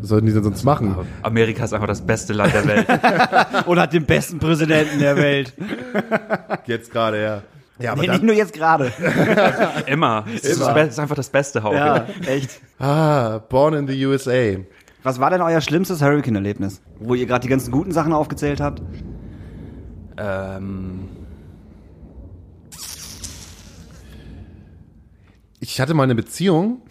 Was 0.00 0.10
sollten 0.10 0.26
die 0.26 0.32
denn 0.32 0.44
sonst 0.44 0.62
machen? 0.62 0.94
Amerika 1.22 1.64
ist 1.64 1.72
einfach 1.72 1.88
das 1.88 2.02
beste 2.02 2.32
Land 2.32 2.52
der 2.54 2.66
Welt. 2.66 2.86
Und 3.66 3.80
hat 3.80 3.92
den 3.92 4.04
besten 4.04 4.38
Präsidenten 4.38 5.00
der 5.00 5.16
Welt. 5.16 5.52
Jetzt 6.66 6.92
gerade, 6.92 7.20
ja. 7.22 7.42
Ja, 7.78 7.92
aber 7.92 8.02
Nee, 8.02 8.08
nicht 8.08 8.22
nur 8.22 8.34
jetzt 8.34 8.52
gerade. 8.52 8.92
Immer. 9.86 10.24
Es 10.34 10.42
ist, 10.44 10.60
das 10.60 10.88
ist 10.88 10.98
einfach 10.98 11.14
das 11.16 11.30
beste 11.30 11.62
Hauke. 11.62 11.76
Ja, 11.76 12.06
echt. 12.26 12.60
ah, 12.78 13.38
Born 13.38 13.74
in 13.74 13.86
the 13.86 14.06
USA. 14.06 14.56
Was 15.04 15.20
war 15.20 15.30
denn 15.30 15.40
euer 15.40 15.60
schlimmstes 15.60 16.02
Hurricane-Erlebnis? 16.02 16.82
Wo 16.98 17.14
ihr 17.14 17.26
gerade 17.26 17.42
die 17.42 17.48
ganzen 17.48 17.70
guten 17.70 17.92
Sachen 17.92 18.12
aufgezählt 18.12 18.60
habt? 18.60 18.82
Ähm, 20.16 21.08
ich 25.60 25.80
hatte 25.80 25.94
mal 25.94 26.02
eine 26.04 26.14
Beziehung 26.14 26.82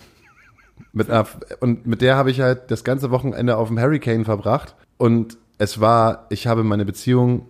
mit 0.94 1.10
einer, 1.10 1.28
und 1.60 1.86
mit 1.86 2.02
der 2.02 2.16
habe 2.16 2.32
ich 2.32 2.42
halt 2.42 2.72
das 2.72 2.84
ganze 2.84 3.12
Wochenende 3.12 3.58
auf 3.58 3.68
dem 3.68 3.80
Hurricane 3.80 4.26
verbracht 4.26 4.76
und 4.98 5.38
es 5.58 5.80
war, 5.82 6.26
ich 6.30 6.48
habe 6.48 6.64
meine 6.64 6.86
Beziehung 6.86 7.46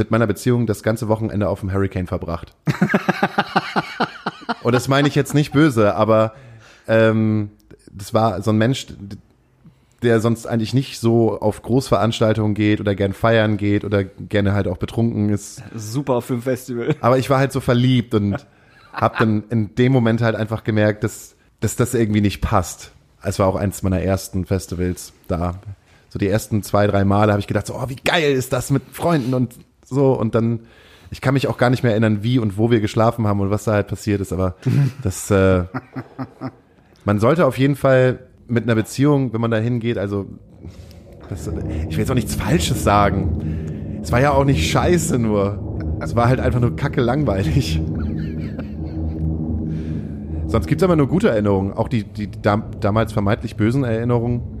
mit 0.00 0.10
meiner 0.10 0.26
Beziehung 0.26 0.66
das 0.66 0.82
ganze 0.82 1.08
Wochenende 1.08 1.48
auf 1.48 1.60
dem 1.60 1.70
Hurricane 1.70 2.06
verbracht. 2.06 2.56
und 4.62 4.74
das 4.74 4.88
meine 4.88 5.06
ich 5.06 5.14
jetzt 5.14 5.34
nicht 5.34 5.52
böse, 5.52 5.94
aber 5.94 6.32
ähm, 6.88 7.50
das 7.92 8.14
war 8.14 8.40
so 8.40 8.50
ein 8.50 8.56
Mensch, 8.56 8.86
der 10.02 10.20
sonst 10.20 10.46
eigentlich 10.46 10.72
nicht 10.72 10.98
so 10.98 11.38
auf 11.38 11.60
Großveranstaltungen 11.60 12.54
geht 12.54 12.80
oder 12.80 12.94
gern 12.94 13.12
feiern 13.12 13.58
geht 13.58 13.84
oder 13.84 14.04
gerne 14.04 14.54
halt 14.54 14.68
auch 14.68 14.78
betrunken 14.78 15.28
ist. 15.28 15.62
Super 15.74 16.22
für 16.22 16.34
ein 16.34 16.42
Festival. 16.42 16.96
Aber 17.02 17.18
ich 17.18 17.28
war 17.28 17.38
halt 17.38 17.52
so 17.52 17.60
verliebt 17.60 18.14
und 18.14 18.46
habe 18.94 19.16
dann 19.18 19.44
in 19.50 19.74
dem 19.74 19.92
Moment 19.92 20.22
halt 20.22 20.34
einfach 20.34 20.64
gemerkt, 20.64 21.04
dass, 21.04 21.36
dass 21.60 21.76
das 21.76 21.92
irgendwie 21.92 22.22
nicht 22.22 22.40
passt. 22.40 22.92
Es 23.22 23.38
war 23.38 23.48
auch 23.48 23.56
eins 23.56 23.82
meiner 23.82 24.00
ersten 24.00 24.46
Festivals 24.46 25.12
da. 25.28 25.60
So 26.08 26.18
die 26.18 26.28
ersten 26.28 26.62
zwei, 26.62 26.86
drei 26.86 27.04
Male 27.04 27.32
habe 27.32 27.40
ich 27.40 27.46
gedacht, 27.46 27.66
so, 27.66 27.74
oh, 27.74 27.88
wie 27.88 27.96
geil 27.96 28.32
ist 28.32 28.54
das 28.54 28.70
mit 28.70 28.82
Freunden 28.92 29.34
und 29.34 29.54
so. 29.90 30.12
Und 30.12 30.34
dann, 30.34 30.60
ich 31.10 31.20
kann 31.20 31.34
mich 31.34 31.48
auch 31.48 31.58
gar 31.58 31.70
nicht 31.70 31.82
mehr 31.82 31.92
erinnern, 31.92 32.22
wie 32.22 32.38
und 32.38 32.56
wo 32.56 32.70
wir 32.70 32.80
geschlafen 32.80 33.26
haben 33.26 33.40
und 33.40 33.50
was 33.50 33.64
da 33.64 33.72
halt 33.72 33.88
passiert 33.88 34.20
ist. 34.20 34.32
Aber 34.32 34.54
das, 35.02 35.30
äh, 35.30 35.64
man 37.04 37.18
sollte 37.18 37.46
auf 37.46 37.58
jeden 37.58 37.76
Fall 37.76 38.20
mit 38.46 38.64
einer 38.64 38.74
Beziehung, 38.74 39.32
wenn 39.32 39.40
man 39.40 39.50
da 39.50 39.58
hingeht, 39.58 39.98
also, 39.98 40.26
das, 41.28 41.46
ich 41.46 41.92
will 41.92 41.98
jetzt 41.98 42.10
auch 42.10 42.16
nichts 42.16 42.34
Falsches 42.34 42.82
sagen. 42.82 44.00
Es 44.02 44.10
war 44.10 44.20
ja 44.20 44.32
auch 44.32 44.44
nicht 44.44 44.70
scheiße 44.70 45.18
nur. 45.18 45.98
Es 46.00 46.16
war 46.16 46.28
halt 46.28 46.40
einfach 46.40 46.60
nur 46.60 46.74
kacke 46.74 47.00
langweilig. 47.00 47.80
Sonst 50.46 50.66
gibt's 50.66 50.82
aber 50.82 50.96
nur 50.96 51.06
gute 51.06 51.28
Erinnerungen. 51.28 51.72
Auch 51.72 51.88
die, 51.88 52.02
die 52.02 52.28
dam 52.28 52.64
damals 52.80 53.12
vermeintlich 53.12 53.56
bösen 53.56 53.84
Erinnerungen. 53.84 54.59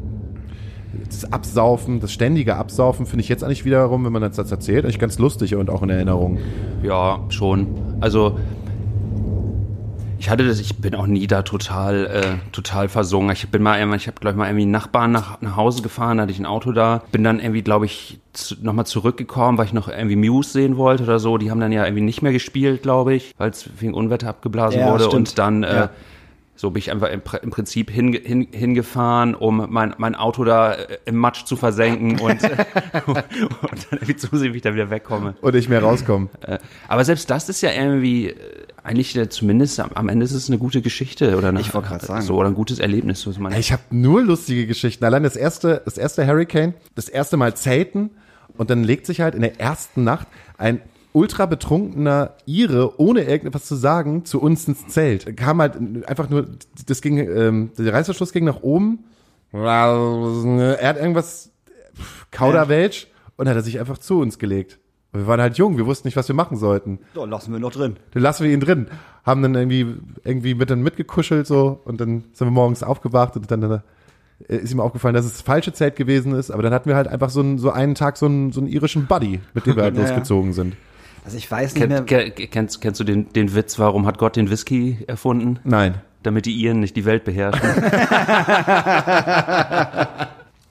Das 1.08 1.32
Absaufen, 1.32 2.00
das 2.00 2.12
ständige 2.12 2.56
Absaufen 2.56 3.06
finde 3.06 3.22
ich 3.22 3.28
jetzt 3.28 3.44
eigentlich 3.44 3.64
wiederum, 3.64 4.04
wenn 4.04 4.12
man 4.12 4.22
das 4.22 4.36
jetzt 4.36 4.50
erzählt, 4.50 4.84
eigentlich 4.84 4.98
ganz 4.98 5.18
lustig 5.18 5.54
und 5.54 5.70
auch 5.70 5.82
in 5.82 5.90
Erinnerung. 5.90 6.38
ja, 6.82 7.20
schon. 7.28 7.66
Also, 8.00 8.38
Ich 10.18 10.28
hatte 10.28 10.46
das, 10.46 10.60
ich 10.60 10.76
bin 10.76 10.94
auch 10.94 11.06
nie 11.06 11.26
da 11.26 11.40
total, 11.40 12.06
äh, 12.06 12.22
total 12.52 12.88
versungen. 12.90 13.30
Ich 13.32 13.48
bin 13.48 13.62
mal, 13.62 13.78
irgendwann- 13.78 13.98
ich 13.98 14.06
habe 14.06 14.20
glaube 14.20 14.32
ich 14.32 14.36
mal 14.38 14.46
irgendwie 14.48 14.62
einen 14.64 14.70
Nachbarn 14.70 15.12
nach, 15.12 15.40
nach 15.40 15.56
Hause 15.56 15.80
gefahren, 15.82 16.18
da 16.18 16.24
hatte 16.24 16.32
ich 16.32 16.38
ein 16.38 16.44
Auto 16.44 16.72
da, 16.72 17.02
bin 17.10 17.24
dann 17.24 17.40
irgendwie, 17.40 17.62
glaube 17.62 17.86
ich, 17.86 18.20
zu, 18.34 18.54
nochmal 18.62 18.84
zurückgekommen, 18.84 19.56
weil 19.56 19.64
ich 19.64 19.72
noch 19.72 19.88
irgendwie 19.88 20.16
Muse 20.16 20.50
sehen 20.52 20.76
wollte 20.76 21.04
oder 21.04 21.18
so. 21.20 21.38
Die 21.38 21.50
haben 21.50 21.58
dann 21.60 21.72
ja 21.72 21.84
irgendwie 21.86 22.02
nicht 22.04 22.20
mehr 22.20 22.32
gespielt, 22.32 22.82
glaube 22.82 23.14
ich, 23.14 23.34
weil 23.38 23.48
es 23.50 23.70
wegen 23.78 23.94
Unwetter 23.94 24.28
abgeblasen 24.28 24.80
Ja, 24.80 24.92
wurde. 24.92 25.04
stimmt. 25.04 25.14
Und 25.30 25.38
dann 25.38 25.62
äh, 25.62 25.74
Ja. 25.74 25.90
So 26.60 26.70
bin 26.70 26.80
ich 26.80 26.90
einfach 26.90 27.08
im, 27.08 27.22
im 27.40 27.48
Prinzip 27.48 27.90
hin, 27.90 28.12
hin, 28.12 28.46
hingefahren, 28.52 29.34
um 29.34 29.66
mein, 29.70 29.94
mein 29.96 30.14
Auto 30.14 30.44
da 30.44 30.74
äh, 30.74 30.98
im 31.06 31.16
Matsch 31.16 31.46
zu 31.46 31.56
versenken 31.56 32.20
und, 32.20 32.42
und 33.06 33.24
dann 33.24 33.92
irgendwie 33.92 34.16
zusehen, 34.16 34.52
wie 34.52 34.58
ich 34.58 34.62
da 34.62 34.74
wieder 34.74 34.90
wegkomme. 34.90 35.36
Und 35.40 35.54
nicht 35.54 35.70
mehr 35.70 35.82
rauskommen. 35.82 36.28
Äh, 36.42 36.58
Aber 36.86 37.02
selbst 37.06 37.30
das 37.30 37.48
ist 37.48 37.62
ja 37.62 37.72
irgendwie 37.72 38.28
äh, 38.28 38.36
eigentlich 38.82 39.30
zumindest 39.30 39.80
am, 39.80 39.92
am 39.94 40.10
Ende 40.10 40.24
ist 40.24 40.32
es 40.32 40.48
eine 40.50 40.58
gute 40.58 40.82
Geschichte 40.82 41.38
oder 41.38 41.48
eine, 41.48 41.62
Ich 41.62 41.72
wollte 41.72 41.88
gerade 41.88 42.04
sagen. 42.04 42.22
so 42.22 42.36
oder 42.36 42.48
ein 42.48 42.54
gutes 42.54 42.78
Erlebnis, 42.78 43.24
muss 43.24 43.38
man. 43.38 43.54
Ich 43.54 43.72
habe 43.72 43.82
nur 43.88 44.22
lustige 44.22 44.66
Geschichten. 44.66 45.02
Allein 45.06 45.22
das 45.22 45.36
erste, 45.36 45.80
das 45.86 45.96
erste 45.96 46.26
Hurricane, 46.26 46.74
das 46.94 47.08
erste 47.08 47.38
Mal 47.38 47.54
Zelten 47.54 48.10
und 48.58 48.68
dann 48.68 48.84
legt 48.84 49.06
sich 49.06 49.22
halt 49.22 49.34
in 49.34 49.40
der 49.40 49.58
ersten 49.58 50.04
Nacht 50.04 50.28
ein 50.58 50.82
ultra 51.12 51.46
betrunkener 51.46 52.34
Ire, 52.46 53.00
ohne 53.00 53.22
irgendetwas 53.22 53.66
zu 53.66 53.74
sagen, 53.74 54.24
zu 54.24 54.40
uns 54.40 54.66
ins 54.68 54.86
Zelt. 54.88 55.36
Kam 55.36 55.60
halt 55.60 55.76
einfach 56.06 56.30
nur, 56.30 56.46
das 56.86 57.02
ging, 57.02 57.18
ähm, 57.18 57.70
der 57.78 57.92
Reißverschluss 57.92 58.32
ging 58.32 58.44
nach 58.44 58.62
oben. 58.62 59.04
Er 59.52 60.78
hat 60.82 60.96
irgendwas 60.96 61.50
Kauderwelsch 62.30 63.08
und 63.36 63.48
hat 63.48 63.56
er 63.56 63.62
sich 63.62 63.80
einfach 63.80 63.98
zu 63.98 64.20
uns 64.20 64.38
gelegt. 64.38 64.78
Wir 65.12 65.26
waren 65.26 65.40
halt 65.40 65.58
jung, 65.58 65.76
wir 65.76 65.86
wussten 65.86 66.06
nicht, 66.06 66.16
was 66.16 66.28
wir 66.28 66.36
machen 66.36 66.56
sollten. 66.56 67.00
So, 67.14 67.24
lassen 67.26 67.52
wir 67.52 67.58
noch 67.58 67.72
drin. 67.72 67.96
Dann 68.12 68.22
lassen 68.22 68.44
wir 68.44 68.52
ihn 68.52 68.60
drin. 68.60 68.86
Haben 69.24 69.42
dann 69.42 69.56
irgendwie, 69.56 69.96
irgendwie 70.22 70.54
mit 70.54 70.70
dann 70.70 70.82
mitgekuschelt 70.82 71.48
so 71.48 71.80
und 71.84 72.00
dann 72.00 72.24
sind 72.32 72.46
wir 72.46 72.52
morgens 72.52 72.84
aufgewacht 72.84 73.36
und 73.36 73.50
dann 73.50 73.62
äh, 73.62 73.80
ist 74.46 74.72
ihm 74.72 74.78
aufgefallen, 74.78 75.14
dass 75.14 75.24
es 75.24 75.32
das 75.32 75.42
falsche 75.42 75.72
Zelt 75.72 75.96
gewesen 75.96 76.32
ist, 76.32 76.52
aber 76.52 76.62
dann 76.62 76.72
hatten 76.72 76.88
wir 76.88 76.94
halt 76.96 77.08
einfach 77.08 77.28
so 77.28 77.40
einen, 77.40 77.58
so 77.58 77.70
einen 77.70 77.96
Tag 77.96 78.16
so 78.16 78.26
einen, 78.26 78.52
so 78.52 78.60
einen 78.60 78.68
irischen 78.68 79.06
Buddy, 79.06 79.40
mit 79.52 79.66
dem 79.66 79.74
wir 79.74 79.82
halt 79.82 79.94
Ja, 79.96 80.02
ja. 80.02 80.08
losgezogen 80.08 80.52
sind. 80.52 80.76
Also 81.24 81.36
ich 81.36 81.50
weiß 81.50 81.74
nicht 81.74 81.88
mehr. 81.88 82.02
Kennt, 82.02 82.36
ke- 82.36 82.46
kennst, 82.48 82.80
kennst 82.80 83.00
du 83.00 83.04
den, 83.04 83.32
den 83.32 83.54
Witz, 83.54 83.78
warum 83.78 84.06
hat 84.06 84.18
Gott 84.18 84.36
den 84.36 84.50
Whisky 84.50 84.98
erfunden? 85.06 85.58
Nein. 85.64 85.96
Damit 86.22 86.46
die 86.46 86.52
Iren 86.54 86.80
nicht 86.80 86.96
die 86.96 87.04
Welt 87.04 87.24
beherrschen. 87.24 87.60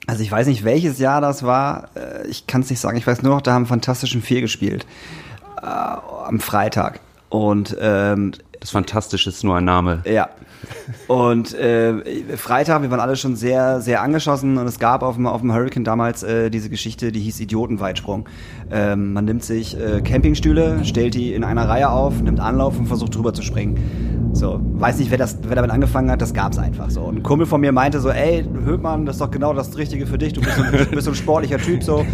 Also 0.06 0.24
ich 0.24 0.32
weiß 0.32 0.48
nicht, 0.48 0.64
welches 0.64 0.98
Jahr 0.98 1.20
das 1.20 1.44
war. 1.44 1.88
Äh, 1.94 2.26
Ich 2.28 2.46
kann 2.48 2.62
es 2.62 2.70
nicht 2.70 2.80
sagen. 2.80 2.96
Ich 2.96 3.06
weiß 3.06 3.22
nur 3.22 3.34
noch, 3.34 3.42
da 3.42 3.52
haben 3.52 3.66
Fantastischen 3.66 4.22
Vier 4.22 4.40
gespielt. 4.40 4.84
Äh, 5.62 5.66
am 5.66 6.40
Freitag. 6.40 6.98
Und 7.28 7.76
ähm, 7.80 8.32
Das 8.60 8.70
Fantastische 8.70 9.30
ist 9.30 9.42
nur 9.42 9.56
ein 9.56 9.64
Name. 9.64 10.02
ja. 10.04 10.28
Und 11.08 11.54
äh, 11.54 12.36
Freitag, 12.36 12.82
wir 12.82 12.90
waren 12.90 13.00
alle 13.00 13.16
schon 13.16 13.34
sehr, 13.34 13.80
sehr 13.80 14.02
angeschossen 14.02 14.58
und 14.58 14.66
es 14.66 14.78
gab 14.78 15.02
auf 15.02 15.14
dem, 15.16 15.26
auf 15.26 15.40
dem 15.40 15.54
Hurricane 15.54 15.84
damals 15.84 16.22
äh, 16.22 16.50
diese 16.50 16.68
Geschichte, 16.68 17.10
die 17.12 17.20
hieß 17.20 17.40
Idiotenweitsprung. 17.40 18.28
Ähm, 18.70 19.14
man 19.14 19.24
nimmt 19.24 19.42
sich 19.42 19.80
äh, 19.80 20.02
Campingstühle, 20.02 20.84
stellt 20.84 21.14
die 21.14 21.32
in 21.32 21.42
einer 21.44 21.66
Reihe 21.66 21.88
auf, 21.88 22.20
nimmt 22.20 22.40
Anlauf 22.40 22.78
und 22.78 22.86
versucht 22.86 23.14
drüber 23.16 23.32
zu 23.32 23.40
springen. 23.42 24.30
So, 24.34 24.60
weiß 24.62 24.98
nicht, 24.98 25.10
wer, 25.10 25.16
das, 25.18 25.38
wer 25.42 25.56
damit 25.56 25.70
angefangen 25.70 26.10
hat, 26.10 26.20
das 26.20 26.34
gab's 26.34 26.58
einfach 26.58 26.90
so. 26.90 27.00
Und 27.00 27.16
ein 27.16 27.22
Kumpel 27.22 27.46
von 27.46 27.62
mir 27.62 27.72
meinte 27.72 27.98
so, 27.98 28.10
ey, 28.10 28.44
Höhtmann, 28.64 29.06
das 29.06 29.16
ist 29.16 29.20
doch 29.22 29.30
genau 29.30 29.54
das 29.54 29.76
Richtige 29.78 30.06
für 30.06 30.18
dich, 30.18 30.34
du 30.34 30.42
bist 30.42 30.56
so, 30.56 30.62
ein- 30.62 30.88
bist 30.90 31.04
so 31.06 31.10
ein 31.12 31.14
sportlicher 31.16 31.58
Typ 31.58 31.82
so. 31.82 32.04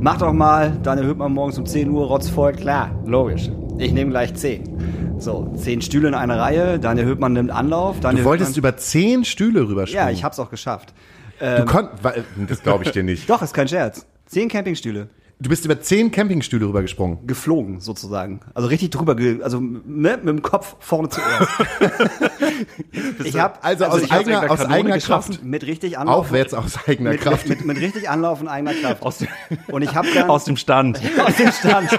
Mach 0.00 0.18
doch 0.18 0.34
mal, 0.34 0.76
Daniel 0.82 1.06
Höhtmann 1.06 1.32
morgens 1.32 1.56
um 1.58 1.64
10 1.64 1.88
Uhr, 1.88 2.06
rotzvoll, 2.06 2.52
klar, 2.52 2.90
logisch. 3.06 3.50
Ich 3.78 3.92
nehme 3.92 4.10
gleich 4.10 4.34
10. 4.34 5.16
So, 5.18 5.52
10 5.56 5.82
Stühle 5.82 6.08
in 6.08 6.14
einer 6.14 6.38
Reihe, 6.38 6.78
Daniel 6.78 7.06
Höhtmann 7.06 7.32
nimmt 7.34 7.50
Anlauf. 7.50 8.00
Daniel 8.00 8.22
Du 8.24 8.28
wolltest 8.28 8.50
Höhtmann, 8.56 8.70
über 8.70 8.76
zehn 8.76 9.24
Stühle 9.24 9.68
rüberspringen. 9.68 10.06
Ja, 10.08 10.12
ich 10.12 10.24
hab's 10.24 10.38
auch 10.38 10.50
geschafft. 10.50 10.92
Du 11.40 11.64
konnt, 11.66 11.90
weil- 12.02 12.24
das 12.48 12.62
glaube 12.62 12.84
ich 12.84 12.90
dir 12.92 13.02
nicht. 13.02 13.28
Doch, 13.30 13.42
ist 13.42 13.52
kein 13.52 13.68
Scherz. 13.68 14.06
10 14.26 14.48
Campingstühle. 14.48 15.08
Du 15.38 15.50
bist 15.50 15.66
über 15.66 15.78
zehn 15.78 16.10
Campingstühle 16.10 16.66
rübergesprungen. 16.66 17.26
Geflogen, 17.26 17.80
sozusagen. 17.80 18.40
Also 18.54 18.68
richtig 18.68 18.88
drüber, 18.90 19.14
also 19.42 19.60
ne, 19.60 20.16
mit 20.16 20.28
dem 20.28 20.40
Kopf 20.40 20.76
vorne 20.80 21.10
zuerst. 21.10 21.50
ich 23.22 23.38
hab, 23.38 23.62
Also 23.62 23.84
aus 23.84 24.00
ich 24.02 24.10
hab 24.10 24.20
eigener- 24.20 24.50
aus 24.50 24.64
eigener 24.64 24.98
Kraft. 24.98 25.44
Mit 25.44 25.66
richtig 25.66 25.98
Anlauf. 25.98 26.16
Aufwärts 26.26 26.54
aus 26.54 26.78
eigener 26.88 27.10
mit, 27.10 27.20
Kraft. 27.20 27.48
Mit, 27.48 27.58
mit, 27.58 27.66
mit 27.76 27.80
richtig 27.80 28.08
Anlauf 28.08 28.40
und 28.40 28.48
eigener 28.48 28.72
Kraft. 28.72 29.02
Aus 29.02 29.18
dem- 29.18 29.28
und 29.68 29.82
ich 29.82 29.94
habe 29.94 30.08
dann 30.14 30.30
Aus 30.30 30.44
dem 30.44 30.56
Stand. 30.56 31.00
aus 31.26 31.36
dem 31.36 31.52
Stand. 31.52 31.90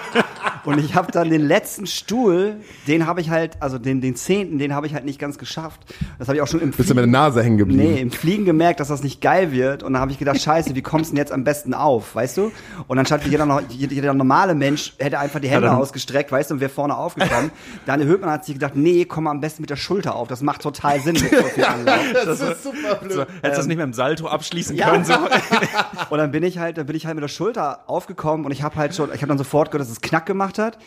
Und 0.65 0.80
ich 0.80 0.95
habe 0.95 1.12
dann 1.12 1.30
den 1.30 1.47
letzten 1.47 1.86
Stuhl, 1.88 2.56
den 2.88 3.06
habe 3.06 3.21
ich 3.21 3.30
halt, 3.30 3.62
also 3.62 3.78
den, 3.78 4.02
den 4.02 4.15
zehnten, 4.15 4.58
den 4.58 4.73
habe 4.73 4.86
ich 4.88 4.93
halt 4.93 5.06
nicht 5.06 5.19
ganz 5.19 5.38
geschafft. 5.38 5.82
Das 6.19 6.28
habe 6.28 6.38
ich 6.38 6.41
auch 6.41 6.47
schon 6.47 6.60
im 6.60 6.71
Bist 6.71 6.89
du 6.89 6.93
mit 6.95 7.04
der 7.04 7.08
Nase 7.12 7.41
hängen 7.43 7.58
geblieben? 7.58 7.84
Nee, 7.93 8.02
im 8.02 8.12
Fliegen 8.12 8.43
gemerkt, 8.45 8.80
dass 8.80 8.88
das 8.89 9.04
nicht 9.04 9.21
geil 9.21 9.52
wird. 9.52 9.84
Und 9.84 9.93
dann 9.93 10.02
habe 10.02 10.12
ich 10.12 10.17
gedacht, 10.17 10.41
scheiße, 10.41 10.76
wie 10.76 10.82
kommst 10.82 11.12
du 11.12 11.15
denn 11.15 11.19
jetzt 11.19 11.32
am 11.32 11.43
besten 11.43 11.73
auf, 11.73 12.15
weißt 12.15 12.38
du? 12.38 12.52
Und 12.88 12.97
dann 12.97 13.06
statt 13.06 13.26
jeder, 13.27 13.61
jeder, 13.69 14.13
normale 14.13 14.55
Mensch 14.55 14.93
hätte 14.97 15.19
einfach 15.19 15.39
die 15.39 15.47
Hände 15.49 15.67
dann- 15.67 15.77
ausgestreckt, 15.77 16.31
weißt 16.31 16.49
du, 16.49 16.55
und 16.55 16.59
wäre 16.61 16.69
vorne 16.71 16.95
aufgekommen. 16.97 17.51
Daniel 17.85 18.07
Höhtmann 18.07 18.29
hat 18.31 18.45
sich 18.45 18.55
gedacht, 18.55 18.75
nee, 18.75 19.05
komm 19.05 19.25
mal 19.25 19.31
am 19.31 19.41
besten 19.41 19.61
mit 19.63 19.69
der 19.69 19.75
Schulter 19.75 20.15
auf. 20.15 20.27
Das 20.27 20.41
macht 20.41 20.61
total 20.61 20.99
Sinn 20.99 21.13
mit 21.13 21.29
so 21.29 21.43
viel 21.43 21.65
Anlauf. 21.65 21.99
Das 22.25 22.39
ist 22.39 22.63
super 22.63 22.95
blöd. 22.95 23.11
So, 23.13 23.21
hättest 23.21 23.43
du 23.43 23.49
das 23.49 23.67
nicht 23.67 23.77
mit 23.77 23.85
dem 23.85 23.93
Salto 23.93 24.27
abschließen 24.27 24.75
Ja. 24.75 24.89
können? 24.91 25.05
So. 25.05 25.13
Und 26.09 26.17
dann 26.17 26.31
bin 26.31 26.43
ich 26.43 26.57
halt, 26.59 26.77
dann 26.77 26.85
bin 26.85 26.95
ich 26.95 27.05
halt 27.05 27.15
mit 27.15 27.23
der 27.23 27.27
Schulter 27.29 27.81
aufgekommen 27.87 28.45
und 28.45 28.51
ich 28.51 28.63
habe 28.63 28.75
halt 28.75 28.95
schon, 28.95 29.09
ich 29.13 29.21
habe 29.21 29.27
dann 29.27 29.37
sofort 29.37 29.71
gehört, 29.71 29.81
dass 29.87 29.91
es 29.91 30.01
Knack 30.01 30.25
gemacht 30.25 30.57
hat. 30.59 30.77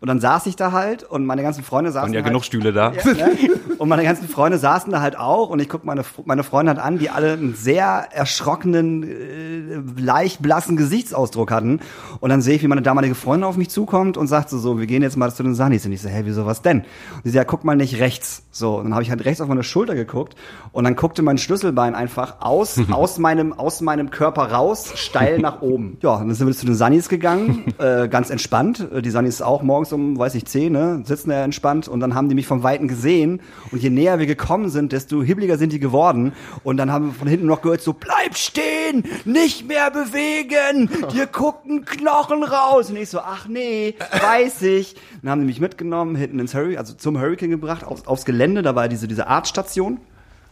Und 0.00 0.08
dann 0.08 0.20
saß 0.20 0.46
ich 0.46 0.56
da 0.56 0.72
halt 0.72 1.02
und 1.02 1.24
meine 1.26 1.42
ganzen 1.42 1.64
Freunde 1.64 1.90
saßen 1.90 2.08
Waren 2.08 2.12
ja 2.14 2.18
halt, 2.20 2.26
genug 2.28 2.44
Stühle 2.44 2.72
da. 2.72 2.92
Ja, 2.92 3.26
ne? 3.26 3.36
Und 3.78 3.88
meine 3.88 4.04
ganzen 4.04 4.28
Freunde 4.28 4.58
saßen 4.58 4.92
da 4.92 5.00
halt 5.00 5.16
auch 5.18 5.48
und 5.50 5.60
ich 5.60 5.68
guck 5.68 5.84
meine, 5.84 6.04
meine 6.24 6.44
Freunde 6.44 6.72
halt 6.74 6.80
an, 6.80 6.98
die 6.98 7.10
alle 7.10 7.32
einen 7.32 7.54
sehr 7.54 8.08
erschrockenen, 8.12 9.02
äh, 9.02 10.00
leicht 10.00 10.40
blassen 10.42 10.76
Gesichtsausdruck 10.76 11.50
hatten. 11.50 11.80
Und 12.20 12.30
dann 12.30 12.42
sehe 12.42 12.56
ich, 12.56 12.62
wie 12.62 12.68
meine 12.68 12.82
damalige 12.82 13.14
Freundin 13.14 13.44
auf 13.44 13.56
mich 13.56 13.70
zukommt 13.70 14.16
und 14.16 14.26
sagt 14.26 14.50
so, 14.50 14.58
so 14.58 14.78
wir 14.78 14.86
gehen 14.86 15.02
jetzt 15.02 15.16
mal 15.16 15.32
zu 15.32 15.42
den 15.42 15.54
Sanis. 15.54 15.86
Und 15.86 15.92
ich 15.92 16.02
so, 16.02 16.08
hä, 16.08 16.22
wieso, 16.24 16.46
was 16.46 16.62
denn? 16.62 16.78
Und 16.78 17.24
sie 17.24 17.30
sagt, 17.30 17.36
ja, 17.36 17.44
guck 17.44 17.64
mal 17.64 17.76
nicht 17.76 18.00
rechts. 18.00 18.42
So, 18.58 18.76
und 18.76 18.84
dann 18.84 18.94
habe 18.94 19.02
ich 19.02 19.10
halt 19.10 19.24
rechts 19.24 19.40
auf 19.40 19.48
meine 19.48 19.62
Schulter 19.62 19.94
geguckt 19.94 20.34
und 20.72 20.84
dann 20.84 20.96
guckte 20.96 21.22
mein 21.22 21.38
Schlüsselbein 21.38 21.94
einfach 21.94 22.40
aus, 22.40 22.78
aus 22.90 23.18
meinem, 23.18 23.52
aus 23.52 23.80
meinem 23.80 24.10
Körper 24.10 24.50
raus, 24.52 24.92
steil 24.96 25.38
nach 25.38 25.62
oben. 25.62 25.96
Ja, 26.08 26.14
und 26.14 26.28
dann 26.28 26.34
sind 26.34 26.46
wir 26.46 26.54
zu 26.54 26.66
den 26.66 26.74
Sanis 26.74 27.08
gegangen, 27.08 27.72
äh, 27.78 28.08
ganz 28.08 28.30
entspannt. 28.30 28.86
Äh, 28.92 29.02
Die 29.02 29.10
Sanis 29.10 29.42
auch 29.42 29.62
morgens 29.62 29.92
um, 29.92 30.18
weiß 30.18 30.34
ich, 30.34 30.44
10, 30.44 30.72
ne, 30.72 31.02
sitzen 31.04 31.30
da 31.30 31.42
entspannt 31.44 31.88
und 31.88 32.00
dann 32.00 32.14
haben 32.14 32.28
die 32.28 32.34
mich 32.34 32.46
vom 32.46 32.62
Weiten 32.62 32.88
gesehen 32.88 33.40
und 33.70 33.82
je 33.82 33.90
näher 33.90 34.18
wir 34.18 34.26
gekommen 34.26 34.68
sind, 34.70 34.92
desto 34.92 35.22
hibbeliger 35.22 35.58
sind 35.58 35.72
die 35.72 35.80
geworden 35.80 36.32
und 36.64 36.76
dann 36.76 36.90
haben 36.92 37.06
wir 37.06 37.14
von 37.14 37.28
hinten 37.28 37.46
noch 37.46 37.62
gehört 37.62 37.80
so, 37.80 37.92
bleib 37.92 38.36
stehen, 38.36 39.04
nicht 39.24 39.66
mehr 39.68 39.90
bewegen, 39.90 40.90
dir 41.12 41.26
gucken 41.26 41.84
Knochen 41.84 42.42
raus. 42.42 42.90
Und 42.90 42.96
ich 42.96 43.08
so, 43.10 43.20
ach 43.20 43.46
nee, 43.48 43.94
weiß 44.20 44.62
ich. 44.62 44.96
Dann 45.22 45.30
haben 45.32 45.40
die 45.40 45.46
mich 45.46 45.60
mitgenommen, 45.60 46.16
hinten 46.16 46.38
ins 46.38 46.54
Hurricane, 46.54 46.78
also 46.78 46.94
zum 46.94 47.18
Hurricane 47.20 47.50
gebracht, 47.50 47.84
aufs, 47.84 48.06
aufs 48.06 48.24
Gelände, 48.24 48.47
da 48.54 48.74
war 48.74 48.88
diese, 48.88 49.08
diese 49.08 49.26
Arztstation. 49.26 50.00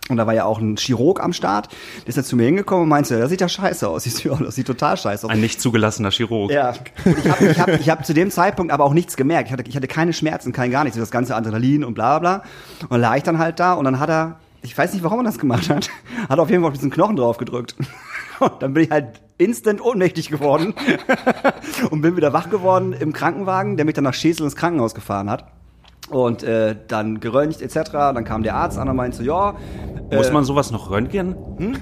Und 0.09 0.18
da 0.18 0.26
war 0.26 0.35
ja 0.35 0.44
auch 0.44 0.61
ein 0.61 0.76
Chirurg 0.76 1.20
am 1.20 1.32
Start, 1.32 1.68
der 2.02 2.09
ist 2.09 2.16
dann 2.16 2.24
zu 2.24 2.37
mir 2.37 2.44
hingekommen 2.44 2.85
und 2.85 2.88
meinte, 2.88 3.18
das 3.18 3.28
sieht 3.28 3.40
ja 3.40 3.48
scheiße 3.48 3.88
aus. 3.88 4.04
Das 4.46 4.54
sieht 4.54 4.66
total 4.66 4.96
scheiße 4.96 5.26
aus. 5.26 5.32
Ein 5.32 5.40
nicht 5.40 5.61
zugelassener 5.61 6.11
Chirurg. 6.11 6.50
Ja, 6.50 6.74
und 7.04 7.18
ich 7.18 7.28
habe 7.28 7.46
ich 7.46 7.59
hab, 7.59 7.68
ich 7.80 7.90
hab 7.90 8.06
zu 8.06 8.14
dem 8.14 8.30
Zeitpunkt 8.30 8.72
aber 8.72 8.85
auch 8.85 8.94
nichts 8.94 9.16
gemerkt. 9.16 9.48
Ich 9.48 9.52
hatte, 9.52 9.64
ich 9.66 9.74
hatte 9.74 9.88
keine 9.88 10.12
Schmerzen, 10.12 10.52
kein 10.52 10.70
gar 10.70 10.85
nichts, 10.85 10.98
das 10.98 11.11
ganze 11.11 11.35
Adrenalin 11.35 11.82
und 11.82 11.94
bla 11.94 12.18
bla. 12.20 12.42
Und 12.82 12.92
dann 12.92 13.00
lag 13.00 13.16
ich 13.16 13.24
dann 13.24 13.38
halt 13.38 13.59
da 13.59 13.72
und 13.72 13.85
dann 13.85 13.98
hat 13.98 14.09
er, 14.09 14.38
ich 14.62 14.76
weiß 14.76 14.92
nicht, 14.92 15.02
warum 15.02 15.20
er 15.20 15.24
das 15.24 15.38
gemacht 15.38 15.68
hat, 15.68 15.90
hat 16.28 16.38
auf 16.38 16.50
jeden 16.50 16.62
Fall 16.62 16.70
auf 16.70 16.76
diesen 16.76 16.90
Knochen 16.90 17.16
drauf 17.16 17.38
gedrückt. 17.38 17.74
Und 18.38 18.61
dann 18.61 18.74
bin 18.74 18.85
ich 18.85 18.90
halt 18.90 19.22
instant 19.38 19.80
ohnmächtig 19.80 20.28
geworden 20.28 20.74
und 21.90 22.02
bin 22.02 22.18
wieder 22.18 22.35
wach 22.35 22.50
geworden 22.50 22.92
im 22.92 23.14
Krankenwagen, 23.14 23.78
der 23.78 23.87
mich 23.87 23.94
dann 23.94 24.04
nach 24.04 24.12
Schesel 24.12 24.44
ins 24.44 24.56
Krankenhaus 24.56 24.94
gefahren 24.94 25.30
hat. 25.30 25.46
Und 26.11 26.45
äh, 26.45 26.77
dann 26.87 27.19
geröntgt 27.19 27.61
etc. 27.62 27.90
Dann 27.90 28.25
kam 28.25 28.42
der 28.45 28.55
Arzt 28.55 28.79
an 28.79 28.88
und 28.88 28.95
meinte 28.97 29.16
so, 29.16 29.23
ja, 29.25 29.57
Muss 30.12 30.29
äh, 30.29 30.33
man 30.33 30.45
sowas 30.45 30.71
noch 30.71 30.88
röntgen? 30.90 31.35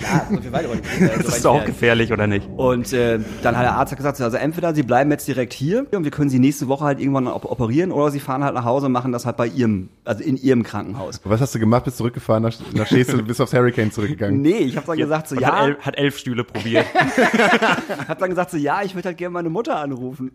ja, 0.00 0.26
so 0.30 0.36
viel 0.40 0.52
weiter 0.52 0.70
röntgen. 0.70 1.10
Das 1.16 1.36
ist 1.36 1.44
doch 1.44 1.54
auch 1.54 1.64
gefährlich, 1.64 2.12
oder 2.12 2.26
nicht? 2.28 2.48
Und 2.56 2.92
äh, 2.92 3.18
dann 3.42 3.56
hat 3.56 3.64
der 3.64 3.74
Arzt 3.74 3.96
gesagt, 3.96 4.20
also 4.20 4.36
entweder 4.36 4.74
sie 4.74 4.84
bleiben 4.84 5.10
jetzt 5.10 5.26
direkt 5.26 5.52
hier 5.52 5.86
und 5.92 6.04
wir 6.04 6.10
können 6.12 6.30
sie 6.30 6.38
nächste 6.38 6.68
Woche 6.68 6.84
halt 6.84 7.00
irgendwann 7.00 7.26
op 7.26 7.50
operieren 7.50 7.90
oder 7.90 8.10
sie 8.12 8.20
fahren 8.20 8.44
halt 8.44 8.54
nach 8.54 8.64
Hause 8.64 8.86
und 8.86 8.92
machen 8.92 9.10
das 9.10 9.26
halt 9.26 9.36
bei 9.36 9.46
ihrem, 9.48 9.88
also 10.04 10.22
in 10.22 10.36
ihrem 10.36 10.62
Krankenhaus. 10.62 11.20
Was 11.24 11.40
hast 11.40 11.54
du 11.54 11.58
gemacht? 11.58 11.84
Bist 11.84 11.96
zurückgefahren 11.96 12.42
nach, 12.44 12.54
nach 12.74 12.86
Schesel, 12.86 13.22
bist 13.24 13.40
aufs 13.40 13.52
Hurricane 13.52 13.90
zurückgegangen? 13.90 14.40
Nee, 14.40 14.58
ich 14.58 14.76
habe 14.76 14.86
dann 14.86 14.98
gesagt 14.98 15.28
so, 15.28 15.34
Und 15.34 15.42
ja, 15.42 15.52
hat, 15.52 15.66
elf, 15.66 15.78
hat 15.80 15.96
elf 15.98 16.18
Stühle 16.18 16.44
probiert. 16.44 16.86
hab 18.06 18.18
dann 18.18 18.30
gesagt 18.30 18.52
so, 18.52 18.56
ja, 18.56 18.82
ich 18.82 18.94
würde 18.94 19.08
halt 19.08 19.18
gerne 19.18 19.32
meine 19.32 19.50
Mutter 19.50 19.76
anrufen. 19.76 20.30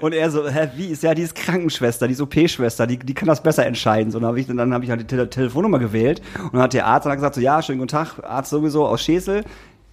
und 0.00 0.12
er 0.12 0.30
so, 0.30 0.46
hä, 0.48 0.68
wie 0.76 0.86
ist 0.88 1.02
ja, 1.02 1.14
die 1.14 1.22
ist 1.22 1.34
Krankenschwester, 1.34 1.87
die 2.08 2.12
ist 2.12 2.20
OP-Schwester, 2.20 2.86
die, 2.86 2.98
die 2.98 3.14
kann 3.14 3.28
das 3.28 3.42
besser 3.42 3.64
entscheiden. 3.64 4.10
So, 4.10 4.18
dann 4.20 4.28
habe 4.28 4.40
ich, 4.40 4.46
dann 4.46 4.82
ich 4.82 4.90
halt 4.90 5.00
die 5.00 5.06
Tele 5.06 5.30
Telefonnummer 5.30 5.78
gewählt 5.78 6.20
und 6.42 6.54
dann 6.54 6.62
hat 6.62 6.74
der 6.74 6.86
Arzt 6.86 7.06
dann 7.06 7.14
gesagt 7.14 7.34
so, 7.34 7.40
ja, 7.40 7.62
schönen 7.62 7.78
guten 7.78 7.88
Tag, 7.88 8.22
Arzt 8.22 8.50
sowieso 8.50 8.86
aus 8.86 9.00
Schesel. 9.00 9.44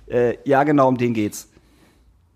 Äh, 0.08 0.38
ja, 0.44 0.64
genau, 0.64 0.88
um 0.90 0.98
den 0.98 1.14
geht's. 1.14 1.50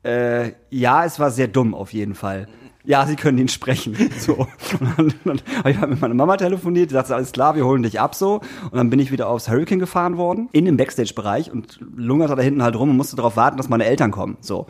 Äh, 0.04 0.54
ja, 0.70 1.04
es 1.04 1.20
war 1.20 1.30
sehr 1.32 1.48
dumm 1.48 1.74
auf 1.74 1.92
jeden 1.92 2.16
Fall. 2.16 2.48
Ja, 2.86 3.06
sie 3.06 3.18
können 3.18 3.38
ihn 3.38 3.50
sprechen. 3.50 3.96
So. 4.20 4.48
Und 4.80 4.98
dann, 4.98 5.14
dann 5.24 5.42
habe 5.60 5.72
ich 5.72 5.78
halt 5.78 5.90
mit 5.90 6.02
meiner 6.02 6.14
Mama 6.14 6.36
telefoniert, 6.36 6.90
die 6.90 6.94
sagte, 6.94 7.16
alles 7.16 7.32
klar, 7.32 7.56
wir 7.56 7.66
holen 7.66 7.84
dich 7.84 8.00
ab 8.00 8.16
so. 8.16 8.42
Und 8.64 8.76
dann 8.76 8.90
bin 8.90 9.00
ich 9.00 9.12
wieder 9.12 9.30
aufs 9.30 9.50
Hurricane 9.50 9.80
gefahren 9.80 10.18
worden, 10.18 10.50
in 10.52 10.66
den 10.66 10.78
Backstage-Bereich 10.78 11.52
und 11.52 11.80
lungerte 11.96 12.36
da 12.36 12.42
hinten 12.42 12.64
halt 12.64 12.76
rum 12.76 12.90
und 12.90 12.98
musste 12.98 13.16
darauf 13.16 13.38
warten, 13.38 13.58
dass 13.58 13.70
meine 13.70 13.86
Eltern 13.86 14.12
kommen, 14.12 14.38
so, 14.42 14.68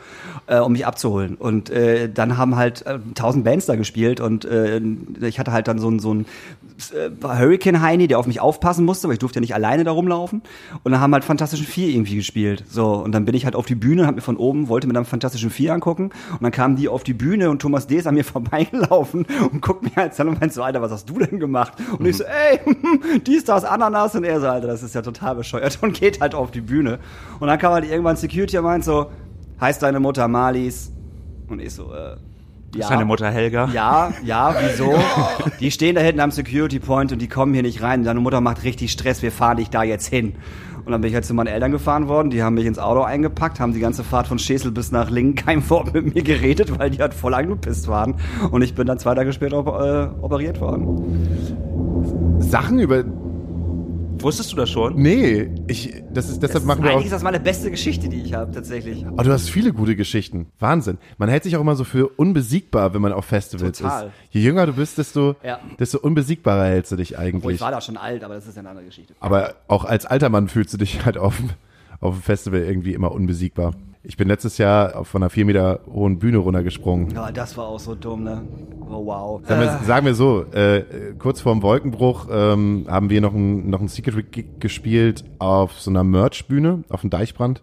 äh, 0.48 0.60
um 0.60 0.72
mich 0.72 0.86
abzuholen. 0.86 1.36
Und 1.36 1.70
äh, 1.70 2.10
dann 2.12 2.38
haben 2.38 2.56
halt 2.56 2.86
äh, 2.86 3.00
tausend 3.16 3.44
Bands 3.44 3.66
da 3.66 3.76
gespielt 3.76 4.22
und 4.22 4.46
äh, 4.46 4.82
ich 5.22 5.40
hatte 5.40 5.52
halt 5.52 5.68
dann 5.68 5.80
so 5.80 5.90
ein, 5.90 6.00
so 6.00 6.14
ein 6.14 6.26
äh, 6.94 7.10
Hurricane-Heini, 7.22 8.08
der 8.08 8.20
auf 8.20 8.28
mich 8.28 8.40
aufpassen 8.40 8.86
musste, 8.86 9.08
weil 9.08 9.14
ich 9.14 9.20
durfte 9.20 9.38
ja 9.38 9.42
nicht 9.42 9.56
alleine 9.56 9.84
da 9.84 9.92
rumlaufen. 9.92 10.42
Und 10.84 10.92
dann 10.92 11.02
haben 11.02 11.14
halt 11.14 11.24
Fantastischen 11.24 11.66
Vier 11.66 11.90
irgendwie 11.90 12.16
gespielt. 12.16 12.64
So, 12.70 12.94
und 12.94 13.12
dann 13.12 13.26
bin 13.26 13.36
ich 13.36 13.46
halt 13.46 13.56
auf 13.56 13.66
die 13.66 13.76
Bühne, 13.76 14.08
hab 14.08 14.16
mir 14.16 14.22
von 14.22 14.38
oben, 14.38 14.70
wollte 14.70 14.88
mir 14.88 14.94
dann 14.94 15.06
Fantastischen 15.06 15.50
Vier 15.50 15.74
angucken. 15.74 16.12
Und 16.32 16.44
dann 16.44 16.52
kamen 16.52 16.76
die 16.76 16.88
auf 16.88 17.04
die 17.04 17.14
Bühne 17.14 17.50
und 17.50 17.62
Thomas 17.62 17.88
D. 17.88 17.99
ist 18.00 18.08
an 18.08 18.16
mir 18.16 18.24
vorbeigelaufen 18.26 19.26
und 19.52 19.62
guckt 19.62 19.84
mir 19.84 19.96
halt 19.96 20.20
an 20.20 20.30
und 20.30 20.40
meint 20.40 20.54
so, 20.54 20.64
Alter, 20.64 20.82
was 20.82 20.92
hast 20.92 21.10
du 21.10 21.20
denn 21.20 21.40
gemacht? 21.40 21.74
Und 21.98 22.06
ich 22.06 22.18
so, 22.18 22.24
ey, 22.24 22.60
dies, 23.28 23.46
das, 23.46 23.64
Ananas. 23.64 24.16
Und 24.16 24.24
er 24.24 24.40
so, 24.40 24.48
Alter, 24.48 24.68
das 24.68 24.84
ist 24.84 24.96
ja 24.96 25.02
total 25.02 25.36
bescheuert 25.36 25.78
und 25.82 25.94
geht 26.00 26.22
halt 26.22 26.36
auf 26.36 26.52
die 26.52 26.62
Bühne. 26.62 27.00
Und 27.40 27.48
dann 27.48 27.60
kam 27.60 27.74
halt 27.74 27.90
irgendwann 27.90 28.16
Security 28.16 28.58
und 28.58 28.64
meint 28.64 28.84
so, 28.84 29.12
heißt 29.62 29.82
deine 29.84 30.00
Mutter 30.00 30.28
Marlies? 30.28 30.92
Und 31.48 31.60
ich 31.60 31.74
so, 31.74 31.94
äh, 31.94 32.18
ja. 32.76 32.82
Ist 32.82 32.90
deine 32.92 33.06
Mutter 33.06 33.32
Helga? 33.32 33.68
Ja, 33.74 34.14
ja, 34.24 34.56
wieso? 34.62 34.94
Die 35.60 35.72
stehen 35.72 35.96
da 35.96 36.02
hinten 36.02 36.20
am 36.20 36.30
Security 36.30 36.80
Point 36.80 37.12
und 37.12 37.20
die 37.20 37.28
kommen 37.28 37.54
hier 37.54 37.64
nicht 37.64 37.82
rein. 37.82 38.04
Deine 38.04 38.20
Mutter 38.20 38.42
macht 38.42 38.64
richtig 38.64 38.92
Stress, 38.92 39.24
wir 39.24 39.32
fahren 39.32 39.58
dich 39.58 39.72
da 39.72 39.82
jetzt 39.82 40.06
hin. 40.08 40.36
Und 40.90 40.94
dann 40.94 41.02
bin 41.02 41.10
ich 41.10 41.14
halt 41.14 41.26
zu 41.26 41.36
meinen 41.36 41.46
Eltern 41.46 41.72
gefahren 41.72 42.08
worden, 42.08 42.32
die 42.32 42.42
haben 42.42 42.56
mich 42.56 42.66
ins 42.66 42.80
Auto 42.80 43.02
eingepackt, 43.02 43.60
haben 43.60 43.74
die 43.74 43.80
ganze 43.80 44.04
Fahrt 44.04 44.26
von 44.26 44.40
Schesel 44.40 44.72
bis 44.72 44.92
nach 44.92 45.12
Lingen 45.12 45.36
kein 45.36 45.70
Wort 45.70 45.94
mit 45.94 46.16
mir 46.16 46.24
geredet, 46.24 46.80
weil 46.80 46.90
die 46.90 46.98
halt 46.98 47.14
voll 47.14 47.36
angepisst 47.36 47.88
waren. 47.88 48.16
Und 48.50 48.64
ich 48.64 48.74
bin 48.74 48.88
dann 48.88 48.98
zwei 48.98 49.14
Tage 49.14 49.32
später 49.32 49.60
op 49.60 49.68
äh, 49.68 50.08
operiert 50.20 50.60
worden. 50.60 52.40
Sachen 52.40 52.80
über. 52.80 53.04
Wusstest 54.22 54.52
du 54.52 54.58
das 54.58 54.70
schon? 54.70 54.96
Nee, 55.02 55.50
ich, 55.68 56.04
das 56.14 56.30
ist, 56.30 56.44
deshalb 56.44 56.66
machen 56.66 56.84
wir 56.84 56.90
Eigentlich 56.92 57.02
auch. 57.02 57.06
ist 57.06 57.12
das 57.14 57.24
meine 57.24 57.40
beste 57.40 57.72
Geschichte, 57.72 58.10
die 58.10 58.22
ich 58.22 58.34
habe, 58.34 58.52
tatsächlich. 58.52 59.06
Oh, 59.10 59.16
du 59.24 59.32
hast 59.32 59.50
viele 59.50 59.72
gute 59.72 59.96
Geschichten. 59.96 60.48
Wahnsinn. 60.60 60.98
Man 61.18 61.30
hält 61.30 61.44
sich 61.44 61.56
auch 61.56 61.62
immer 61.62 61.76
so 61.76 61.84
für 61.86 62.08
unbesiegbar, 62.08 62.94
wenn 62.94 63.02
man 63.02 63.14
auf 63.14 63.26
Festivals 63.26 63.78
Total. 63.78 64.08
ist. 64.08 64.14
Je 64.32 64.42
jünger 64.42 64.66
du 64.66 64.74
bist, 64.74 64.98
desto, 64.98 65.36
Ja. 65.44 65.60
desto 65.80 66.00
unbesiegbarer 66.00 66.66
hältst 66.66 66.92
du 66.92 66.96
dich 66.98 67.14
Obwohl, 67.18 67.28
ich 67.30 67.34
eigentlich. 67.36 67.62
war 67.62 67.72
da 67.72 67.80
schon 67.82 67.96
alt, 67.98 68.24
aber 68.24 68.36
das 68.36 68.46
ist 68.48 68.56
ja 68.56 68.60
eine 68.60 68.70
andere 68.70 68.86
Geschichte. 68.86 69.14
Aber 69.22 69.56
auch 69.68 69.86
als 69.86 70.06
alter 70.06 70.30
Mann 70.30 70.48
fühlst 70.50 70.74
du 70.74 70.78
dich 70.78 71.00
halt 71.06 71.18
auf, 71.18 71.38
dem- 71.38 71.52
auf 72.02 72.16
dem 72.16 72.22
Festival 72.22 72.60
irgendwie 72.62 72.94
immer 72.94 73.12
unbesiegbar. 73.12 73.74
Ich 74.02 74.16
bin 74.16 74.28
letztes 74.30 74.58
Jahr 74.58 74.96
auf- 74.96 75.10
von 75.10 75.22
einer 75.22 75.30
vier 75.30 75.44
Meter 75.46 75.82
hohen 75.92 76.20
Bühne 76.20 76.38
runtergesprungen. 76.38 77.10
Ja, 77.12 77.32
das 77.32 77.58
war 77.58 77.66
auch 77.68 77.80
so 77.80 77.96
dumm, 77.96 78.24
ne? 78.24 78.44
Oh, 78.90 79.06
wow. 79.06 79.42
Sagen 79.46 79.62
wir, 79.62 79.80
sagen 79.86 80.06
wir 80.06 80.16
so, 80.16 80.44
äh, 80.54 80.84
kurz 81.20 81.42
vorm 81.42 81.62
Wolkenbruch 81.62 82.28
ähm, 82.32 82.86
haben 82.90 83.10
wir 83.10 83.20
noch 83.22 83.34
ein, 83.34 83.70
noch 83.70 83.82
ein 83.82 83.88
Secret 83.90 84.32
Gig 84.32 84.46
gespielt 84.60 85.26
auf 85.38 85.80
so 85.80 85.92
einer 85.92 86.04
Merch-Bühne 86.04 86.84
auf 86.90 87.02
dem 87.02 87.10
Deichbrand. 87.10 87.62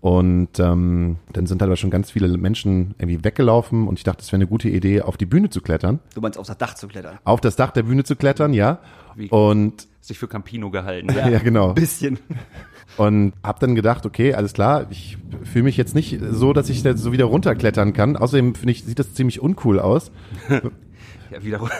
Und 0.00 0.58
ähm, 0.58 1.18
dann 1.32 1.46
sind 1.46 1.60
halt 1.62 1.68
aber 1.68 1.76
schon 1.76 1.90
ganz 1.90 2.10
viele 2.10 2.36
Menschen 2.36 2.94
irgendwie 2.98 3.22
weggelaufen 3.24 3.86
und 3.86 3.98
ich 3.98 4.04
dachte, 4.04 4.22
es 4.22 4.28
wäre 4.32 4.36
eine 4.38 4.48
gute 4.48 4.68
Idee, 4.68 5.02
auf 5.02 5.16
die 5.16 5.26
Bühne 5.26 5.48
zu 5.50 5.60
klettern. 5.60 6.00
Du 6.14 6.20
meinst 6.20 6.38
auf 6.38 6.46
das 6.48 6.58
Dach 6.58 6.74
zu 6.74 6.88
klettern? 6.88 7.18
Auf 7.24 7.40
das 7.40 7.54
Dach 7.54 7.70
der 7.70 7.84
Bühne 7.84 8.02
zu 8.02 8.16
klettern, 8.16 8.52
ja. 8.52 8.78
Wie- 9.14 9.28
Und 9.30 9.86
Sich 10.00 10.18
für 10.18 10.26
Campino 10.26 10.70
gehalten. 10.70 11.08
ja, 11.14 11.38
genau. 11.38 11.74
Bisschen. 11.74 12.18
Und 12.96 13.32
hab 13.42 13.60
dann 13.60 13.74
gedacht, 13.74 14.04
okay, 14.06 14.34
alles 14.34 14.52
klar, 14.52 14.86
ich 14.90 15.18
fühle 15.44 15.64
mich 15.64 15.76
jetzt 15.76 15.94
nicht 15.94 16.20
so, 16.30 16.52
dass 16.52 16.68
ich 16.68 16.82
da 16.82 16.96
so 16.96 17.12
wieder 17.12 17.24
runterklettern 17.24 17.92
kann. 17.92 18.16
Außerdem 18.16 18.54
finde 18.54 18.72
ich, 18.72 18.84
sieht 18.84 18.98
das 18.98 19.14
ziemlich 19.14 19.40
uncool 19.40 19.80
aus. 19.80 20.10
Ja, 21.32 21.42
wieder. 21.42 21.60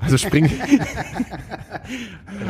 Also 0.00 0.16
spring, 0.16 0.48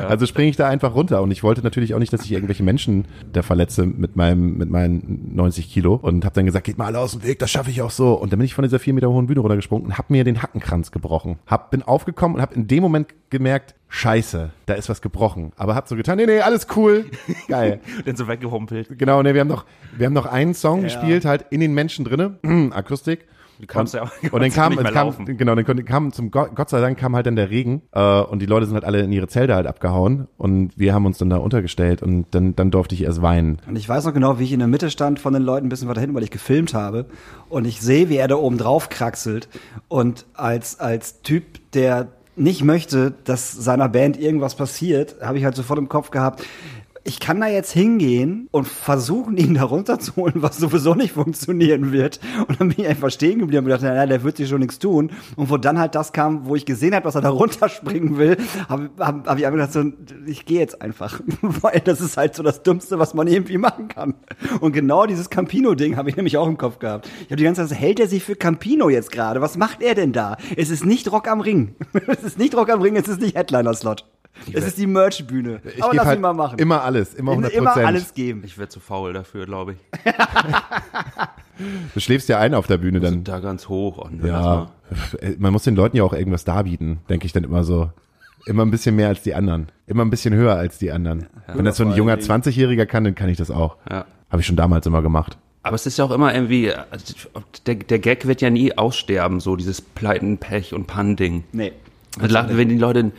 also 0.06 0.26
springe 0.26 0.50
ich 0.50 0.56
da 0.56 0.68
einfach 0.68 0.94
runter. 0.94 1.22
Und 1.22 1.30
ich 1.30 1.42
wollte 1.42 1.62
natürlich 1.62 1.94
auch 1.94 1.98
nicht, 1.98 2.12
dass 2.12 2.24
ich 2.24 2.32
irgendwelche 2.32 2.62
Menschen 2.62 3.06
da 3.32 3.42
verletze 3.42 3.86
mit 3.86 4.14
meinem, 4.14 4.58
mit 4.58 4.70
meinen 4.70 5.34
90 5.34 5.72
Kilo. 5.72 5.94
Und 5.94 6.24
habe 6.24 6.34
dann 6.34 6.44
gesagt, 6.44 6.66
geht 6.66 6.78
mal 6.78 6.86
alle 6.86 6.98
aus 6.98 7.12
dem 7.12 7.24
Weg, 7.24 7.38
das 7.38 7.50
schaffe 7.50 7.70
ich 7.70 7.80
auch 7.82 7.90
so. 7.90 8.12
Und 8.12 8.30
dann 8.30 8.38
bin 8.38 8.44
ich 8.44 8.54
von 8.54 8.62
dieser 8.62 8.78
vier 8.78 8.92
Meter 8.92 9.08
hohen 9.08 9.26
Bühne 9.26 9.40
runtergesprungen 9.40 9.86
und 9.86 9.98
habe 9.98 10.12
mir 10.12 10.22
den 10.22 10.42
Hackenkranz 10.42 10.92
gebrochen. 10.92 11.38
Hab, 11.46 11.70
bin 11.70 11.82
aufgekommen 11.82 12.36
und 12.36 12.42
habe 12.42 12.54
in 12.54 12.68
dem 12.68 12.82
Moment 12.82 13.08
gemerkt, 13.30 13.74
scheiße, 13.88 14.50
da 14.66 14.74
ist 14.74 14.88
was 14.90 15.00
gebrochen. 15.00 15.52
Aber 15.56 15.74
hab 15.74 15.88
so 15.88 15.96
getan, 15.96 16.18
nee, 16.18 16.26
nee, 16.26 16.40
alles 16.40 16.66
cool. 16.76 17.06
Geil. 17.48 17.80
Dann 18.04 18.16
so 18.16 18.28
weggehumpelt. 18.28 18.98
Genau, 18.98 19.22
ne, 19.22 19.34
wir 19.34 19.40
haben 19.40 19.48
noch, 19.48 19.64
wir 19.96 20.06
haben 20.06 20.12
noch 20.12 20.26
einen 20.26 20.54
Song 20.54 20.82
gespielt, 20.82 21.24
halt 21.24 21.46
in 21.50 21.60
den 21.60 21.72
Menschen 21.72 22.04
drinne, 22.04 22.38
Akustik. 22.72 23.26
Du 23.60 23.66
kannst 23.66 23.94
ja 23.94 24.02
auch 24.02 24.10
Und 24.32 24.40
dann 24.42 24.50
kam, 24.50 24.72
nicht 24.72 24.82
mehr 24.82 24.92
kam 24.92 25.06
laufen. 25.08 25.36
genau, 25.36 25.54
dann 25.54 25.84
kam 25.84 26.12
zum 26.12 26.30
Gott, 26.30 26.54
Gott 26.54 26.70
sei 26.70 26.80
Dank 26.80 26.98
kam 26.98 27.14
halt 27.14 27.26
dann 27.26 27.36
der 27.36 27.50
Regen 27.50 27.82
äh, 27.92 28.20
und 28.22 28.40
die 28.40 28.46
Leute 28.46 28.66
sind 28.66 28.74
halt 28.74 28.84
alle 28.84 29.00
in 29.00 29.12
ihre 29.12 29.28
Zelte 29.28 29.54
halt 29.54 29.66
abgehauen 29.66 30.28
und 30.36 30.72
wir 30.76 30.94
haben 30.94 31.06
uns 31.06 31.18
dann 31.18 31.30
da 31.30 31.36
untergestellt 31.36 32.02
und 32.02 32.26
dann, 32.32 32.56
dann 32.56 32.70
durfte 32.70 32.94
ich 32.94 33.02
erst 33.02 33.22
weinen. 33.22 33.58
Und 33.68 33.76
ich 33.76 33.88
weiß 33.88 34.04
noch 34.04 34.14
genau, 34.14 34.38
wie 34.38 34.44
ich 34.44 34.52
in 34.52 34.58
der 34.60 34.68
Mitte 34.68 34.90
stand 34.90 35.18
von 35.18 35.32
den 35.32 35.42
Leuten 35.42 35.66
ein 35.66 35.68
bisschen 35.68 35.88
weiter 35.88 36.00
hinten, 36.00 36.16
weil 36.16 36.22
ich 36.22 36.30
gefilmt 36.30 36.74
habe. 36.74 37.06
Und 37.48 37.66
ich 37.66 37.80
sehe, 37.80 38.08
wie 38.08 38.16
er 38.16 38.28
da 38.28 38.36
oben 38.36 38.58
drauf 38.58 38.88
kraxelt. 38.88 39.48
Und 39.88 40.26
als, 40.34 40.80
als 40.80 41.22
Typ, 41.22 41.44
der 41.72 42.08
nicht 42.36 42.64
möchte, 42.64 43.12
dass 43.24 43.52
seiner 43.52 43.88
Band 43.88 44.18
irgendwas 44.18 44.54
passiert, 44.54 45.16
habe 45.20 45.38
ich 45.38 45.44
halt 45.44 45.56
sofort 45.56 45.78
im 45.78 45.88
Kopf 45.88 46.10
gehabt, 46.10 46.42
ich 47.04 47.20
kann 47.20 47.40
da 47.40 47.46
jetzt 47.46 47.72
hingehen 47.72 48.48
und 48.50 48.68
versuchen, 48.68 49.36
ihn 49.36 49.54
da 49.54 49.64
runterzuholen, 49.64 50.42
was 50.42 50.58
sowieso 50.58 50.94
nicht 50.94 51.12
funktionieren 51.12 51.92
wird. 51.92 52.20
Und 52.46 52.60
dann 52.60 52.68
bin 52.68 52.84
ich 52.84 52.86
einfach 52.86 53.10
stehen 53.10 53.38
geblieben 53.38 53.64
und 53.64 53.64
gedacht, 53.66 53.82
naja, 53.82 54.06
der 54.06 54.22
wird 54.22 54.36
sich 54.36 54.48
schon 54.48 54.60
nichts 54.60 54.78
tun. 54.78 55.10
Und 55.36 55.50
wo 55.50 55.56
dann 55.56 55.78
halt 55.78 55.94
das 55.94 56.12
kam, 56.12 56.46
wo 56.46 56.56
ich 56.56 56.66
gesehen 56.66 56.94
habe, 56.94 57.04
dass 57.04 57.14
er 57.14 57.22
da 57.22 57.28
runterspringen 57.30 58.18
will, 58.18 58.36
habe 58.68 58.90
hab, 58.98 59.26
hab 59.26 59.38
ich 59.38 59.46
einfach 59.46 59.58
gedacht, 59.58 59.72
so, 59.72 59.84
ich 60.26 60.44
gehe 60.44 60.60
jetzt 60.60 60.82
einfach. 60.82 61.20
Weil 61.40 61.80
das 61.80 62.00
ist 62.00 62.16
halt 62.16 62.34
so 62.34 62.42
das 62.42 62.62
Dümmste, 62.62 62.98
was 62.98 63.14
man 63.14 63.26
irgendwie 63.26 63.58
machen 63.58 63.88
kann. 63.88 64.14
Und 64.60 64.72
genau 64.72 65.06
dieses 65.06 65.30
Campino-Ding 65.30 65.96
habe 65.96 66.10
ich 66.10 66.16
nämlich 66.16 66.36
auch 66.36 66.46
im 66.46 66.58
Kopf 66.58 66.78
gehabt. 66.78 67.08
Ich 67.20 67.26
habe 67.26 67.36
die 67.36 67.44
ganze 67.44 67.66
Zeit, 67.66 67.78
hält 67.78 68.00
er 68.00 68.08
sich 68.08 68.24
für 68.24 68.36
Campino 68.36 68.88
jetzt 68.88 69.10
gerade? 69.10 69.40
Was 69.40 69.56
macht 69.56 69.82
er 69.82 69.94
denn 69.94 70.12
da? 70.12 70.36
Es 70.56 70.70
ist 70.70 70.84
nicht 70.84 71.10
Rock 71.10 71.28
am 71.28 71.40
Ring. 71.40 71.74
es 72.06 72.22
ist 72.22 72.38
nicht 72.38 72.54
Rock 72.54 72.70
am 72.70 72.82
Ring, 72.82 72.96
es 72.96 73.08
ist 73.08 73.20
nicht 73.20 73.36
Headliner-Slot. 73.36 74.04
Es 74.52 74.64
ist 74.66 74.78
die 74.78 74.86
Merch-Bühne. 74.86 75.60
Ich 75.76 75.82
Aber 75.82 75.94
lass 75.94 76.06
halt 76.06 76.18
ihn 76.18 76.22
mal 76.22 76.32
machen. 76.32 76.58
immer 76.58 76.82
alles, 76.82 77.14
immer 77.14 77.32
100 77.32 77.52
Immer 77.52 77.76
alles 77.76 78.14
geben. 78.14 78.42
Ich 78.44 78.56
wäre 78.58 78.68
zu 78.68 78.80
faul 78.80 79.12
dafür, 79.12 79.46
glaube 79.46 79.74
ich. 79.74 79.78
Du 81.92 82.00
schläfst 82.00 82.28
ja 82.30 82.38
ein 82.38 82.54
auf 82.54 82.66
der 82.66 82.78
Bühne 82.78 83.00
dann. 83.00 83.22
Da 83.24 83.38
ganz 83.40 83.68
hoch. 83.68 83.98
Und 83.98 84.24
Ja, 84.24 84.40
mal. 84.40 84.70
man 85.38 85.52
muss 85.52 85.64
den 85.64 85.76
Leuten 85.76 85.96
ja 85.96 86.04
auch 86.04 86.14
irgendwas 86.14 86.44
darbieten, 86.44 87.00
denke 87.08 87.26
ich 87.26 87.32
dann 87.32 87.44
immer 87.44 87.64
so. 87.64 87.90
Immer 88.46 88.64
ein 88.64 88.70
bisschen 88.70 88.96
mehr 88.96 89.08
als 89.08 89.20
die 89.22 89.34
anderen. 89.34 89.66
Immer 89.86 90.02
ein 90.06 90.08
bisschen 90.10 90.32
höher 90.32 90.54
als 90.54 90.78
die 90.78 90.90
anderen. 90.90 91.26
Wenn 91.52 91.66
das 91.66 91.76
so 91.76 91.84
ein 91.84 91.92
junger 91.92 92.14
20-Jähriger 92.14 92.86
kann, 92.86 93.04
dann 93.04 93.14
kann 93.14 93.28
ich 93.28 93.36
das 93.36 93.50
auch. 93.50 93.76
Ja. 93.90 94.06
Habe 94.30 94.40
ich 94.40 94.46
schon 94.46 94.56
damals 94.56 94.86
immer 94.86 95.02
gemacht. 95.02 95.36
Aber 95.62 95.74
es 95.74 95.84
ist 95.84 95.98
ja 95.98 96.06
auch 96.06 96.10
immer 96.10 96.34
irgendwie, 96.34 96.72
also 96.72 97.14
der, 97.66 97.74
der 97.74 97.98
Gag 97.98 98.26
wird 98.26 98.40
ja 98.40 98.48
nie 98.48 98.78
aussterben, 98.78 99.40
so 99.40 99.56
dieses 99.56 99.82
Pleiten, 99.82 100.38
Pech 100.38 100.72
und 100.72 100.86
Pan-Ding. 100.86 101.44
Nee. 101.52 101.72
Wenn 102.18 102.70
die 102.70 102.78
Leute, 102.78 103.12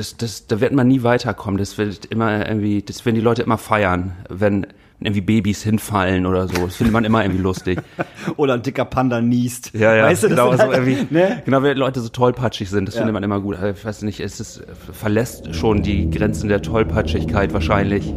das, 0.00 0.16
das, 0.16 0.46
da 0.46 0.60
wird 0.62 0.72
man 0.72 0.88
nie 0.88 1.02
weiterkommen. 1.02 1.58
Das 1.58 1.76
wird 1.76 2.06
immer 2.06 2.46
irgendwie, 2.48 2.80
das 2.80 3.04
werden 3.04 3.16
die 3.16 3.20
Leute 3.20 3.42
immer 3.42 3.58
feiern, 3.58 4.12
wenn 4.30 4.66
irgendwie 4.98 5.20
Babys 5.20 5.62
hinfallen 5.62 6.24
oder 6.24 6.48
so. 6.48 6.64
Das 6.66 6.76
findet 6.76 6.92
man 6.94 7.04
immer 7.04 7.22
irgendwie 7.22 7.42
lustig. 7.42 7.80
Oder 8.36 8.52
ein 8.54 8.62
dicker 8.62 8.84
Panda 8.84 9.22
niest. 9.22 9.70
Ja, 9.72 9.94
ja, 9.94 10.04
Weißt 10.04 10.24
du, 10.24 10.28
das 10.28 10.36
genau, 10.36 10.50
also 10.50 10.62
halt, 10.64 10.74
irgendwie, 10.86 11.14
ne? 11.14 11.42
genau, 11.44 11.62
wenn 11.62 11.76
Leute 11.78 12.00
so 12.00 12.10
tollpatschig 12.10 12.68
sind, 12.68 12.86
das 12.86 12.94
Ja. 12.96 13.00
findet 13.00 13.14
man 13.14 13.22
immer 13.22 13.40
gut. 13.40 13.56
Also, 13.56 13.68
Ich 13.78 13.82
weiß 13.84 14.02
nicht, 14.02 14.20
es 14.20 14.40
ist, 14.40 14.62
verlässt 14.92 15.54
schon 15.54 15.82
die 15.82 16.10
Grenzen 16.10 16.48
der 16.50 16.60
Tollpatschigkeit 16.60 17.54
wahrscheinlich, 17.54 18.12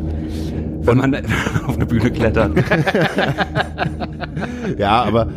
wenn 0.82 0.98
man 0.98 1.16
auf 1.68 1.76
eine 1.76 1.86
Bühne 1.86 2.12
klettert. 2.12 2.52
Ja, 4.78 5.04
aber, 5.04 5.30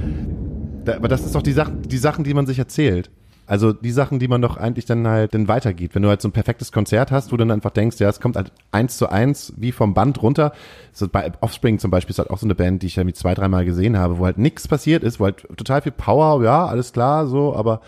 aber 0.86 1.08
das 1.08 1.24
ist 1.24 1.34
doch 1.34 1.42
die 1.42 1.52
Sachen, 1.52 1.82
die 1.82 1.98
Sachen, 1.98 2.24
die 2.24 2.34
man 2.34 2.46
sich 2.46 2.58
erzählt. 2.58 3.10
Also 3.46 3.72
die 3.72 3.92
Sachen, 3.92 4.18
die 4.18 4.26
man 4.26 4.42
doch 4.42 4.56
eigentlich 4.56 4.86
dann 4.86 5.06
halt 5.06 5.34
dann 5.34 5.46
weitergibt. 5.46 5.94
Wenn 5.94 6.02
du 6.02 6.08
halt 6.08 6.20
so 6.20 6.28
ein 6.28 6.32
perfektes 6.32 6.72
Konzert 6.72 7.12
hast, 7.12 7.32
wo 7.32 7.36
du 7.36 7.44
dann 7.44 7.52
einfach 7.52 7.70
denkst, 7.70 7.98
ja, 8.00 8.08
es 8.08 8.20
kommt 8.20 8.36
halt 8.36 8.52
eins 8.72 8.96
zu 8.96 9.08
eins 9.08 9.52
wie 9.56 9.70
vom 9.70 9.94
Band 9.94 10.20
runter. 10.20 10.52
So 10.92 11.08
bei 11.08 11.30
Offspring 11.40 11.78
zum 11.78 11.90
Beispiel 11.90 12.10
ist 12.10 12.18
halt 12.18 12.30
auch 12.30 12.38
so 12.38 12.46
eine 12.46 12.56
Band, 12.56 12.82
die 12.82 12.88
ich 12.88 12.96
ja 12.96 13.04
mit 13.04 13.16
zwei, 13.16 13.34
dreimal 13.34 13.64
gesehen 13.64 13.96
habe, 13.96 14.18
wo 14.18 14.24
halt 14.24 14.38
nichts 14.38 14.66
passiert 14.66 15.04
ist, 15.04 15.20
wo 15.20 15.26
halt 15.26 15.46
total 15.56 15.82
viel 15.82 15.92
Power, 15.92 16.42
ja, 16.42 16.66
alles 16.66 16.92
klar, 16.92 17.26
so, 17.26 17.54
aber 17.54 17.80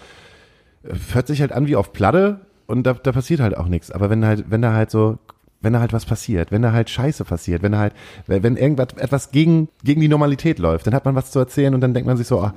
hört 1.13 1.27
sich 1.27 1.41
halt 1.41 1.53
an 1.53 1.67
wie 1.67 1.77
auf 1.77 1.93
Platte 1.93 2.41
und 2.67 2.85
da, 2.85 2.95
da 2.95 3.11
passiert 3.11 3.41
halt 3.41 3.57
auch 3.57 3.67
nichts. 3.67 3.91
Aber 3.91 4.11
wenn 4.11 4.25
halt, 4.25 4.51
wenn 4.51 4.63
da 4.63 4.73
halt 4.73 4.91
so 4.91 5.19
wenn 5.61 5.73
da 5.73 5.81
halt 5.81 5.93
was 5.93 6.07
passiert, 6.07 6.53
wenn 6.53 6.63
da 6.63 6.73
halt 6.73 6.89
Scheiße 6.89 7.25
passiert, 7.25 7.63
wenn 7.63 7.73
da 7.73 7.79
halt, 7.79 7.93
wenn 8.27 8.57
irgendwas 8.57 8.89
etwas 8.97 9.33
gegen, 9.33 9.69
gegen 9.83 10.01
die 10.01 10.09
Normalität 10.09 10.59
läuft, 10.59 10.87
dann 10.87 10.95
hat 10.95 11.05
man 11.05 11.17
was 11.17 11.31
zu 11.33 11.39
erzählen 11.41 11.75
und 11.75 11.81
dann 11.81 11.95
denkt 11.95 12.07
man 12.07 12.17
sich 12.17 12.29
so, 12.29 12.41
ah, 12.41 12.55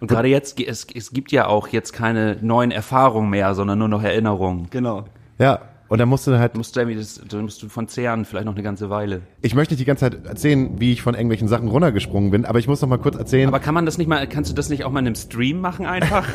Und 0.00 0.08
gerade 0.08 0.28
jetzt, 0.28 0.60
es, 0.60 0.86
es 0.94 1.12
gibt 1.12 1.32
ja 1.32 1.46
auch 1.46 1.68
jetzt 1.68 1.92
keine 1.92 2.36
neuen 2.40 2.70
Erfahrungen 2.70 3.30
mehr, 3.30 3.54
sondern 3.54 3.78
nur 3.78 3.88
noch 3.88 4.02
Erinnerungen. 4.02 4.68
Genau. 4.70 5.04
ja, 5.38 5.60
Und 5.88 5.98
dann 5.98 6.08
musst 6.08 6.26
du 6.26 6.38
halt, 6.38 6.56
Musst 6.56 6.74
du 6.76 6.80
irgendwie 6.80 6.98
das, 6.98 7.20
dann 7.28 7.42
musst 7.42 7.62
du 7.62 7.68
von 7.68 7.86
zehren, 7.88 8.24
vielleicht 8.24 8.44
noch 8.46 8.54
eine 8.54 8.62
ganze 8.62 8.90
Weile. 8.90 9.22
ich 9.40 9.54
möchte 9.54 9.74
nicht 9.74 9.80
die 9.80 9.84
ganze 9.84 10.10
Zeit 10.10 10.26
erzählen, 10.26 10.80
wie 10.80 10.92
ich 10.92 11.00
von 11.02 11.14
irgendwelchen 11.14 11.46
Sachen 11.48 11.68
runtergesprungen 11.68 12.30
bin, 12.30 12.44
aber 12.44 12.58
ich 12.58 12.66
muss 12.66 12.80
noch 12.82 12.88
mal 12.88 12.98
kurz 12.98 13.16
erzählen. 13.16 13.48
Aber 13.48 13.60
kann 13.60 13.74
man 13.74 13.86
das 13.86 13.96
nicht 13.96 14.08
mal, 14.08 14.26
kannst 14.26 14.50
du 14.50 14.54
das 14.54 14.68
nicht 14.68 14.84
auch 14.84 14.90
mal 14.90 14.98
in 15.00 15.06
einem 15.06 15.14
Stream 15.14 15.60
machen 15.60 15.86
einfach? 15.86 16.26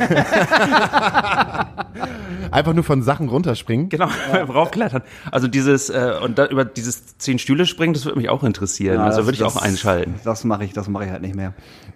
einfach 2.50 2.72
nur 2.74 2.84
von 2.84 3.02
Sachen 3.02 3.28
runterspringen. 3.28 3.88
genau, 3.88 4.08
raufklettern. 4.48 5.02
Also 5.30 5.48
dieses, 5.48 5.90
äh, 5.90 6.14
und 6.22 6.38
da, 6.38 6.46
über 6.46 6.64
dieses 6.64 7.18
zehn 7.18 7.38
Stühle 7.38 7.66
springen, 7.66 7.94
das 7.94 8.04
würde 8.04 8.18
mich 8.18 8.28
auch 8.28 8.42
interessieren. 8.44 8.96
Ja, 8.96 9.04
also 9.04 9.24
würde 9.26 9.36
ich 9.36 9.44
auch 9.44 9.56
einschalten. 9.56 10.14
Das 10.24 10.44
mache 10.44 10.64
ich, 10.64 10.72
das 10.72 10.88
mache 10.88 11.04
ich 11.04 11.10
halt 11.10 11.22
nicht 11.22 11.34
mehr. 11.34 11.52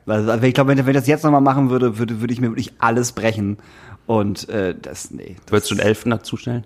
Also, 0.06 0.32
ich 0.42 0.54
glaube, 0.54 0.70
wenn, 0.70 0.78
wenn 0.78 0.88
ich 0.88 0.96
das 0.96 1.06
jetzt 1.06 1.24
nochmal 1.24 1.40
machen 1.40 1.70
würde, 1.70 1.98
würde, 1.98 2.20
würde 2.20 2.32
ich 2.32 2.40
mir 2.40 2.50
wirklich 2.50 2.72
alles 2.78 3.12
brechen. 3.12 3.58
Und 4.06 4.48
äh, 4.48 4.74
das, 4.80 5.10
nee, 5.10 5.36
Würdest 5.48 5.70
du 5.70 5.74
einen 5.74 5.84
Elfen 5.84 6.10
dazustellen? 6.10 6.64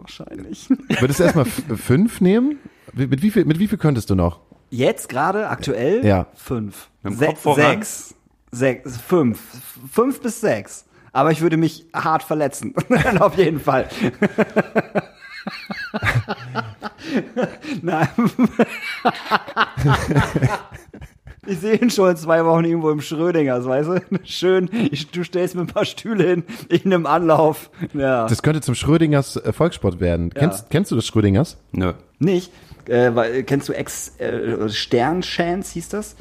wahrscheinlich. 0.00 0.68
Würdest 1.00 1.20
du 1.20 1.24
erstmal 1.24 1.44
fünf 1.44 2.20
nehmen? 2.20 2.58
Mit, 2.92 3.22
wie 3.22 3.30
viel, 3.30 3.44
mit 3.44 3.60
wie 3.60 3.68
viel 3.68 3.78
könntest 3.78 4.10
du 4.10 4.16
noch? 4.16 4.40
Jetzt 4.70 5.08
gerade, 5.08 5.48
aktuell? 5.48 6.04
Ja. 6.04 6.26
Fünf. 6.34 6.88
Se 7.04 7.26
Kopf 7.26 7.40
voran? 7.40 7.60
Sechs. 7.60 8.14
Sechs. 8.50 8.96
Fünf. 8.96 9.38
Fünf 9.90 10.20
bis 10.20 10.40
sechs. 10.40 10.86
Aber 11.12 11.30
ich 11.30 11.40
würde 11.40 11.56
mich 11.56 11.86
hart 11.94 12.22
verletzen. 12.22 12.74
Auf 13.20 13.36
jeden 13.36 13.60
Fall. 13.60 13.88
Nein. 17.82 18.08
Ich 21.44 21.58
sehe 21.58 21.74
ihn 21.74 21.90
schon 21.90 22.10
in 22.10 22.16
zwei 22.16 22.44
Wochen 22.44 22.64
irgendwo 22.64 22.90
im 22.90 23.00
Schrödingers, 23.00 23.66
weißt 23.66 23.88
du? 23.88 24.00
Schön, 24.24 24.70
ich, 24.92 25.10
du 25.10 25.24
stellst 25.24 25.56
mir 25.56 25.62
ein 25.62 25.66
paar 25.66 25.84
Stühle 25.84 26.24
hin, 26.24 26.44
ich 26.68 26.84
nehme 26.84 27.08
Anlauf. 27.08 27.70
Ja. 27.94 28.28
Das 28.28 28.42
könnte 28.42 28.60
zum 28.60 28.76
Schrödingers 28.76 29.36
äh, 29.36 29.52
Volkssport 29.52 29.98
werden. 29.98 30.30
Kennst, 30.32 30.70
kennst 30.70 30.92
du 30.92 30.94
das 30.94 31.04
Schrödingers? 31.04 31.56
Nö. 31.72 31.94
Nicht? 32.20 32.52
Äh, 32.86 33.16
weil, 33.16 33.42
kennst 33.42 33.68
du 33.68 33.72
Ex 33.72 34.16
äh, 34.20 34.68
Sternchance 34.68 35.72
hieß 35.72 35.88
das? 35.88 36.14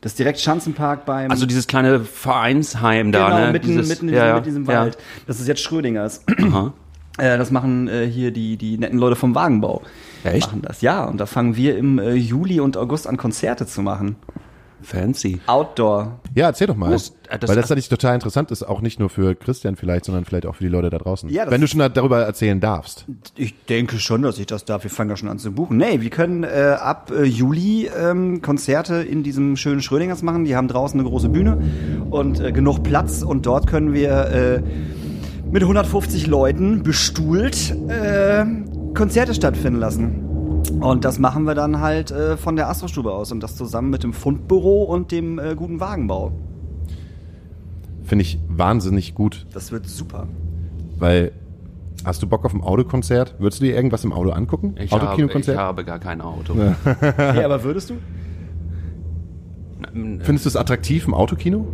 Das 0.00 0.12
ist 0.12 0.20
direkt 0.20 0.38
Schanzenpark 0.38 1.04
beim 1.04 1.32
Also 1.32 1.46
dieses 1.46 1.66
kleine 1.66 2.00
Vereinsheim 2.00 3.10
da, 3.10 3.30
genau, 3.30 3.46
ne? 3.46 3.52
mitten, 3.52 3.66
dieses, 3.66 3.88
mitten 3.88 4.08
in 4.08 4.14
ja, 4.14 4.20
diesem, 4.20 4.28
ja, 4.28 4.34
mit 4.36 4.46
diesem 4.46 4.64
ja. 4.66 4.80
Wald. 4.82 4.98
Das 5.26 5.40
ist 5.40 5.48
jetzt 5.48 5.62
Schrödingers. 5.62 6.22
Aha. 6.40 6.72
Äh, 7.16 7.38
das 7.38 7.52
machen 7.52 7.86
äh, 7.86 8.08
hier 8.08 8.32
die, 8.32 8.56
die 8.56 8.76
netten 8.76 8.98
Leute 8.98 9.14
vom 9.14 9.36
Wagenbau. 9.36 9.82
Echt? 10.24 10.48
Machen 10.48 10.62
das, 10.62 10.80
ja. 10.80 11.04
Und 11.04 11.18
da 11.18 11.26
fangen 11.26 11.54
wir 11.54 11.76
im 11.78 12.00
äh, 12.00 12.14
Juli 12.14 12.58
und 12.58 12.76
August 12.76 13.06
an, 13.06 13.16
Konzerte 13.16 13.66
zu 13.66 13.82
machen. 13.82 14.16
Fancy. 14.84 15.40
Outdoor. 15.46 16.20
Ja, 16.34 16.46
erzähl 16.46 16.66
doch 16.66 16.76
mal. 16.76 16.90
Das- 16.90 17.10
äh, 17.28 17.38
das- 17.38 17.48
Weil 17.48 17.56
das 17.56 17.68
natürlich 17.68 17.88
total 17.88 18.14
interessant 18.14 18.50
ist, 18.50 18.62
auch 18.62 18.80
nicht 18.80 19.00
nur 19.00 19.08
für 19.10 19.34
Christian 19.34 19.76
vielleicht, 19.76 20.04
sondern 20.04 20.24
vielleicht 20.24 20.46
auch 20.46 20.54
für 20.56 20.64
die 20.64 20.70
Leute 20.70 20.90
da 20.90 20.98
draußen. 20.98 21.28
Ja, 21.30 21.50
Wenn 21.50 21.60
du 21.60 21.66
schon 21.66 21.80
da- 21.80 21.88
darüber 21.88 22.20
erzählen 22.22 22.60
darfst. 22.60 23.06
Ich 23.36 23.54
denke 23.66 23.98
schon, 23.98 24.22
dass 24.22 24.38
ich 24.38 24.46
das 24.46 24.64
darf. 24.64 24.84
Wir 24.84 24.90
fangen 24.90 25.10
ja 25.10 25.16
schon 25.16 25.28
an 25.28 25.38
zu 25.38 25.52
buchen. 25.52 25.76
Nee, 25.78 26.00
wir 26.00 26.10
können 26.10 26.44
äh, 26.44 26.76
ab 26.78 27.10
äh, 27.10 27.24
Juli 27.24 27.88
ähm, 27.98 28.42
Konzerte 28.42 28.96
in 28.96 29.22
diesem 29.22 29.56
schönen 29.56 29.80
Schrödingers 29.80 30.22
machen. 30.22 30.44
Die 30.44 30.54
haben 30.56 30.68
draußen 30.68 30.98
eine 31.00 31.08
große 31.08 31.28
Bühne 31.30 31.58
und 32.10 32.40
äh, 32.40 32.52
genug 32.52 32.82
Platz. 32.82 33.22
Und 33.22 33.46
dort 33.46 33.66
können 33.66 33.92
wir 33.94 34.10
äh, 34.26 34.62
mit 35.50 35.62
150 35.62 36.26
Leuten 36.26 36.82
bestuhlt 36.82 37.74
äh, 37.88 38.44
Konzerte 38.94 39.34
stattfinden 39.34 39.78
lassen. 39.80 40.20
Und 40.80 41.04
das 41.04 41.18
machen 41.18 41.44
wir 41.44 41.54
dann 41.54 41.80
halt 41.80 42.10
äh, 42.10 42.36
von 42.36 42.56
der 42.56 42.68
Astrostube 42.68 43.12
aus 43.12 43.32
und 43.32 43.40
das 43.40 43.56
zusammen 43.56 43.90
mit 43.90 44.02
dem 44.02 44.12
Fundbüro 44.12 44.84
und 44.84 45.12
dem 45.12 45.38
äh, 45.38 45.54
guten 45.54 45.80
Wagenbau. 45.80 46.32
Finde 48.02 48.22
ich 48.22 48.38
wahnsinnig 48.48 49.14
gut, 49.14 49.46
Das 49.52 49.72
wird 49.72 49.86
super. 49.88 50.26
weil 50.98 51.32
hast 52.04 52.22
du 52.22 52.26
Bock 52.26 52.44
auf 52.44 52.52
ein 52.52 52.60
Autokonzert? 52.60 53.36
Würdest 53.38 53.62
du 53.62 53.66
dir 53.66 53.74
irgendwas 53.74 54.04
im 54.04 54.12
Auto 54.12 54.30
angucken? 54.30 54.74
Ich 54.78 54.92
habe, 54.92 55.24
ich 55.40 55.48
habe 55.56 55.84
gar 55.84 55.98
kein 55.98 56.20
Auto. 56.20 56.54
Hey, 56.54 57.44
aber 57.44 57.64
würdest 57.64 57.90
du? 57.90 57.94
Findest 59.92 60.44
du 60.44 60.48
es 60.48 60.56
attraktiv 60.56 61.06
im 61.06 61.14
Autokino? 61.14 61.66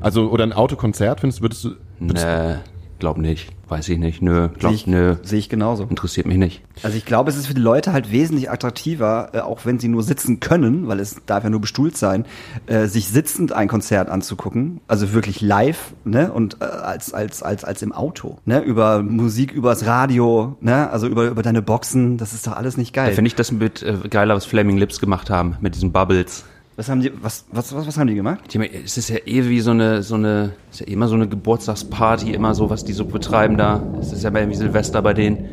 Also, 0.00 0.30
oder 0.30 0.44
ein 0.44 0.52
Autokonzert? 0.52 1.20
Findest, 1.20 1.42
würdest 1.42 1.64
du, 1.64 1.70
würdest, 2.00 2.26
Nee, 2.26 2.54
glaub 2.98 3.18
nicht. 3.18 3.50
Weiß 3.68 3.88
ich 3.90 3.98
nicht. 3.98 4.22
Nö, 4.22 4.48
Sehe 4.48 4.58
glaub, 4.58 4.72
ich, 4.72 4.86
nö. 4.86 5.16
sehe 5.22 5.38
ich 5.38 5.48
genauso. 5.48 5.84
Interessiert 5.84 6.26
mich 6.26 6.38
nicht. 6.38 6.62
Also 6.82 6.96
ich 6.96 7.04
glaube, 7.04 7.30
es 7.30 7.36
ist 7.36 7.46
für 7.48 7.54
die 7.54 7.60
Leute 7.60 7.92
halt 7.92 8.10
wesentlich 8.10 8.50
attraktiver, 8.50 9.30
äh, 9.34 9.40
auch 9.40 9.66
wenn 9.66 9.78
sie 9.78 9.88
nur 9.88 10.02
sitzen 10.02 10.40
können, 10.40 10.88
weil 10.88 11.00
es 11.00 11.16
darf 11.26 11.44
ja 11.44 11.50
nur 11.50 11.60
bestuhlt 11.60 11.96
sein, 11.96 12.24
äh, 12.66 12.86
sich 12.86 13.08
sitzend 13.08 13.52
ein 13.52 13.68
Konzert 13.68 14.08
anzugucken, 14.08 14.80
also 14.88 15.12
wirklich 15.12 15.40
live, 15.40 15.92
ne, 16.04 16.32
und 16.32 16.58
äh, 16.60 16.64
als 16.64 17.12
als 17.12 17.42
als 17.42 17.64
als 17.64 17.82
im 17.82 17.92
Auto, 17.92 18.38
ne, 18.46 18.60
über 18.62 19.02
Musik 19.02 19.52
übers 19.52 19.84
Radio, 19.86 20.56
ne, 20.60 20.88
also 20.90 21.06
über 21.06 21.26
über 21.26 21.42
deine 21.42 21.60
Boxen, 21.62 22.16
das 22.16 22.32
ist 22.32 22.46
doch 22.46 22.52
alles 22.56 22.76
nicht 22.76 22.96
Da 22.96 23.04
geil. 23.04 23.14
finde 23.14 23.28
ich 23.28 23.34
das 23.34 23.52
mit 23.52 23.82
äh, 23.82 23.96
geiler, 24.08 24.34
was 24.34 24.46
Flaming 24.46 24.78
Lips 24.78 24.98
gemacht 25.00 25.28
haben, 25.30 25.56
mit 25.60 25.74
diesen 25.74 25.92
Bubbles. 25.92 26.44
Was 26.78 26.88
haben 26.88 27.00
die 27.00 27.12
was 27.20 27.44
was 27.50 27.74
was, 27.74 27.86
was 27.88 27.98
haben 27.98 28.06
die 28.06 28.14
gemacht? 28.14 28.54
Es 28.84 28.96
ist 28.96 29.10
ja 29.10 29.16
eh 29.26 29.48
wie 29.48 29.60
so 29.60 29.72
eine, 29.72 30.02
so 30.02 30.14
eine, 30.14 30.52
es 30.70 30.80
ist 30.80 30.86
ja 30.88 30.92
immer 30.92 31.08
so 31.08 31.16
eine 31.16 31.26
Geburtstagsparty, 31.28 32.32
immer 32.32 32.54
so, 32.54 32.70
was 32.70 32.84
die 32.84 32.92
so 32.92 33.04
betreiben 33.04 33.56
da. 33.56 33.82
Es 34.00 34.12
ist 34.12 34.22
ja 34.22 34.30
immer 34.30 34.48
wie 34.48 34.54
Silvester 34.54 35.02
bei 35.02 35.12
denen. 35.12 35.44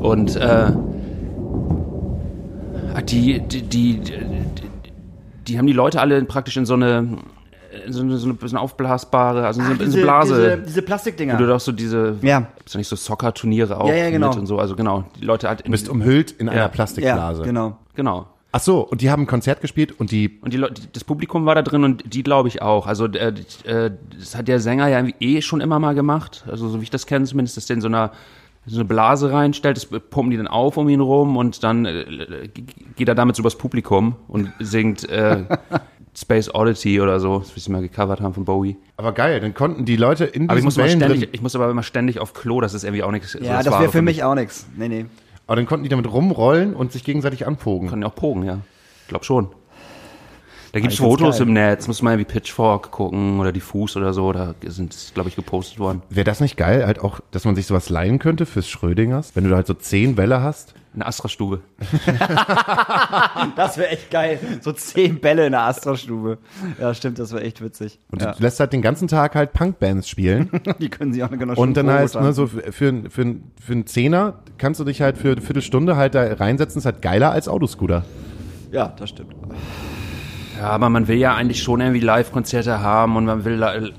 Und 0.00 0.36
äh, 0.36 0.70
die, 3.08 3.40
die, 3.40 3.62
die, 3.62 4.00
die, 4.00 4.12
die 5.48 5.58
haben 5.58 5.66
die 5.66 5.72
Leute 5.72 5.98
alle 5.98 6.22
praktisch 6.24 6.58
in 6.58 6.66
so 6.66 6.74
eine, 6.74 7.08
in 7.86 7.92
so 7.94 8.02
eine, 8.02 8.18
so 8.18 8.28
eine, 8.28 8.60
aufblasbare, 8.60 9.46
also 9.46 9.62
in 9.62 9.66
so, 9.66 9.72
in 9.82 9.90
so 9.90 9.96
eine 9.96 10.02
Blase. 10.04 10.34
diese, 10.34 10.58
diese 10.58 10.82
Plastikdinger. 10.82 11.34
wo 11.34 11.38
du 11.38 11.46
doch 11.46 11.60
so 11.60 11.72
diese, 11.72 12.16
Ja. 12.20 12.40
ja 12.40 12.76
nicht 12.76 12.88
so 12.88 12.96
Soccer-Turniere 12.96 13.80
auch 13.80 13.88
Ja, 13.88 13.94
ja, 13.94 14.10
genau. 14.10 14.28
mit 14.28 14.38
und 14.38 14.46
so, 14.46 14.58
also 14.58 14.76
genau, 14.76 15.04
die 15.18 15.24
Leute 15.24 15.48
halt 15.48 15.62
in, 15.62 15.66
du 15.66 15.70
bist 15.70 15.88
umhüllt 15.88 16.32
in 16.32 16.50
einer 16.50 16.58
Ja. 16.58 16.62
ja, 16.64 16.68
Plastikblase. 16.68 17.44
genau. 17.44 17.78
genau. 17.94 18.26
Ach 18.56 18.60
so, 18.62 18.80
und 18.80 19.02
die 19.02 19.10
haben 19.10 19.24
ein 19.24 19.26
Konzert 19.26 19.60
gespielt 19.60 20.00
und 20.00 20.10
die, 20.10 20.38
Und 20.40 20.54
die 20.54 20.56
Leute, 20.56 20.80
das 20.90 21.04
Publikum 21.04 21.44
war 21.44 21.54
da 21.54 21.60
drin 21.60 21.84
und 21.84 22.14
die 22.14 22.22
glaube 22.22 22.48
ich 22.48 22.62
auch. 22.62 22.86
Also 22.86 23.04
äh, 23.04 23.34
äh, 23.64 23.90
das 24.18 24.34
hat 24.34 24.48
der 24.48 24.60
Sänger 24.60 24.88
ja 24.88 24.98
irgendwie 24.98 25.16
eh 25.20 25.42
schon 25.42 25.60
immer 25.60 25.78
mal 25.78 25.94
gemacht. 25.94 26.42
Also 26.48 26.66
so 26.70 26.80
wie 26.80 26.84
ich 26.84 26.90
das 26.90 27.04
kenne 27.04 27.26
zumindest, 27.26 27.58
dass 27.58 27.66
der 27.66 27.74
in 27.74 27.82
so 27.82 27.88
einer 27.88 28.12
so 28.64 28.78
eine 28.78 28.86
Blase 28.86 29.30
reinstellt, 29.30 29.76
das 29.76 29.84
pumpen 29.84 30.30
die 30.30 30.38
dann 30.38 30.48
auf 30.48 30.78
um 30.78 30.88
ihn 30.88 31.00
rum 31.00 31.36
und 31.36 31.62
dann 31.64 31.84
äh, 31.84 32.48
geht 32.96 33.08
er 33.08 33.14
damit 33.14 33.36
so 33.36 33.42
übers 33.42 33.58
Publikum 33.58 34.16
und 34.26 34.50
singt 34.58 35.06
äh, 35.10 35.44
Space 36.16 36.52
Oddity 36.52 37.02
oder 37.02 37.20
so, 37.20 37.44
wie 37.54 37.60
sie 37.60 37.70
mal 37.70 37.82
gecovert 37.82 38.22
haben 38.22 38.32
von 38.32 38.46
Bowie. 38.46 38.78
aber 38.96 39.12
geil, 39.12 39.38
dann 39.38 39.52
konnten 39.52 39.84
die 39.84 39.96
Leute 39.96 40.24
in 40.24 40.48
Aber 40.48 40.58
ich 40.58 40.64
muss, 40.64 40.74
ständig, 40.74 41.20
drin, 41.20 41.28
ich 41.30 41.42
muss 41.42 41.54
aber 41.54 41.70
immer 41.70 41.82
ständig 41.82 42.20
auf 42.20 42.32
Klo, 42.32 42.62
das 42.62 42.72
ist 42.72 42.84
irgendwie 42.84 43.02
auch 43.02 43.12
nichts. 43.12 43.32
so 43.32 43.38
Ja, 43.38 43.58
das 43.58 43.70
Wahre 43.70 43.82
wäre 43.82 43.92
für 43.92 44.02
mich 44.02 44.24
auch 44.24 44.34
nix. 44.34 44.66
Nee, 44.76 44.88
nee. 44.88 45.04
Aber 45.46 45.56
dann 45.56 45.66
konnten 45.66 45.84
die 45.84 45.88
damit 45.88 46.10
rumrollen 46.10 46.74
und 46.74 46.92
sich 46.92 47.04
gegenseitig 47.04 47.46
anpogen. 47.46 47.88
Können 47.88 48.02
ja 48.02 48.08
auch 48.08 48.14
pogen, 48.14 48.44
ja. 48.44 48.58
Ich 49.02 49.08
glaube 49.08 49.24
schon. 49.24 49.48
Da 50.72 50.80
gibt's 50.80 50.94
ich 50.94 51.00
ganz 51.00 51.10
Fotos 51.10 51.38
geil. 51.38 51.46
im 51.46 51.52
Netz, 51.54 51.86
muss 51.86 52.02
man 52.02 52.18
wie 52.18 52.24
Pitchfork 52.24 52.90
gucken 52.90 53.40
oder 53.40 53.52
Diffus 53.52 53.96
oder 53.96 54.12
so, 54.12 54.32
da 54.32 54.54
sind, 54.66 54.94
glaube 55.14 55.28
ich, 55.28 55.36
gepostet 55.36 55.78
worden. 55.78 56.02
Wäre 56.10 56.24
das 56.24 56.40
nicht 56.40 56.56
geil, 56.56 56.86
halt 56.86 57.00
auch, 57.00 57.20
dass 57.30 57.44
man 57.44 57.54
sich 57.54 57.66
sowas 57.66 57.88
leihen 57.88 58.18
könnte 58.18 58.46
fürs 58.46 58.68
Schrödingers? 58.68 59.32
Wenn 59.34 59.44
du 59.44 59.50
da 59.50 59.56
halt 59.56 59.66
so 59.66 59.74
zehn 59.74 60.14
Bälle 60.14 60.42
hast? 60.42 60.74
Eine 60.94 61.06
Astra-Stube. 61.06 61.60
Das 63.54 63.76
wäre 63.76 63.88
echt 63.90 64.10
geil. 64.10 64.38
So 64.60 64.72
zehn 64.72 65.20
Bälle 65.20 65.46
in 65.46 65.52
der 65.52 65.62
Astra-Stube. 65.62 66.38
Ja, 66.80 66.94
stimmt, 66.94 67.18
das 67.18 67.32
wäre 67.32 67.42
echt 67.42 67.62
witzig. 67.62 67.98
Und 68.10 68.22
ja. 68.22 68.32
du 68.32 68.42
lässt 68.42 68.60
halt 68.60 68.72
den 68.72 68.82
ganzen 68.82 69.08
Tag 69.08 69.34
halt 69.34 69.52
Punkbands 69.52 70.08
spielen. 70.08 70.50
Die 70.80 70.88
können 70.88 71.12
sie 71.12 71.22
auch 71.22 71.30
genau 71.30 71.54
und 71.54 71.76
dann 71.76 71.90
heißt, 71.90 72.14
ne, 72.16 72.32
so 72.32 72.46
für, 72.46 72.72
für, 72.72 73.10
für, 73.10 73.36
für 73.60 73.72
einen 73.72 73.86
Zehner 73.86 74.40
kannst 74.58 74.80
du 74.80 74.84
dich 74.84 75.02
halt 75.02 75.18
für 75.18 75.32
eine 75.32 75.40
Viertelstunde 75.40 75.96
halt 75.96 76.14
da 76.14 76.32
reinsetzen, 76.34 76.78
ist 76.78 76.86
halt 76.86 77.02
geiler 77.02 77.30
als 77.30 77.48
Autoscooter. 77.48 78.04
Ja, 78.72 78.88
das 78.98 79.10
stimmt. 79.10 79.34
Ja, 80.56 80.70
aber 80.70 80.88
man 80.88 81.08
will 81.08 81.16
ja 81.18 81.34
eigentlich 81.34 81.62
schon 81.62 81.80
irgendwie 81.80 82.00
Live-Konzerte 82.00 82.80
haben 82.80 83.16
und 83.16 83.24
man 83.26 83.44
will 83.44 83.54
li- 83.54 83.92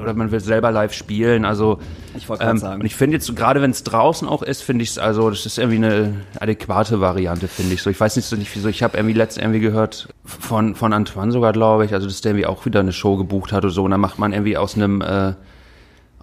oder 0.00 0.14
man 0.14 0.30
will 0.30 0.40
selber 0.40 0.70
live 0.70 0.92
spielen. 0.94 1.44
Also 1.44 1.78
Ich 2.16 2.28
wollte 2.28 2.44
ähm, 2.44 2.56
sagen. 2.58 2.80
und 2.80 2.86
ich 2.86 2.94
finde 2.94 3.16
jetzt 3.16 3.34
gerade 3.36 3.60
wenn 3.60 3.70
es 3.70 3.84
draußen 3.84 4.26
auch 4.26 4.42
ist, 4.42 4.62
finde 4.62 4.82
ich 4.82 4.90
es 4.90 4.98
also 4.98 5.28
das 5.30 5.44
ist 5.44 5.58
irgendwie 5.58 5.76
eine 5.76 6.14
adäquate 6.38 7.00
Variante, 7.00 7.48
finde 7.48 7.74
ich 7.74 7.82
so. 7.82 7.90
Ich 7.90 8.00
weiß 8.00 8.16
nicht 8.16 8.24
so 8.26 8.36
nicht 8.36 8.54
wieso. 8.54 8.68
Ich 8.68 8.82
habe 8.82 8.96
irgendwie 8.96 9.14
letztens 9.14 9.42
irgendwie 9.44 9.60
gehört 9.60 10.08
von 10.24 10.74
von 10.74 10.92
Antoine 10.92 11.32
sogar, 11.32 11.52
glaube 11.52 11.84
ich, 11.84 11.92
also 11.92 12.06
dass 12.06 12.20
der 12.22 12.30
irgendwie 12.32 12.46
auch 12.46 12.64
wieder 12.64 12.80
eine 12.80 12.92
Show 12.92 13.16
gebucht 13.16 13.52
hat 13.52 13.64
oder 13.64 13.72
so. 13.72 13.84
Und 13.84 13.90
dann 13.90 14.00
macht 14.00 14.18
man 14.18 14.32
irgendwie 14.32 14.56
aus 14.56 14.74
einem 14.74 15.02
äh, 15.02 15.34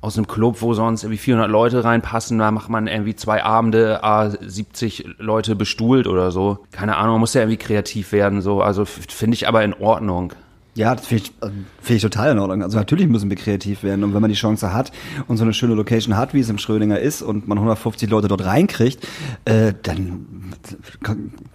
aus 0.01 0.17
einem 0.17 0.27
Club, 0.27 0.61
wo 0.61 0.73
sonst 0.73 1.03
irgendwie 1.03 1.17
400 1.17 1.49
Leute 1.49 1.83
reinpassen, 1.83 2.37
da 2.37 2.51
macht 2.51 2.69
man 2.69 2.87
irgendwie 2.87 3.15
zwei 3.15 3.43
Abende, 3.43 4.03
a 4.03 4.29
70 4.29 5.15
Leute 5.17 5.55
bestuhlt 5.55 6.07
oder 6.07 6.31
so. 6.31 6.59
Keine 6.71 6.97
Ahnung, 6.97 7.13
man 7.13 7.21
muss 7.21 7.33
ja 7.33 7.41
irgendwie 7.41 7.57
kreativ 7.57 8.11
werden, 8.11 8.41
so. 8.41 8.61
Also 8.61 8.85
finde 8.85 9.35
ich 9.35 9.47
aber 9.47 9.63
in 9.63 9.73
Ordnung. 9.73 10.33
Ja, 10.77 10.93
das 10.93 11.07
finde 11.07 11.23
ich, 11.23 11.29
äh, 11.41 11.51
finde 11.81 11.95
ich 11.95 12.01
total 12.03 12.33
in 12.33 12.39
Ordnung. 12.39 12.61
Also 12.61 12.77
natürlich 12.77 13.07
müssen 13.07 13.31
wir 13.31 13.37
kreativ 13.37 13.81
werden. 13.81 14.03
Und 14.03 14.13
wenn 14.13 14.21
man 14.21 14.29
die 14.29 14.37
Chance 14.37 14.73
hat 14.73 14.91
und 15.27 15.37
so 15.37 15.43
eine 15.43 15.53
schöne 15.53 15.73
Location 15.73 16.15
hat, 16.15 16.35
wie 16.35 16.39
es 16.39 16.49
im 16.49 16.59
Schrödinger 16.59 16.99
ist, 16.99 17.23
und 17.23 17.47
man 17.47 17.57
150 17.57 18.07
Leute 18.11 18.27
dort 18.27 18.45
reinkriegt, 18.45 19.05
äh, 19.45 19.73
dann 19.81 20.53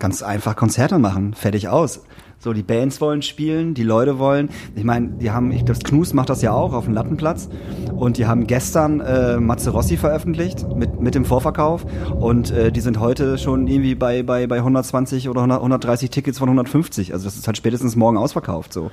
ganz 0.00 0.24
einfach 0.24 0.56
Konzerte 0.56 0.98
machen. 0.98 1.34
Fertig 1.34 1.68
aus. 1.68 2.02
So, 2.42 2.52
die 2.52 2.64
Bands 2.64 3.00
wollen 3.00 3.22
spielen, 3.22 3.72
die 3.72 3.84
Leute 3.84 4.18
wollen. 4.18 4.50
Ich 4.74 4.82
meine, 4.82 5.10
die 5.10 5.30
haben, 5.30 5.52
ich 5.52 5.64
glaube, 5.64 5.78
Knus 5.84 6.12
macht 6.12 6.28
das 6.28 6.42
ja 6.42 6.50
auch 6.50 6.72
auf 6.72 6.86
dem 6.86 6.94
Lattenplatz. 6.94 7.48
Und 7.94 8.18
die 8.18 8.26
haben 8.26 8.48
gestern 8.48 8.98
äh, 8.98 9.38
Matze 9.38 9.70
Rossi 9.70 9.96
veröffentlicht 9.96 10.66
mit, 10.74 11.00
mit 11.00 11.14
dem 11.14 11.24
Vorverkauf. 11.24 11.86
Und 12.18 12.50
äh, 12.50 12.72
die 12.72 12.80
sind 12.80 12.98
heute 12.98 13.38
schon 13.38 13.68
irgendwie 13.68 13.94
bei, 13.94 14.24
bei, 14.24 14.48
bei 14.48 14.56
120 14.56 15.28
oder 15.28 15.42
100, 15.42 15.58
130 15.58 16.10
Tickets 16.10 16.40
von 16.40 16.48
150. 16.48 17.12
Also 17.12 17.26
das 17.26 17.36
ist 17.36 17.46
halt 17.46 17.56
spätestens 17.56 17.94
morgen 17.94 18.16
ausverkauft, 18.16 18.72
so. 18.72 18.90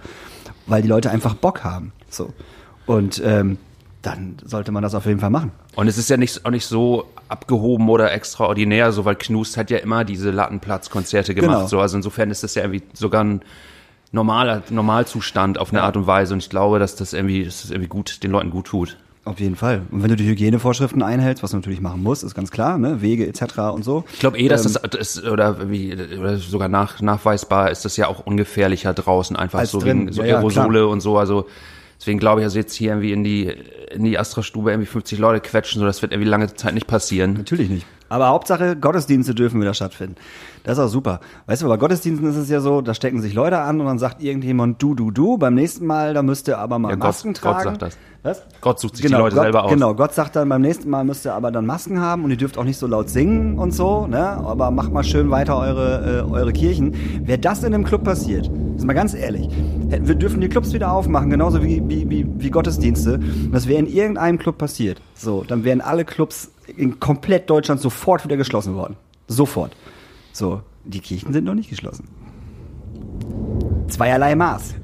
Weil 0.68 0.84
die 0.84 0.88
Leute 0.88 1.10
einfach 1.10 1.34
Bock 1.34 1.64
haben. 1.64 1.92
So. 2.08 2.30
Und 2.86 3.20
ähm, 3.26 3.58
dann 4.02 4.38
sollte 4.46 4.72
man 4.72 4.82
das 4.82 4.96
auf 4.96 5.06
jeden 5.06 5.20
Fall 5.20 5.30
machen. 5.30 5.52
Und 5.76 5.88
es 5.88 5.98
ist 5.98 6.10
ja 6.10 6.18
nicht, 6.18 6.46
auch 6.46 6.52
nicht 6.52 6.66
so 6.66 7.06
abgehoben 7.28 7.90
oder 7.90 8.12
extraordinär, 8.14 8.92
so 8.92 9.06
weil 9.06 9.16
Knust 9.16 9.58
hat 9.58 9.70
ja 9.70 9.78
immer 9.80 10.06
diese 10.06 10.32
Lattenplatzkonzerte 10.32 11.36
gemacht. 11.36 11.58
Genau. 11.58 11.68
So, 11.68 11.80
also 11.80 11.98
insofern 11.98 12.32
ist 12.32 12.44
das 12.44 12.56
ja 12.56 12.64
irgendwie 12.64 12.84
sogar 12.94 13.24
ein 13.24 13.42
normaler 14.12 14.64
Normalzustand 14.70 15.60
auf 15.60 15.72
eine 15.72 15.84
Art 15.84 15.98
und 15.98 16.08
Weise. 16.08 16.34
Und 16.34 16.40
ich 16.40 16.50
glaube, 16.50 16.80
dass 16.80 16.96
das 16.96 17.14
irgendwie, 17.14 17.46
dass 17.46 17.62
das 17.62 17.72
irgendwie 17.72 17.90
gut, 17.90 18.24
den 18.24 18.32
Leuten 18.32 18.50
gut 18.50 18.68
tut. 18.68 18.98
Auf 19.26 19.40
jeden 19.40 19.58
Fall. 19.58 19.82
Und 19.92 20.02
wenn 20.02 20.10
du 20.10 20.16
die 20.16 20.26
Hygienevorschriften 20.26 21.04
einhältst, 21.04 21.44
was 21.44 21.52
du 21.52 21.58
natürlich 21.58 21.82
machen 21.82 22.02
musst, 22.02 22.24
ist 22.24 22.34
ganz 22.34 22.50
klar, 22.52 22.78
ne? 22.78 23.02
Wege 23.02 23.28
etc. 23.28 23.60
und 23.74 23.84
so. 23.84 24.06
Ich 24.14 24.20
glaube 24.20 24.40
eh, 24.40 24.48
dass 24.48 24.66
Ähm, 24.66 24.78
das, 24.90 25.18
das 25.18 25.24
oder 25.24 25.58
irgendwie 25.60 25.94
oder 26.18 26.38
sogar 26.38 26.70
nach, 26.70 27.02
nachweisbar 27.02 27.70
ist 27.70 27.86
das 27.86 27.98
ja 27.98 28.08
auch 28.08 28.26
ungefährlicher 28.26 28.94
draußen 28.94 29.36
einfach 29.36 29.64
so 29.66 29.80
drin. 29.80 30.00
wegen 30.06 30.14
so 30.14 30.22
Ja, 30.22 30.28
ja, 30.30 30.36
Aerosole 30.38 30.88
und 30.88 31.02
so. 31.02 31.18
Also 31.18 31.46
deswegen 32.00 32.20
glaube 32.20 32.42
ich, 32.42 32.46
also 32.46 32.58
jetzt 32.58 32.74
hier 32.74 32.92
irgendwie 32.92 33.12
in 33.12 33.24
die 33.24 33.56
in 33.92 34.04
die 34.04 34.18
Astra-Stube 34.18 34.72
irgendwie 34.72 34.88
50 34.88 35.20
Leute 35.20 35.42
quetschen, 35.42 35.80
so 35.80 35.86
das 35.86 36.02
wird 36.02 36.12
irgendwie 36.12 36.30
lange 36.30 36.54
Zeit 36.54 36.74
nicht 36.74 36.88
passieren. 36.88 37.34
Natürlich 37.34 37.70
nicht. 37.70 37.86
Aber 38.08 38.28
Hauptsache, 38.28 38.76
Gottesdienste 38.76 39.36
dürfen 39.36 39.62
wieder 39.62 39.74
stattfinden. 39.74 40.16
Das 40.64 40.78
ist 40.78 40.84
auch 40.84 40.90
super. 40.90 41.20
Weißt 41.48 41.62
du, 41.62 41.68
bei 41.68 41.78
Gottesdiensten 41.78 42.30
ist 42.30 42.36
es 42.36 42.50
ja 42.50 42.60
so, 42.60 42.82
da 42.82 42.94
stecken 42.94 43.22
sich 43.22 43.34
Leute 43.34 43.60
an 43.60 43.80
und 43.80 43.86
dann 43.88 44.00
sagt 44.00 44.22
irgendjemand 44.22 44.82
du, 44.82 44.94
du, 44.96 45.10
du. 45.12 45.38
Beim 45.38 45.56
nächsten 45.56 45.86
Mal, 45.86 46.14
da 46.14 46.22
müsst 46.22 46.48
ihr 46.48 46.58
aber 46.58 46.78
mal 46.80 46.90
Ja, 46.90 46.96
Gott- 46.96 47.04
Masken 47.08 47.34
Gott 47.34 47.42
tragen. 47.42 47.64
sagt 47.64 47.82
das. 47.82 47.98
Was? 48.22 48.44
Gott 48.60 48.80
sucht 48.82 48.98
sich 48.98 49.06
genau, 49.06 49.20
die 49.20 49.24
Leute 49.24 49.36
Gott, 49.36 49.44
selber 49.46 49.64
aus. 49.64 49.72
Genau, 49.72 49.96
Gott 49.96 50.14
sagt 50.14 50.36
dann, 50.36 50.50
beim 50.50 50.62
nächsten 50.62 50.90
Mal 50.90 51.06
müsst 51.06 51.26
ihr 51.26 51.34
aber 51.34 51.52
dann 51.52 51.66
Masken 51.66 52.02
haben 52.02 52.26
und 52.26 52.32
ihr 52.32 52.36
dürft 52.38 52.58
auch 52.58 52.66
nicht 52.66 52.78
so 52.78 52.86
laut 52.86 53.10
singen 53.10 53.58
und 53.58 53.72
so, 53.72 54.08
ne? 54.08 54.20
Aber 54.20 54.72
macht 54.72 54.92
mal 54.92 55.06
schön 55.06 55.32
weiter 55.32 55.58
eure, 55.58 56.26
äh, 56.28 56.30
eure 56.30 56.52
Kirchen. 56.52 56.94
Wäre 57.26 57.40
das 57.40 57.60
in 57.64 57.74
einem 57.74 57.86
Club 57.86 58.04
passiert, 58.04 58.52
ist 58.76 58.84
mal 58.86 58.92
ganz 58.92 59.14
ehrlich, 59.14 59.48
wir 59.88 60.16
dürfen 60.16 60.42
die 60.42 60.50
Clubs 60.50 60.74
wieder 60.74 60.92
aufmachen, 60.92 61.30
genauso 61.30 61.64
wie, 61.64 61.82
wie, 61.88 62.10
wie, 62.10 62.26
wie 62.38 62.50
Gottesdienste. 62.50 63.14
Und 63.16 63.52
das 63.54 63.68
wäre 63.70 63.80
in 63.80 63.88
irgendeinem 63.88 64.38
Club 64.38 64.58
passiert. 64.58 65.02
So, 65.16 65.46
dann 65.48 65.64
wären 65.64 65.80
alle 65.80 66.04
Clubs 66.04 66.52
in 66.76 67.00
komplett 67.00 67.50
Deutschland 67.50 67.80
sofort 67.80 68.26
wieder 68.26 68.36
geschlossen 68.36 68.76
worden. 68.76 68.98
Sofort. 69.30 69.72
So, 70.32 70.62
die 70.86 71.00
Kirchen 71.00 71.34
sind 71.34 71.46
noch 71.46 71.56
nicht 71.56 71.70
geschlossen. 71.70 72.08
Zweierlei 73.88 74.36
Maß. 74.36 74.76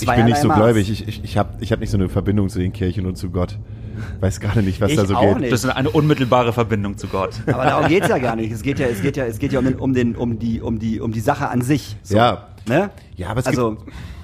Ich 0.00 0.06
bin 0.08 0.24
nicht 0.24 0.38
so 0.38 0.48
Maß. 0.48 0.56
gläubig. 0.56 0.90
Ich, 0.90 1.06
ich, 1.06 1.22
ich 1.24 1.38
habe 1.38 1.56
ich 1.60 1.70
hab 1.72 1.80
nicht 1.80 1.90
so 1.90 1.96
eine 1.96 2.08
Verbindung 2.08 2.48
zu 2.48 2.58
den 2.58 2.72
Kirchen 2.72 3.06
und 3.06 3.16
zu 3.16 3.30
Gott. 3.30 3.58
Weiß 4.20 4.40
gerade 4.40 4.62
nicht, 4.62 4.80
was 4.80 4.90
Ich 4.90 4.96
da 4.96 5.06
so 5.06 5.14
auch 5.14 5.34
geht. 5.34 5.42
nicht. 5.42 5.52
Das 5.52 5.62
ist 5.62 5.70
eine 5.70 5.88
unmittelbare 5.90 6.52
Verbindung 6.52 6.96
zu 6.98 7.06
Gott. 7.06 7.30
Aber 7.46 7.64
darum 7.64 7.86
geht's 7.88 8.08
ja 8.08 8.18
gar 8.18 8.34
nicht. 8.34 8.50
Es 8.52 8.62
geht 8.62 8.80
ja, 8.80 8.86
es 8.86 9.02
geht 9.02 9.16
ja, 9.16 9.24
es 9.24 9.38
geht 9.38 9.52
ja 9.52 9.60
um, 9.60 9.64
den, 9.66 9.76
um, 9.76 9.94
den, 9.94 10.16
um, 10.16 10.38
die, 10.40 10.60
um, 10.60 10.78
die, 10.80 11.00
um 11.00 11.12
die 11.12 11.20
Sache 11.20 11.48
an 11.48 11.62
sich. 11.62 11.96
So, 12.02 12.16
Ja. 12.16 12.48
Ne? 12.66 12.90
Ja, 13.16 13.28
aber 13.28 13.40
es 13.40 13.46
also, 13.46 13.76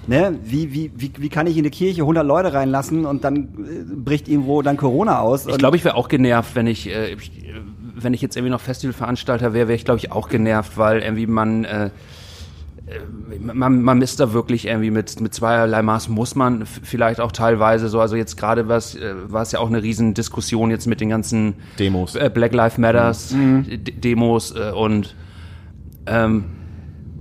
ne, 0.07 0.35
wie, 0.43 0.73
wie, 0.73 0.91
wie, 0.97 1.13
wie 1.19 1.29
kann 1.29 1.47
ich 1.47 1.57
in 1.59 1.63
eine 1.63 1.71
Kirche 1.71 2.01
100 2.01 2.27
Leute 2.27 2.53
reinlassen 2.55 3.05
und 3.05 3.23
dann 3.23 3.37
äh, 3.39 3.95
bricht 3.95 4.29
irgendwo 4.29 4.63
dann 4.63 4.77
Corona 4.79 5.21
aus? 5.21 5.47
Ich 5.47 5.59
glaube, 5.59 5.77
ich 5.77 5.85
wäre 5.85 5.95
auch 5.95 6.09
genervt, 6.09 6.55
wenn 6.57 6.67
ich, 6.67 6.89
äh, 6.89 7.13
ich, 7.13 7.45
äh, 7.45 7.61
wenn 8.03 8.15
ich 8.15 8.23
jetzt 8.23 8.37
irgendwie 8.37 8.51
noch 8.51 8.61
Festivalveranstalter 8.61 9.53
wäre, 9.53 9.69
wäre 9.69 9.77
ich, 9.77 9.85
glaube 9.85 9.99
ich, 9.99 10.13
auch 10.13 10.29
genervt, 10.29 10.77
weil 10.77 11.01
irgendwie 11.03 11.27
man, 11.27 11.65
äh, 11.65 11.87
äh, 11.87 11.91
man, 13.53 13.83
man 13.83 13.99
misst 13.99 14.21
da 14.21 14.33
wirklich 14.33 14.67
irgendwie 14.67 14.91
mit, 14.91 15.21
mit 15.21 15.33
zweierlei 15.35 15.83
Maß, 15.83 16.09
muss 16.09 16.35
man 16.35 16.67
vielleicht 16.67 17.21
auch 17.21 17.33
teilweise 17.33 17.89
so, 17.89 18.01
also 18.01 18.17
jetzt 18.17 18.37
gerade 18.37 18.69
was, 18.69 18.95
äh, 18.95 19.15
war 19.29 19.43
es 19.43 19.53
ja 19.53 19.59
auch 19.61 19.69
eine 19.69 19.83
riesen 19.83 20.15
Diskussion 20.15 20.71
jetzt 20.71 20.87
mit 20.87 21.01
den 21.01 21.09
ganzen 21.11 21.55
Demos. 21.79 22.15
äh, 22.17 22.31
Black 22.33 22.53
Lives 22.55 22.79
Matters 22.79 23.29
D- 23.31 23.77
Demos 23.79 24.53
äh, 24.55 24.73
und 24.73 25.15
ähm, 26.07 26.45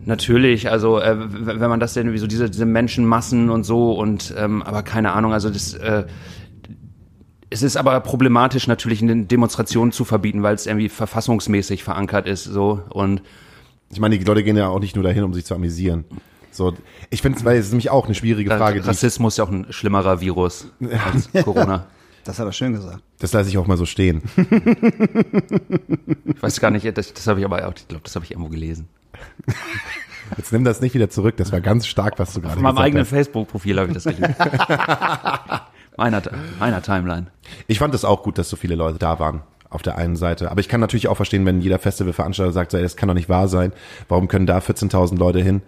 Natürlich, 0.05 0.71
also 0.71 0.99
äh, 0.99 1.15
wenn 1.19 1.69
man 1.69 1.79
das 1.79 1.93
denn 1.93 2.11
wie 2.13 2.17
so 2.17 2.25
diese, 2.25 2.49
diese 2.49 2.65
Menschenmassen 2.65 3.51
und 3.51 3.63
so 3.63 3.91
und 3.91 4.33
ähm, 4.35 4.63
aber 4.63 4.81
keine 4.81 5.11
Ahnung, 5.11 5.33
also 5.33 5.51
das 5.51 5.75
äh, 5.75 6.05
es 7.49 7.61
ist 7.61 7.77
aber 7.77 7.99
problematisch 8.01 8.67
natürlich 8.67 9.01
eine 9.01 9.23
Demonstration 9.25 9.91
zu 9.91 10.05
verbieten, 10.05 10.43
weil 10.43 10.55
es 10.55 10.65
irgendwie 10.67 10.89
verfassungsmäßig 10.89 11.83
verankert 11.83 12.27
ist 12.27 12.43
so 12.43 12.81
und 12.89 13.21
Ich 13.91 13.99
meine, 13.99 14.17
die 14.17 14.23
Leute 14.25 14.43
gehen 14.43 14.55
ja 14.57 14.67
auch 14.67 14.79
nicht 14.79 14.95
nur 14.95 15.03
dahin, 15.03 15.23
um 15.23 15.33
sich 15.33 15.45
zu 15.45 15.55
amüsieren. 15.55 16.05
So, 16.51 16.73
ich 17.09 17.21
finde, 17.21 17.43
weil 17.45 17.57
es 17.57 17.65
ist 17.67 17.71
nämlich 17.71 17.89
auch 17.89 18.05
eine 18.05 18.15
schwierige 18.15 18.49
Frage. 18.49 18.85
Rassismus 18.85 19.33
ist 19.33 19.37
ja 19.37 19.43
auch 19.43 19.51
ein 19.51 19.67
schlimmerer 19.69 20.19
Virus 20.21 20.67
als 21.13 21.29
Corona. 21.43 21.87
Das 22.23 22.37
hat 22.37 22.45
er 22.45 22.51
schön 22.51 22.73
gesagt. 22.73 23.01
das 23.19 23.31
lasse 23.33 23.49
ich 23.49 23.57
auch 23.57 23.65
mal 23.67 23.77
so 23.77 23.85
stehen. 23.85 24.21
Ich 26.25 26.43
weiß 26.43 26.61
gar 26.61 26.71
nicht, 26.71 26.85
das, 26.97 27.13
das 27.13 27.27
habe 27.27 27.39
ich 27.41 27.45
aber 27.45 27.67
auch, 27.67 27.73
ich 27.75 27.87
glaube, 27.87 28.03
das 28.05 28.15
habe 28.15 28.23
ich 28.23 28.31
irgendwo 28.31 28.49
gelesen. 28.49 28.87
Jetzt 30.37 30.53
nimm 30.53 30.63
das 30.63 30.79
nicht 30.79 30.93
wieder 30.93 31.09
zurück. 31.09 31.35
Das 31.37 31.51
war 31.51 31.59
ganz 31.59 31.85
stark, 31.85 32.17
was 32.17 32.33
du 32.33 32.39
gerade 32.39 32.55
Auf 32.55 32.61
meinem 32.61 32.75
gesagt 32.75 32.85
eigenen 32.85 33.01
hast. 33.01 33.09
Facebook-Profil 33.09 33.77
habe 33.79 33.87
ich 33.89 33.93
das 33.95 34.03
gelesen. 34.05 34.35
Meiner, 35.99 36.21
meiner 36.59 36.81
Timeline. 36.81 37.27
Ich 37.67 37.79
fand 37.79 37.93
es 37.93 38.03
auch 38.05 38.23
gut, 38.23 38.37
dass 38.37 38.49
so 38.49 38.55
viele 38.55 38.75
Leute 38.75 38.97
da 38.97 39.19
waren. 39.19 39.41
Auf 39.71 39.83
der 39.83 39.99
einen 39.99 40.15
Seite. 40.15 40.49
Aber 40.49 40.61
ich 40.61 40.67
kann 40.67 40.81
natürlich 40.81 41.07
auch 41.09 41.15
verstehen, 41.15 41.45
wenn 41.45 41.61
jeder 41.61 41.77
Festivalveranstalter 41.77 42.51
sagt, 42.51 42.73
das 42.73 42.95
kann 42.95 43.07
doch 43.07 43.13
nicht 43.13 43.29
wahr 43.29 43.47
sein. 43.47 43.71
Warum 44.07 44.27
können 44.27 44.47
da 44.47 44.57
14.000 44.57 45.19
Leute 45.19 45.43
hin? 45.43 45.61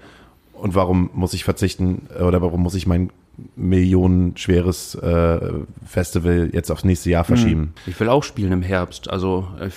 Und 0.53 0.73
warum 0.73 1.11
muss 1.13 1.35
ich 1.35 1.43
verzichten 1.43 2.07
äh, 2.17 2.23
oder 2.23 2.41
warum 2.41 2.63
muss 2.63 2.73
ich 2.73 2.87
mein 2.87 3.11
millionenschweres 3.55 4.95
äh, 4.95 5.39
Festival 5.85 6.49
jetzt 6.51 6.71
aufs 6.71 6.83
nächste 6.83 7.09
Jahr 7.11 7.23
verschieben? 7.23 7.73
Ich 7.85 7.99
will 7.99 8.09
auch 8.09 8.23
spielen 8.23 8.51
im 8.51 8.61
Herbst, 8.63 9.07
also 9.09 9.47
äh, 9.59 9.69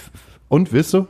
Und 0.48 0.72
wirst 0.72 0.94
du? 0.94 1.06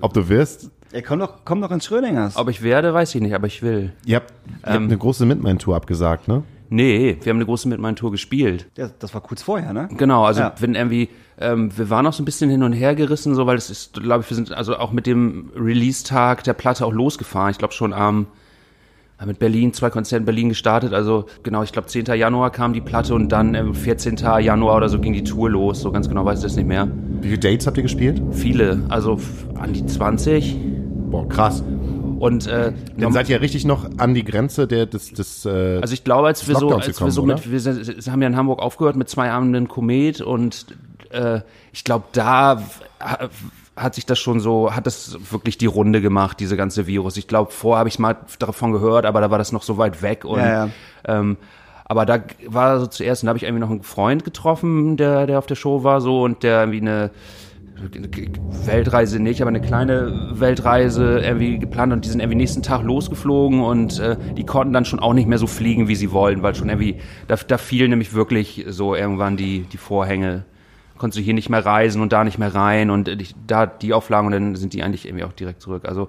Ob 0.00 0.12
du 0.12 0.28
wirst? 0.28 0.70
Er 0.92 1.02
komm 1.02 1.18
doch, 1.20 1.38
komm 1.44 1.60
doch 1.60 1.70
ins 1.70 1.84
Schrödingers. 1.86 2.36
ob 2.36 2.48
ich 2.48 2.62
werde, 2.62 2.92
weiß 2.94 3.14
ich 3.14 3.20
nicht, 3.20 3.34
aber 3.34 3.46
ich 3.46 3.62
will. 3.62 3.92
Ihr 4.06 4.16
habt, 4.16 4.32
ihr 4.62 4.72
habt 4.72 4.82
eine 4.82 4.96
große 4.98 5.26
Midman-Tour 5.26 5.76
abgesagt, 5.76 6.28
ne? 6.28 6.42
Nee, 6.70 7.16
wir 7.22 7.30
haben 7.30 7.38
eine 7.38 7.46
große 7.46 7.68
mit 7.68 7.80
meinen 7.80 7.96
Tour 7.96 8.10
gespielt. 8.10 8.66
Ja, 8.76 8.90
das 8.98 9.14
war 9.14 9.20
kurz 9.20 9.42
vorher, 9.42 9.72
ne? 9.72 9.88
Genau, 9.96 10.24
also 10.24 10.40
Ja. 10.42 10.54
wenn 10.60 10.74
irgendwie, 10.74 11.08
ähm, 11.40 11.70
wir 11.76 11.88
waren 11.90 12.06
auch 12.06 12.12
so 12.12 12.22
ein 12.22 12.26
bisschen 12.26 12.50
hin 12.50 12.62
und 12.62 12.72
her 12.72 12.94
gerissen, 12.94 13.34
so 13.34 13.46
weil 13.46 13.56
es 13.56 13.70
ist, 13.70 13.94
glaube 14.02 14.22
ich, 14.22 14.30
wir 14.30 14.34
sind 14.34 14.52
also 14.52 14.76
auch 14.76 14.92
mit 14.92 15.06
dem 15.06 15.50
Release-Tag 15.56 16.44
der 16.44 16.52
Platte 16.54 16.84
auch 16.84 16.92
losgefahren. 16.92 17.50
Ich 17.50 17.58
glaube 17.58 17.72
schon 17.74 17.92
am 17.92 18.26
äh, 19.20 19.26
mit 19.26 19.38
Berlin, 19.38 19.72
zwei 19.72 19.90
Konzerte 19.90 20.20
in 20.20 20.26
Berlin 20.26 20.48
gestartet. 20.50 20.92
Also 20.92 21.24
genau, 21.42 21.62
ich 21.62 21.72
glaube 21.72 21.88
10. 21.88 22.04
Januar 22.06 22.50
kam 22.50 22.72
die 22.72 22.80
Platte 22.80 23.14
und 23.14 23.30
dann 23.30 23.54
ähm, 23.54 23.74
14. 23.74 24.16
Januar 24.40 24.76
oder 24.76 24.88
so 24.88 24.98
ging 25.00 25.12
die 25.12 25.24
Tour 25.24 25.50
los. 25.50 25.80
So 25.80 25.90
ganz 25.90 26.08
genau 26.08 26.24
weiß 26.24 26.38
ich 26.38 26.44
das 26.44 26.56
nicht 26.56 26.68
mehr. 26.68 26.86
Wie 27.20 27.28
viele 27.28 27.38
Dates 27.40 27.66
habt 27.66 27.76
ihr 27.78 27.82
gespielt? 27.82 28.20
Viele, 28.32 28.82
also 28.90 29.18
an 29.56 29.72
die 29.72 29.84
20. 29.84 30.56
Boah, 31.10 31.28
krass. 31.28 31.64
Und 32.18 32.46
äh, 32.46 32.72
Dann 32.96 33.12
seid 33.12 33.28
ihr 33.28 33.40
richtig 33.40 33.64
noch 33.64 33.88
an 33.98 34.14
die 34.14 34.24
Grenze 34.24 34.66
der, 34.66 34.86
des, 34.86 35.12
des 35.12 35.44
äh, 35.44 35.78
Also 35.80 35.94
ich 35.94 36.04
glaube, 36.04 36.26
als 36.26 36.46
wir 36.48 36.56
so, 36.56 36.70
als 36.74 36.86
wir 37.00 37.10
so 37.10 37.22
gekommen, 37.22 37.40
mit, 37.44 37.50
wir 37.52 37.60
sind- 37.60 38.06
haben 38.10 38.20
ja 38.22 38.28
in 38.28 38.36
Hamburg 38.36 38.60
aufgehört 38.60 38.96
mit 38.96 39.08
zwei 39.08 39.30
Abenden 39.30 39.68
Komet 39.68 40.20
und 40.20 40.66
äh, 41.10 41.40
ich 41.72 41.84
glaube, 41.84 42.04
da 42.12 42.62
ha- 43.00 43.28
hat 43.76 43.94
sich 43.94 44.04
das 44.06 44.18
schon 44.18 44.40
so, 44.40 44.74
hat 44.74 44.86
das 44.86 45.16
wirklich 45.30 45.56
die 45.58 45.66
Runde 45.66 46.00
gemacht, 46.00 46.40
diese 46.40 46.56
ganze 46.56 46.86
Virus. 46.88 47.16
Ich 47.16 47.28
glaube, 47.28 47.52
vorher 47.52 47.78
habe 47.80 47.88
ich 47.88 47.98
mal 48.00 48.16
davon 48.40 48.72
gehört, 48.72 49.06
aber 49.06 49.20
da 49.20 49.30
war 49.30 49.38
das 49.38 49.52
noch 49.52 49.62
so 49.62 49.78
weit 49.78 50.02
weg 50.02 50.24
und 50.24 50.40
Ja, 50.40 50.66
ja. 50.66 50.68
Ähm, 51.06 51.36
aber 51.84 52.04
da 52.04 52.18
war 52.46 52.80
so 52.80 52.86
zuerst, 52.88 53.22
und 53.22 53.26
da 53.26 53.30
habe 53.30 53.38
ich 53.38 53.44
irgendwie 53.44 53.60
noch 53.60 53.70
einen 53.70 53.82
Freund 53.82 54.24
getroffen, 54.24 54.96
der, 54.98 55.26
der 55.26 55.38
auf 55.38 55.46
der 55.46 55.54
Show 55.54 55.84
war 55.84 56.00
so 56.00 56.22
und 56.22 56.42
der 56.42 56.60
irgendwie 56.62 56.80
eine 56.80 57.10
Weltreise 58.66 59.20
nicht, 59.20 59.40
aber 59.40 59.48
eine 59.48 59.60
kleine 59.60 60.30
Weltreise 60.32 61.20
irgendwie 61.20 61.58
geplant 61.58 61.92
und 61.92 62.04
die 62.04 62.08
sind 62.08 62.20
irgendwie 62.20 62.36
nächsten 62.36 62.62
Tag 62.62 62.82
losgeflogen 62.82 63.60
und 63.60 63.98
äh, 64.00 64.16
die 64.36 64.44
konnten 64.44 64.72
dann 64.72 64.84
schon 64.84 64.98
auch 64.98 65.14
nicht 65.14 65.28
mehr 65.28 65.38
so 65.38 65.46
fliegen, 65.46 65.88
wie 65.88 65.94
sie 65.94 66.12
wollen, 66.12 66.42
weil 66.42 66.54
schon 66.54 66.68
irgendwie, 66.68 66.96
da, 67.26 67.36
da 67.36 67.58
fielen 67.58 67.90
nämlich 67.90 68.14
wirklich 68.14 68.64
so 68.68 68.94
irgendwann 68.94 69.36
die, 69.36 69.60
die 69.60 69.76
Vorhänge. 69.76 70.44
Konntest 70.96 71.20
du 71.20 71.22
hier 71.22 71.34
nicht 71.34 71.48
mehr 71.48 71.64
reisen 71.64 72.02
und 72.02 72.12
da 72.12 72.24
nicht 72.24 72.38
mehr 72.38 72.52
rein 72.52 72.90
und 72.90 73.06
äh, 73.06 73.16
da 73.46 73.66
die 73.66 73.92
Auflagen 73.92 74.26
und 74.26 74.32
dann 74.32 74.56
sind 74.56 74.72
die 74.72 74.82
eigentlich 74.82 75.06
irgendwie 75.06 75.24
auch 75.24 75.32
direkt 75.32 75.62
zurück. 75.62 75.84
Also 75.86 76.08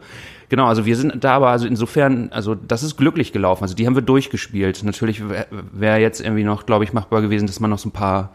genau, 0.50 0.66
also 0.66 0.86
wir 0.86 0.96
sind 0.96 1.24
da 1.24 1.34
aber 1.34 1.50
also 1.50 1.68
insofern, 1.68 2.32
also 2.32 2.56
das 2.56 2.82
ist 2.82 2.98
glücklich 2.98 3.32
gelaufen. 3.32 3.64
Also 3.64 3.76
die 3.76 3.86
haben 3.86 3.96
wir 3.96 4.02
durchgespielt. 4.02 4.84
Natürlich 4.84 5.30
wäre 5.30 5.46
wär 5.72 6.00
jetzt 6.00 6.22
irgendwie 6.22 6.44
noch, 6.44 6.66
glaube 6.66 6.84
ich, 6.84 6.94
machbar 6.94 7.22
gewesen, 7.22 7.46
dass 7.46 7.60
man 7.60 7.70
noch 7.70 7.78
so 7.78 7.90
ein 7.90 7.94
paar 7.94 8.32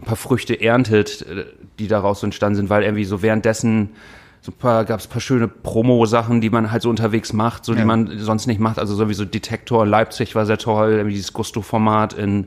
ein 0.00 0.04
paar 0.04 0.16
Früchte 0.16 0.60
erntet, 0.60 1.22
äh, 1.22 1.44
die 1.78 1.88
daraus 1.88 2.22
entstanden 2.22 2.56
sind, 2.56 2.70
weil 2.70 2.82
irgendwie 2.82 3.04
so 3.04 3.22
währenddessen 3.22 3.90
so 4.42 4.52
gab 4.60 4.88
es 4.90 5.06
ein 5.06 5.10
paar 5.10 5.20
schöne 5.20 5.48
Promo-Sachen, 5.48 6.40
die 6.40 6.50
man 6.50 6.70
halt 6.70 6.82
so 6.82 6.88
unterwegs 6.88 7.32
macht, 7.32 7.64
so 7.64 7.72
die 7.72 7.80
Ja. 7.80 7.84
man 7.84 8.16
sonst 8.18 8.46
nicht 8.46 8.60
macht. 8.60 8.78
Also 8.78 8.94
sowieso 8.94 9.24
Detektor 9.24 9.84
Leipzig 9.84 10.36
war 10.36 10.46
sehr 10.46 10.58
toll, 10.58 10.92
irgendwie 10.92 11.14
dieses 11.14 11.32
Gusto-Format 11.32 12.12
in, 12.12 12.46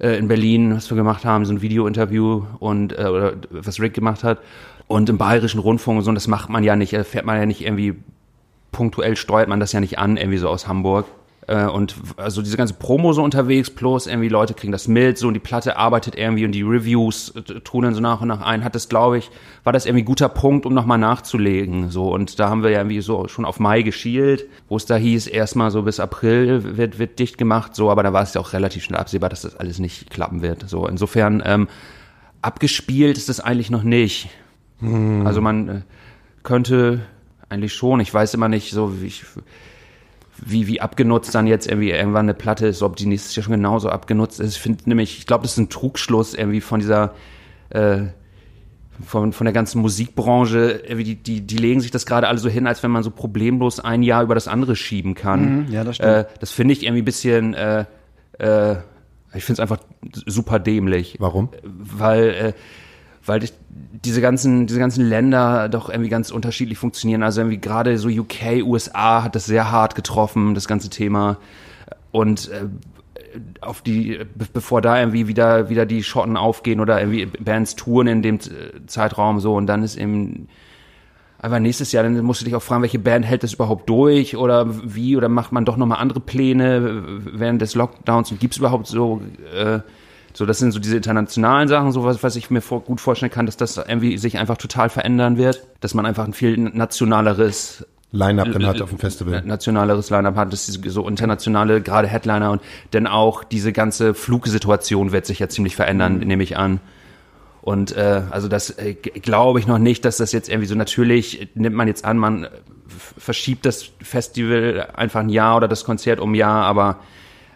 äh, 0.00 0.16
in 0.16 0.26
Berlin, 0.26 0.74
was 0.74 0.90
wir 0.90 0.96
gemacht 0.96 1.26
haben, 1.26 1.44
so 1.44 1.52
ein 1.52 1.60
Video-Interview 1.60 2.44
und 2.60 2.98
äh, 2.98 3.04
oder 3.04 3.34
was 3.50 3.78
Rick 3.78 3.92
gemacht 3.92 4.24
hat. 4.24 4.38
Und 4.86 5.10
im 5.10 5.18
Bayerischen 5.18 5.60
Rundfunk 5.60 5.98
und 5.98 6.04
so, 6.04 6.08
und 6.08 6.14
das 6.14 6.28
macht 6.28 6.48
man 6.48 6.64
ja 6.64 6.76
nicht, 6.76 6.94
äh, 6.94 7.04
fährt 7.04 7.26
man 7.26 7.36
ja 7.36 7.44
nicht 7.44 7.60
irgendwie 7.60 7.96
punktuell 8.72 9.16
steuert 9.16 9.48
man 9.48 9.60
das 9.60 9.72
ja 9.72 9.80
nicht 9.80 9.98
an, 9.98 10.16
irgendwie 10.16 10.38
so 10.38 10.48
aus 10.48 10.66
Hamburg. 10.66 11.04
Äh, 11.48 11.66
und 11.66 11.96
also 12.16 12.42
diese 12.42 12.56
ganze 12.56 12.74
Promo 12.74 13.12
so 13.12 13.22
unterwegs, 13.22 13.70
plus 13.70 14.06
irgendwie 14.06 14.28
Leute 14.28 14.54
kriegen 14.54 14.70
das 14.70 14.86
mit, 14.86 15.18
so 15.18 15.26
und 15.26 15.34
die 15.34 15.40
Platte 15.40 15.76
arbeitet 15.76 16.14
irgendwie 16.16 16.44
und 16.44 16.52
die 16.52 16.62
Reviews 16.62 17.30
äh, 17.30 17.42
trudeln 17.60 17.94
so 17.94 18.00
nach 18.00 18.20
und 18.20 18.28
nach 18.28 18.42
ein, 18.42 18.62
hat 18.62 18.74
das, 18.74 18.88
glaube 18.88 19.18
ich, 19.18 19.30
war 19.64 19.72
das 19.72 19.86
irgendwie 19.86 20.02
ein 20.02 20.06
guter 20.06 20.28
Punkt, 20.28 20.66
um 20.66 20.74
nochmal 20.74 20.98
nachzulegen. 20.98 21.90
So, 21.90 22.12
und 22.12 22.38
da 22.38 22.48
haben 22.50 22.62
wir 22.62 22.70
ja 22.70 22.78
irgendwie 22.78 23.00
so 23.00 23.26
schon 23.28 23.44
auf 23.44 23.58
Mai 23.58 23.82
geschielt, 23.82 24.46
wo 24.68 24.76
es 24.76 24.86
da 24.86 24.96
hieß, 24.96 25.26
erstmal 25.26 25.70
so 25.70 25.82
bis 25.82 25.98
April 25.98 26.76
wird, 26.76 26.98
wird 26.98 27.18
dicht 27.18 27.38
gemacht, 27.38 27.74
so, 27.74 27.90
aber 27.90 28.02
da 28.02 28.12
war 28.12 28.22
es 28.22 28.34
ja 28.34 28.40
auch 28.40 28.52
relativ 28.52 28.84
schnell 28.84 29.00
absehbar, 29.00 29.30
dass 29.30 29.42
das 29.42 29.56
alles 29.56 29.78
nicht 29.78 30.10
klappen 30.10 30.42
wird. 30.42 30.68
So, 30.68 30.86
insofern, 30.86 31.42
ähm, 31.44 31.68
abgespielt 32.42 33.16
ist 33.16 33.28
das 33.28 33.40
eigentlich 33.40 33.70
noch 33.70 33.82
nicht. 33.82 34.28
Also 35.26 35.40
man 35.40 35.68
äh, 35.68 35.80
könnte 36.42 37.00
eigentlich 37.48 37.74
schon, 37.74 38.00
ich 38.00 38.12
weiß 38.12 38.34
immer 38.34 38.48
nicht, 38.48 38.70
so 38.70 39.00
wie 39.00 39.06
ich 39.06 39.24
wie, 40.44 40.66
wie 40.66 40.80
abgenutzt 40.80 41.34
dann 41.34 41.46
jetzt 41.46 41.66
irgendwie 41.66 41.90
irgendwann 41.90 42.26
eine 42.26 42.34
Platte 42.34 42.66
ist, 42.66 42.82
ob 42.82 42.96
die 42.96 43.06
nächstes 43.06 43.34
Jahr 43.34 43.44
schon 43.44 43.54
genauso 43.54 43.90
abgenutzt 43.90 44.40
ist. 44.40 44.56
Ich 44.56 44.62
finde 44.62 44.88
nämlich, 44.88 45.18
ich 45.18 45.26
glaube, 45.26 45.42
das 45.42 45.52
ist 45.52 45.58
ein 45.58 45.68
Trugschluss 45.68 46.34
irgendwie 46.34 46.60
von 46.60 46.80
dieser, 46.80 47.14
äh, 47.70 48.02
von, 49.04 49.32
von 49.32 49.44
der 49.44 49.52
ganzen 49.52 49.80
Musikbranche, 49.80 50.82
die, 50.88 51.14
die, 51.16 51.40
die 51.40 51.56
legen 51.56 51.80
sich 51.80 51.90
das 51.90 52.06
gerade 52.06 52.28
alle 52.28 52.38
so 52.38 52.48
hin, 52.48 52.66
als 52.66 52.82
wenn 52.82 52.90
man 52.90 53.02
so 53.02 53.10
problemlos 53.10 53.80
ein 53.80 54.02
Jahr 54.02 54.22
über 54.22 54.34
das 54.34 54.48
andere 54.48 54.76
schieben 54.76 55.14
kann. 55.14 55.66
Mhm, 55.66 55.72
ja, 55.72 55.84
das 55.84 55.96
stimmt. 55.96 56.10
Äh, 56.10 56.24
das 56.40 56.50
finde 56.50 56.72
ich 56.72 56.82
irgendwie 56.82 57.02
ein 57.02 57.04
bisschen, 57.04 57.54
äh, 57.54 57.84
äh, 58.38 58.76
ich 59.34 59.44
finde 59.44 59.54
es 59.54 59.60
einfach 59.60 59.78
super 60.02 60.58
dämlich 60.58 61.16
Warum? 61.18 61.50
weil 61.62 62.28
äh, 62.28 62.52
weil 63.28 63.40
diese 64.04 64.20
ganzen 64.20 64.66
diese 64.66 64.78
ganzen 64.78 65.04
Länder 65.08 65.68
doch 65.68 65.88
irgendwie 65.90 66.08
ganz 66.08 66.30
unterschiedlich 66.30 66.78
funktionieren. 66.78 67.22
Also 67.22 67.40
irgendwie 67.40 67.58
gerade 67.60 67.98
so 67.98 68.08
UK, 68.08 68.62
USA 68.64 69.22
hat 69.22 69.34
das 69.34 69.46
sehr 69.46 69.70
hart 69.70 69.94
getroffen, 69.94 70.54
das 70.54 70.66
ganze 70.68 70.88
Thema. 70.90 71.36
Und 72.10 72.48
äh, 72.50 72.66
auf 73.60 73.82
die, 73.82 74.18
be- 74.34 74.46
bevor 74.52 74.80
da 74.80 74.98
irgendwie 74.98 75.28
wieder 75.28 75.68
wieder 75.68 75.84
die 75.86 76.02
Schotten 76.02 76.36
aufgehen 76.36 76.80
oder 76.80 76.98
irgendwie 77.00 77.26
Bands 77.26 77.76
touren 77.76 78.06
in 78.08 78.22
dem 78.22 78.36
äh, 78.36 78.86
Zeitraum 78.86 79.38
so 79.40 79.54
und 79.54 79.66
dann 79.66 79.82
ist 79.82 79.96
eben 79.96 80.48
aber 81.40 81.60
nächstes 81.60 81.92
Jahr, 81.92 82.02
dann 82.02 82.20
musst 82.22 82.40
du 82.40 82.46
dich 82.46 82.56
auch 82.56 82.62
fragen, 82.62 82.82
welche 82.82 82.98
Band 82.98 83.24
hält 83.24 83.44
das 83.44 83.52
überhaupt 83.54 83.88
durch 83.88 84.36
oder 84.36 84.66
wie 84.92 85.16
oder 85.16 85.28
macht 85.28 85.52
man 85.52 85.64
doch 85.64 85.76
nochmal 85.76 85.98
andere 85.98 86.18
Pläne 86.18 87.20
während 87.32 87.62
des 87.62 87.76
Lockdowns 87.76 88.32
und 88.32 88.40
gibt's 88.40 88.56
überhaupt 88.56 88.88
so, 88.88 89.20
äh, 89.54 89.78
so 90.38 90.46
das 90.46 90.58
sind 90.58 90.70
so 90.70 90.78
diese 90.78 90.96
internationalen 90.96 91.66
Sachen, 91.66 91.90
so 91.90 92.04
was, 92.04 92.22
was 92.22 92.36
ich 92.36 92.48
mir 92.48 92.60
vor, 92.60 92.82
gut 92.82 93.00
vorstellen 93.00 93.32
kann, 93.32 93.46
dass 93.46 93.56
das 93.56 93.76
irgendwie 93.76 94.18
sich 94.18 94.38
einfach 94.38 94.56
total 94.56 94.88
verändern 94.88 95.36
wird, 95.36 95.64
dass 95.80 95.94
man 95.94 96.06
einfach 96.06 96.24
ein 96.24 96.32
viel 96.32 96.56
nationaleres 96.56 97.84
Line-Up 98.12 98.52
dann 98.52 98.64
hat 98.64 98.80
auf 98.80 98.90
dem 98.90 99.00
Festival. 99.00 99.42
nationaleres 99.44 100.10
Line-Up 100.10 100.36
hat, 100.36 100.52
diese 100.52 100.90
so 100.90 101.08
internationale, 101.08 101.80
gerade 101.80 102.06
Headliner 102.06 102.52
und 102.52 102.62
dann 102.92 103.08
auch 103.08 103.42
diese 103.42 103.72
ganze 103.72 104.14
Flugsituation 104.14 105.10
wird 105.10 105.26
sich 105.26 105.40
ja 105.40 105.48
ziemlich 105.48 105.74
verändern, 105.74 106.18
nehme 106.18 106.44
ich 106.44 106.56
an. 106.56 106.78
Und 107.60 107.96
äh, 107.96 108.22
also 108.30 108.46
das 108.46 108.70
äh, 108.78 108.94
glaube 108.94 109.58
ich 109.58 109.66
noch 109.66 109.78
nicht, 109.78 110.04
dass 110.04 110.18
das 110.18 110.30
jetzt 110.30 110.48
irgendwie 110.48 110.68
so 110.68 110.76
natürlich 110.76 111.48
nimmt 111.56 111.74
man 111.74 111.88
jetzt 111.88 112.04
an, 112.04 112.16
man 112.16 112.44
äh, 112.44 112.50
verschiebt 112.86 113.66
das 113.66 113.90
Festival 114.00 114.86
einfach 114.94 115.18
ein 115.18 115.30
Jahr 115.30 115.56
oder 115.56 115.66
das 115.66 115.82
Konzert 115.82 116.20
um 116.20 116.30
ein 116.30 116.36
Jahr, 116.36 116.64
aber 116.64 117.00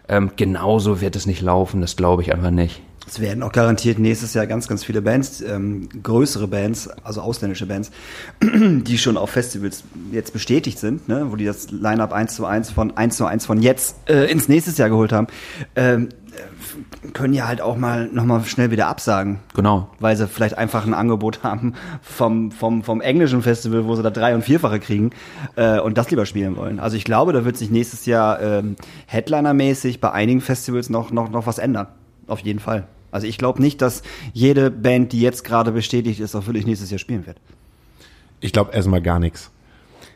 ähm, 0.07 0.31
genauso 0.35 1.01
wird 1.01 1.15
es 1.15 1.25
nicht 1.25 1.41
laufen, 1.41 1.81
das 1.81 1.95
glaube 1.95 2.21
ich 2.21 2.33
einfach 2.33 2.51
nicht. 2.51 2.81
Es 3.05 3.19
werden 3.19 3.43
auch 3.43 3.51
garantiert 3.51 3.99
nächstes 3.99 4.33
Jahr 4.33 4.47
ganz, 4.47 4.67
ganz 4.67 4.83
viele 4.83 5.01
Bands, 5.01 5.41
ähm, 5.41 5.89
größere 6.01 6.47
Bands, 6.47 6.89
also 7.03 7.21
ausländische 7.21 7.65
Bands, 7.65 7.91
die 8.41 8.97
schon 8.97 9.17
auf 9.17 9.29
Festivals 9.29 9.83
jetzt 10.11 10.31
bestätigt 10.31 10.79
sind, 10.79 11.09
ne, 11.09 11.27
wo 11.29 11.35
die 11.35 11.45
das 11.45 11.71
Line-Up 11.71 12.13
1 12.13 12.35
zu 12.35 12.45
1 12.45 12.71
von 12.71 12.95
1 12.95 13.17
zu 13.17 13.25
1 13.25 13.45
von 13.45 13.61
jetzt 13.61 13.97
äh, 14.09 14.31
ins 14.31 14.47
nächstes 14.47 14.77
Jahr 14.77 14.89
geholt 14.89 15.11
haben, 15.11 15.27
ähm, 15.75 16.09
äh, 16.31 17.09
können 17.11 17.33
ja 17.33 17.45
halt 17.45 17.59
auch 17.59 17.75
mal 17.75 18.07
nochmal 18.07 18.45
schnell 18.45 18.71
wieder 18.71 18.87
absagen. 18.87 19.39
Genau. 19.53 19.89
Weil 19.99 20.15
sie 20.15 20.27
vielleicht 20.27 20.57
einfach 20.57 20.85
ein 20.85 20.93
Angebot 20.93 21.43
haben 21.43 21.73
vom, 22.01 22.51
vom, 22.51 22.83
vom 22.83 23.01
englischen 23.01 23.41
Festival, 23.41 23.85
wo 23.85 23.95
sie 23.95 24.03
da 24.03 24.11
drei- 24.11 24.33
und 24.33 24.43
vierfache 24.43 24.79
kriegen 24.79 25.11
äh, 25.57 25.79
und 25.79 25.97
das 25.97 26.09
lieber 26.09 26.25
spielen 26.25 26.55
wollen. 26.55 26.79
Also 26.79 26.95
ich 26.95 27.03
glaube, 27.03 27.33
da 27.33 27.43
wird 27.43 27.57
sich 27.57 27.69
nächstes 27.69 28.05
Jahr 28.05 28.41
ähm, 28.41 28.77
Headliner-mäßig 29.07 29.99
bei 29.99 30.11
einigen 30.11 30.39
Festivals 30.39 30.89
noch, 30.89 31.11
noch, 31.11 31.29
noch 31.29 31.45
was 31.45 31.57
ändern. 31.57 31.87
Auf 32.27 32.39
jeden 32.39 32.59
Fall. 32.59 32.87
Also 33.13 33.27
ich 33.27 33.37
glaube 33.37 33.61
nicht, 33.61 33.81
dass 33.81 34.01
jede 34.33 34.71
Band, 34.71 35.11
die 35.13 35.21
jetzt 35.21 35.43
gerade 35.43 35.71
bestätigt 35.71 36.19
ist, 36.19 36.35
auch 36.35 36.47
wirklich 36.47 36.65
nächstes 36.65 36.89
Jahr 36.91 36.99
spielen 36.99 37.25
wird. 37.25 37.37
Ich 38.39 38.51
glaube 38.51 38.73
erstmal 38.73 39.01
gar 39.01 39.19
nichts. 39.19 39.51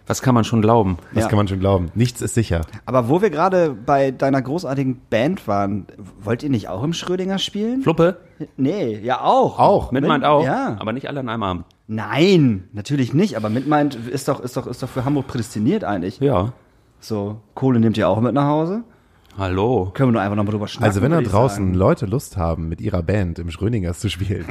Was 0.07 0.21
kann 0.21 0.33
man 0.33 0.45
schon 0.45 0.61
glauben? 0.61 0.97
Das 1.13 1.25
Ja. 1.25 1.29
kann 1.29 1.37
man 1.37 1.47
schon 1.49 1.59
glauben. 1.59 1.91
Nichts 1.93 2.21
ist 2.21 2.33
sicher. 2.33 2.61
Aber 2.85 3.09
wo 3.09 3.21
wir 3.21 3.29
gerade 3.29 3.73
bei 3.85 4.11
deiner 4.11 4.41
großartigen 4.41 5.01
Band 5.09 5.47
waren, 5.47 5.85
wollt 6.23 6.43
ihr 6.43 6.49
nicht 6.49 6.69
auch 6.69 6.81
im 6.83 6.93
Schrödinger 6.93 7.39
spielen? 7.39 7.81
Fluppe? 7.81 8.17
Nee, 8.55 8.99
ja 9.03 9.21
auch. 9.21 9.59
Auch. 9.59 9.91
Mit 9.91 10.07
meint 10.07 10.23
auch, 10.23 10.45
Ja. 10.45 10.77
aber 10.79 10.93
nicht 10.93 11.07
alle 11.09 11.19
an 11.19 11.27
einem 11.29 11.43
Abend. 11.43 11.65
Nein, 11.87 12.63
natürlich 12.73 13.13
nicht, 13.13 13.35
aber 13.35 13.49
mit 13.49 13.67
meint 13.67 13.95
ist 13.95 14.27
doch, 14.27 14.39
ist 14.39 14.55
doch, 14.57 14.65
ist 14.67 14.81
doch 14.81 14.89
für 14.89 15.03
Hamburg 15.05 15.27
prädestiniert 15.27 15.83
eigentlich. 15.83 16.19
Ja. 16.19 16.53
So, 16.99 17.37
Kohle 17.53 17.79
nehmt 17.79 17.97
ihr 17.97 18.07
auch 18.09 18.19
mit 18.21 18.33
nach 18.33 18.47
Hause? 18.47 18.83
Hallo. 19.37 19.91
Können 19.93 20.09
wir 20.09 20.13
nur 20.13 20.21
einfach 20.21 20.35
nochmal 20.35 20.53
drüber 20.53 20.67
schnacken. 20.67 20.87
Also 20.87 21.03
wenn 21.03 21.11
da 21.11 21.21
draußen 21.21 21.63
sagen. 21.63 21.73
Leute 21.75 22.07
Lust 22.07 22.37
haben, 22.37 22.69
mit 22.69 22.81
ihrer 22.81 23.03
Band 23.03 23.37
im 23.37 23.51
Schröningers 23.51 23.99
zu 23.99 24.09
spielen, 24.09 24.47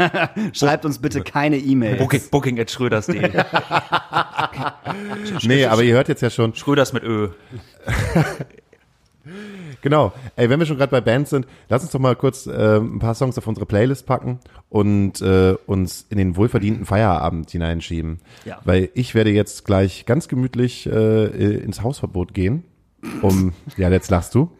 Schreibt 0.52 0.84
uns 0.84 0.98
bitte 0.98 1.20
keine 1.22 1.56
E-Mail. 1.56 1.98
Booking, 1.98 2.22
booking 2.32 2.58
at 2.58 2.68
schröders.de. 2.68 3.30
nee, 5.44 5.66
aber 5.66 5.84
ihr 5.84 5.94
hört 5.94 6.08
jetzt 6.08 6.20
ja 6.20 6.30
schon, 6.30 6.52
Schröders 6.56 6.92
mit 6.92 7.04
Ö. 7.04 7.28
genau, 9.82 10.12
ey, 10.34 10.50
wenn 10.50 10.58
wir 10.58 10.66
schon 10.66 10.78
gerade 10.78 10.90
bei 10.90 11.00
Bands 11.00 11.30
sind, 11.30 11.46
lass 11.68 11.82
uns 11.82 11.92
doch 11.92 12.00
mal 12.00 12.16
kurz 12.16 12.46
äh, 12.46 12.78
ein 12.78 12.98
paar 12.98 13.14
Songs 13.14 13.38
auf 13.38 13.46
unsere 13.46 13.66
Playlist 13.66 14.04
packen 14.04 14.40
und 14.68 15.22
äh, 15.22 15.54
uns 15.66 16.06
in 16.10 16.18
den 16.18 16.34
wohlverdienten 16.36 16.86
Feierabend 16.86 17.52
hineinschieben. 17.52 18.18
Ja. 18.44 18.58
Weil 18.64 18.88
ich 18.94 19.14
werde 19.14 19.30
jetzt 19.30 19.64
gleich 19.64 20.06
ganz 20.06 20.26
gemütlich 20.26 20.86
äh, 20.86 21.26
ins 21.58 21.82
Hausverbot 21.82 22.34
gehen, 22.34 22.64
um, 23.22 23.52
ja, 23.76 23.90
jetzt 23.90 24.10
lachst 24.10 24.34
du. 24.34 24.50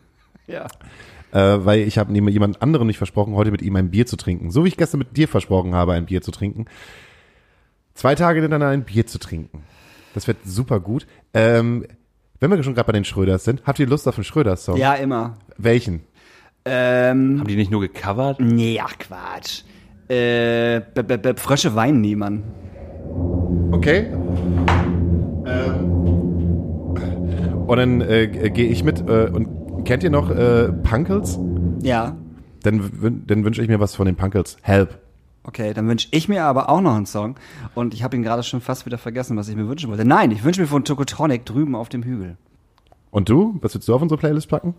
Ja. 0.46 0.66
äh, 1.32 1.64
weil 1.64 1.80
ich 1.80 1.98
habe 1.98 2.12
jemand 2.12 2.60
anderen 2.62 2.86
nicht 2.86 2.98
versprochen, 2.98 3.34
heute 3.34 3.50
mit 3.50 3.62
ihm 3.62 3.76
ein 3.76 3.90
Bier 3.90 4.06
zu 4.06 4.16
trinken. 4.16 4.50
So 4.50 4.64
wie 4.64 4.68
ich 4.68 4.76
gestern 4.76 4.98
mit 4.98 5.16
dir 5.16 5.28
versprochen 5.28 5.74
habe, 5.74 5.92
ein 5.94 6.06
Bier 6.06 6.22
zu 6.22 6.30
trinken. 6.30 6.66
Zwei 7.94 8.14
Tage 8.14 8.40
hintereinander 8.40 8.72
ein 8.72 8.84
Bier 8.84 9.06
zu 9.06 9.18
trinken. 9.18 9.62
Das 10.14 10.26
wird 10.26 10.38
super 10.44 10.80
gut. 10.80 11.06
Ähm, 11.32 11.86
wenn 12.40 12.50
wir 12.50 12.62
schon 12.62 12.74
gerade 12.74 12.86
bei 12.86 12.92
den 12.92 13.04
Schröders 13.04 13.44
sind, 13.44 13.62
habt 13.64 13.78
ihr 13.78 13.86
Lust 13.86 14.06
auf 14.06 14.16
einen 14.16 14.24
Schröders-Song? 14.24 14.76
Ja, 14.76 14.94
immer. 14.94 15.38
Welchen? 15.56 16.02
Ähm, 16.64 17.40
Haben 17.40 17.46
die 17.46 17.56
nicht 17.56 17.70
nur 17.70 17.80
gecovert? 17.80 18.40
nee, 18.40 18.80
ach 18.82 18.98
Quatsch. 18.98 19.62
Äh, 20.08 20.80
b 20.80 21.00
-b 21.00 21.16
-b 21.16 21.38
Frösche 21.38 21.74
weinen 21.74 22.00
niemand. 22.00 22.44
Okay. 23.72 24.06
Ähm, 25.46 25.93
und 27.66 27.76
dann 27.76 28.00
äh, 28.00 28.50
gehe 28.50 28.68
ich 28.68 28.84
mit. 28.84 29.00
Äh, 29.08 29.30
und 29.32 29.84
kennt 29.84 30.02
ihr 30.02 30.10
noch 30.10 30.30
äh, 30.30 30.72
Punkles? 30.72 31.38
Ja. 31.82 32.16
Dann, 32.62 33.22
dann 33.26 33.44
wünsche 33.44 33.62
ich 33.62 33.68
mir 33.68 33.80
was 33.80 33.94
von 33.94 34.06
den 34.06 34.16
Punkles. 34.16 34.56
Help. 34.62 34.98
Okay, 35.46 35.74
dann 35.74 35.86
wünsche 35.86 36.08
ich 36.10 36.28
mir 36.28 36.44
aber 36.44 36.70
auch 36.70 36.80
noch 36.80 36.94
einen 36.94 37.04
Song. 37.04 37.36
Und 37.74 37.92
ich 37.92 38.02
habe 38.02 38.16
ihn 38.16 38.22
gerade 38.22 38.42
schon 38.42 38.62
fast 38.62 38.86
wieder 38.86 38.96
vergessen, 38.96 39.36
was 39.36 39.48
ich 39.48 39.56
mir 39.56 39.68
wünschen 39.68 39.90
wollte. 39.90 40.06
Nein, 40.06 40.30
ich 40.30 40.42
wünsche 40.42 40.62
mir 40.62 40.66
von 40.66 40.84
Tokotronic 40.84 41.44
drüben 41.44 41.74
auf 41.74 41.90
dem 41.90 42.02
Hügel. 42.02 42.36
Und 43.10 43.28
du? 43.28 43.58
Was 43.60 43.74
willst 43.74 43.86
du 43.86 43.94
auf 43.94 44.00
unsere 44.00 44.18
Playlist 44.18 44.48
packen? 44.48 44.74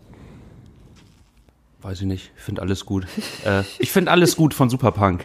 Weiß 1.82 2.00
ich 2.00 2.06
nicht. 2.06 2.32
Ich 2.36 2.42
finde 2.42 2.62
alles 2.62 2.84
gut. 2.84 3.06
äh, 3.44 3.62
ich 3.78 3.92
finde 3.92 4.10
alles 4.10 4.36
gut 4.36 4.54
von 4.54 4.68
Superpunk. 4.68 5.24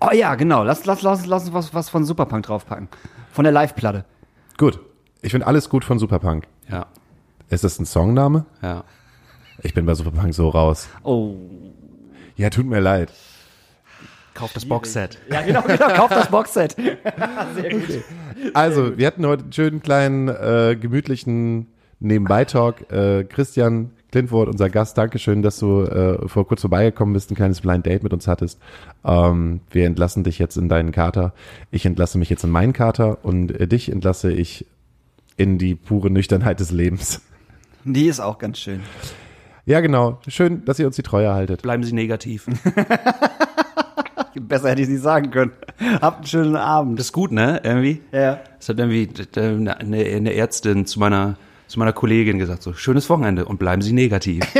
Oh 0.00 0.12
ja, 0.12 0.34
genau. 0.34 0.62
Lass, 0.62 0.84
lass, 0.84 1.00
lass, 1.00 1.24
lass 1.24 1.44
uns 1.44 1.54
was, 1.54 1.72
was 1.72 1.88
von 1.88 2.04
Superpunk 2.04 2.44
draufpacken. 2.44 2.88
Von 3.32 3.44
der 3.44 3.52
Live-Platte. 3.52 4.04
Gut. 4.58 4.78
Ich 5.22 5.30
finde 5.30 5.46
alles 5.46 5.70
gut 5.70 5.84
von 5.84 5.98
Superpunk. 5.98 6.46
Ja. 6.70 6.86
Ist 7.48 7.64
das 7.64 7.78
ein 7.78 7.84
Songname? 7.84 8.46
Ja. 8.62 8.84
Ich 9.62 9.74
bin 9.74 9.86
bei 9.86 9.94
Superpunk 9.94 10.34
so 10.34 10.48
raus. 10.48 10.88
Oh. 11.02 11.34
Ja, 12.36 12.50
tut 12.50 12.66
mir 12.66 12.80
leid. 12.80 13.12
Kauf 14.34 14.52
das 14.52 14.64
Boxset. 14.64 15.18
Ja, 15.30 15.42
genau, 15.42 15.62
genau. 15.62 15.88
Kauf 15.94 16.10
das 16.10 16.28
Boxset. 16.28 16.72
Sehr 17.54 17.70
gut. 17.70 18.04
Also, 18.52 18.98
wir 18.98 19.06
hatten 19.06 19.24
heute 19.24 19.44
einen 19.44 19.52
schönen 19.52 19.80
kleinen, 19.80 20.28
äh, 20.28 20.76
gemütlichen 20.78 21.68
Nebenbei-Talk. 22.00 22.90
Äh, 22.90 23.24
Christian 23.24 23.92
Klintwort, 24.10 24.48
unser 24.48 24.70
Gast, 24.70 24.96
Dankeschön, 24.96 25.42
dass 25.42 25.58
du 25.58 25.82
äh, 25.82 26.28
vor 26.28 26.46
kurz 26.46 26.60
vorbeigekommen 26.60 27.14
bist, 27.14 27.30
ein 27.30 27.34
kleines 27.34 27.60
Blind 27.60 27.86
Date 27.86 28.04
mit 28.04 28.12
uns 28.12 28.28
hattest. 28.28 28.60
Ähm, 29.04 29.60
wir 29.70 29.86
entlassen 29.86 30.22
dich 30.22 30.38
jetzt 30.38 30.56
in 30.56 30.68
deinen 30.68 30.92
Kater. 30.92 31.32
Ich 31.72 31.84
entlasse 31.86 32.18
mich 32.18 32.30
jetzt 32.30 32.44
in 32.44 32.50
meinen 32.50 32.72
Kater 32.72 33.24
und 33.24 33.50
äh, 33.50 33.66
dich 33.66 33.90
entlasse 33.90 34.32
ich 34.32 34.66
in 35.36 35.58
die 35.58 35.74
pure 35.74 36.10
Nüchternheit 36.10 36.60
des 36.60 36.70
Lebens. 36.70 37.20
Die 37.84 38.06
ist 38.06 38.20
auch 38.20 38.38
ganz 38.38 38.58
schön. 38.58 38.80
Ja, 39.66 39.80
genau. 39.80 40.20
Schön, 40.28 40.64
dass 40.64 40.78
ihr 40.78 40.86
uns 40.86 40.96
die 40.96 41.02
Treue 41.02 41.32
haltet. 41.32 41.62
Bleiben 41.62 41.82
Sie 41.82 41.92
negativ. 41.92 42.46
Besser 44.34 44.70
hätte 44.70 44.82
ich 44.82 44.88
nicht 44.88 45.02
sagen 45.02 45.30
können. 45.30 45.52
Habt 46.00 46.18
einen 46.18 46.26
schönen 46.26 46.56
Abend. 46.56 46.98
Das 46.98 47.06
ist 47.06 47.12
gut, 47.12 47.32
ne? 47.32 47.60
Irgendwie. 47.64 48.02
Ja. 48.12 48.40
Das 48.58 48.68
hat 48.68 48.78
irgendwie 48.78 49.08
eine, 49.36 49.78
eine 49.78 50.34
Ärztin 50.34 50.86
zu 50.86 50.98
meiner, 50.98 51.36
zu 51.66 51.78
meiner 51.78 51.92
Kollegin 51.92 52.38
gesagt, 52.38 52.62
so, 52.62 52.74
schönes 52.74 53.08
Wochenende 53.08 53.44
und 53.46 53.58
bleiben 53.58 53.80
Sie 53.80 53.92
negativ. 53.92 54.42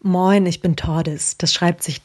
Moin, 0.00 0.46
ich 0.46 0.60
bin 0.60 0.74
Tordes. 0.76 1.38
Das 1.38 1.54
schreibt 1.54 1.84
sich 1.84 2.04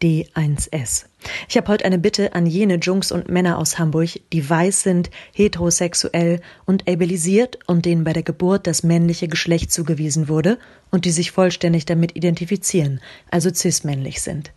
T-H-O-R-D-1-S. 0.00 1.06
Ich 1.48 1.56
habe 1.56 1.68
heute 1.68 1.84
eine 1.84 1.98
Bitte 1.98 2.34
an 2.34 2.46
jene 2.46 2.76
Jungs 2.76 3.12
und 3.12 3.28
Männer 3.28 3.58
aus 3.58 3.78
Hamburg, 3.78 4.20
die 4.32 4.48
weiß 4.48 4.82
sind, 4.82 5.10
heterosexuell 5.32 6.40
und 6.64 6.88
ableisiert 6.88 7.58
und 7.66 7.84
denen 7.84 8.04
bei 8.04 8.12
der 8.12 8.22
Geburt 8.22 8.66
das 8.66 8.82
männliche 8.82 9.28
Geschlecht 9.28 9.70
zugewiesen 9.72 10.28
wurde 10.28 10.58
und 10.90 11.04
die 11.04 11.10
sich 11.10 11.30
vollständig 11.30 11.84
damit 11.84 12.16
identifizieren, 12.16 13.00
also 13.30 13.50
cismännlich 13.52 14.22
sind. 14.22 14.52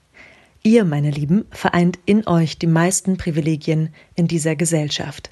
Ihr, 0.63 0.85
meine 0.85 1.11
Lieben, 1.11 1.45
vereint 1.51 1.99
in 2.05 2.25
euch 2.25 2.57
die 2.57 2.67
meisten 2.67 3.17
Privilegien 3.17 3.93
in 4.15 4.27
dieser 4.27 4.55
Gesellschaft. 4.55 5.29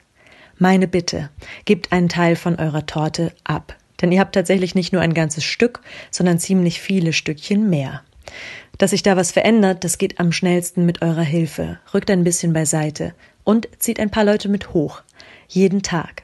Meine 0.57 0.87
Bitte, 0.87 1.29
gebt 1.63 1.93
einen 1.93 2.09
Teil 2.09 2.35
von 2.35 2.55
eurer 2.55 2.85
Torte 2.85 3.31
ab. 3.45 3.77
Denn 4.01 4.11
ihr 4.11 4.19
habt 4.19 4.35
tatsächlich 4.35 4.75
nicht 4.75 4.91
nur 4.93 5.01
ein 5.01 5.13
ganzes 5.13 5.43
Stück, 5.43 5.79
sondern 6.09 6.39
ziemlich 6.39 6.81
viele 6.81 7.13
Stückchen 7.13 7.69
mehr. 7.69 8.01
Dass 8.81 8.89
sich 8.89 9.03
da 9.03 9.15
was 9.15 9.31
verändert, 9.31 9.83
das 9.83 9.99
geht 9.99 10.19
am 10.19 10.31
schnellsten 10.31 10.87
mit 10.87 11.03
eurer 11.03 11.21
Hilfe. 11.21 11.77
Rückt 11.93 12.09
ein 12.09 12.23
bisschen 12.23 12.51
beiseite 12.51 13.13
und 13.43 13.69
zieht 13.77 13.99
ein 13.99 14.09
paar 14.09 14.25
Leute 14.25 14.49
mit 14.49 14.73
hoch. 14.73 15.03
Jeden 15.47 15.83
Tag. 15.83 16.23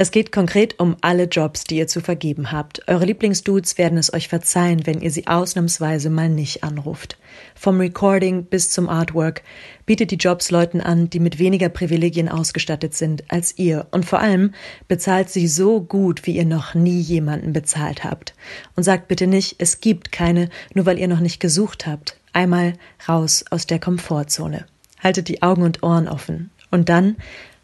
Es 0.00 0.12
geht 0.12 0.30
konkret 0.30 0.78
um 0.78 0.96
alle 1.00 1.24
Jobs, 1.24 1.64
die 1.64 1.76
ihr 1.76 1.88
zu 1.88 2.00
vergeben 2.00 2.52
habt. 2.52 2.86
Eure 2.86 3.04
Lieblingsdudes 3.04 3.78
werden 3.78 3.98
es 3.98 4.14
euch 4.14 4.28
verzeihen, 4.28 4.86
wenn 4.86 5.00
ihr 5.00 5.10
sie 5.10 5.26
ausnahmsweise 5.26 6.08
mal 6.08 6.28
nicht 6.28 6.62
anruft. 6.62 7.18
Vom 7.56 7.80
Recording 7.80 8.44
bis 8.44 8.70
zum 8.70 8.88
Artwork 8.88 9.42
bietet 9.86 10.12
die 10.12 10.16
Jobs 10.16 10.52
Leuten 10.52 10.80
an, 10.80 11.10
die 11.10 11.18
mit 11.18 11.40
weniger 11.40 11.68
Privilegien 11.68 12.28
ausgestattet 12.28 12.94
sind 12.94 13.24
als 13.26 13.58
ihr. 13.58 13.88
Und 13.90 14.04
vor 14.04 14.20
allem 14.20 14.54
bezahlt 14.86 15.30
sie 15.30 15.48
so 15.48 15.80
gut, 15.80 16.26
wie 16.26 16.36
ihr 16.36 16.46
noch 16.46 16.74
nie 16.74 17.00
jemanden 17.00 17.52
bezahlt 17.52 18.04
habt. 18.04 18.34
Und 18.76 18.84
sagt 18.84 19.08
bitte 19.08 19.26
nicht, 19.26 19.56
es 19.58 19.80
gibt 19.80 20.12
keine, 20.12 20.48
nur 20.74 20.86
weil 20.86 21.00
ihr 21.00 21.08
noch 21.08 21.18
nicht 21.18 21.40
gesucht 21.40 21.88
habt. 21.88 22.16
Einmal 22.32 22.74
raus 23.08 23.44
aus 23.50 23.66
der 23.66 23.80
Komfortzone. 23.80 24.64
Haltet 25.00 25.26
die 25.26 25.42
Augen 25.42 25.62
und 25.62 25.82
Ohren 25.82 26.06
offen. 26.06 26.50
Und 26.70 26.88
dann 26.88 27.16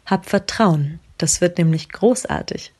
habt 0.05 0.25
Vertrauen 0.25 0.99
das 1.17 1.41
wird 1.41 1.57
nämlich 1.57 1.89
großartig. 1.89 2.71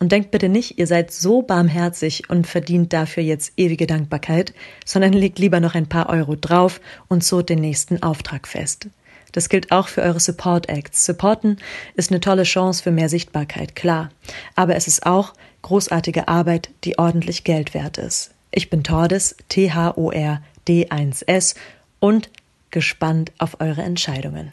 Und 0.00 0.12
denkt 0.12 0.30
bitte 0.30 0.48
nicht, 0.48 0.78
ihr 0.78 0.86
seid 0.86 1.12
so 1.12 1.42
barmherzig 1.42 2.30
und 2.30 2.46
verdient 2.46 2.92
dafür 2.92 3.22
jetzt 3.22 3.52
ewige 3.56 3.86
Dankbarkeit, 3.86 4.54
sondern 4.84 5.12
legt 5.12 5.40
lieber 5.40 5.60
noch 5.60 5.74
ein 5.74 5.88
paar 5.88 6.08
Euro 6.08 6.36
drauf 6.36 6.80
und 7.08 7.24
zot 7.24 7.48
den 7.48 7.60
nächsten 7.60 8.02
Auftrag 8.02 8.46
fest. 8.46 8.88
Das 9.32 9.48
gilt 9.48 9.72
auch 9.72 9.88
für 9.88 10.02
eure 10.02 10.20
Support 10.20 10.68
Acts. 10.68 11.04
Supporten 11.04 11.58
ist 11.94 12.10
eine 12.10 12.20
tolle 12.20 12.44
Chance 12.44 12.82
für 12.82 12.92
mehr 12.92 13.08
Sichtbarkeit, 13.08 13.76
klar. 13.76 14.10
Aber 14.54 14.76
es 14.76 14.86
ist 14.86 15.04
auch 15.04 15.34
großartige 15.62 16.28
Arbeit, 16.28 16.70
die 16.84 16.98
ordentlich 16.98 17.44
Geld 17.44 17.74
wert 17.74 17.98
ist. 17.98 18.30
Ich 18.50 18.70
bin 18.70 18.84
Tordes, 18.84 19.36
T-H-O-R-D-1-S 19.48 21.54
und 22.00 22.30
gespannt 22.70 23.32
auf 23.38 23.60
eure 23.60 23.82
Entscheidungen. 23.82 24.52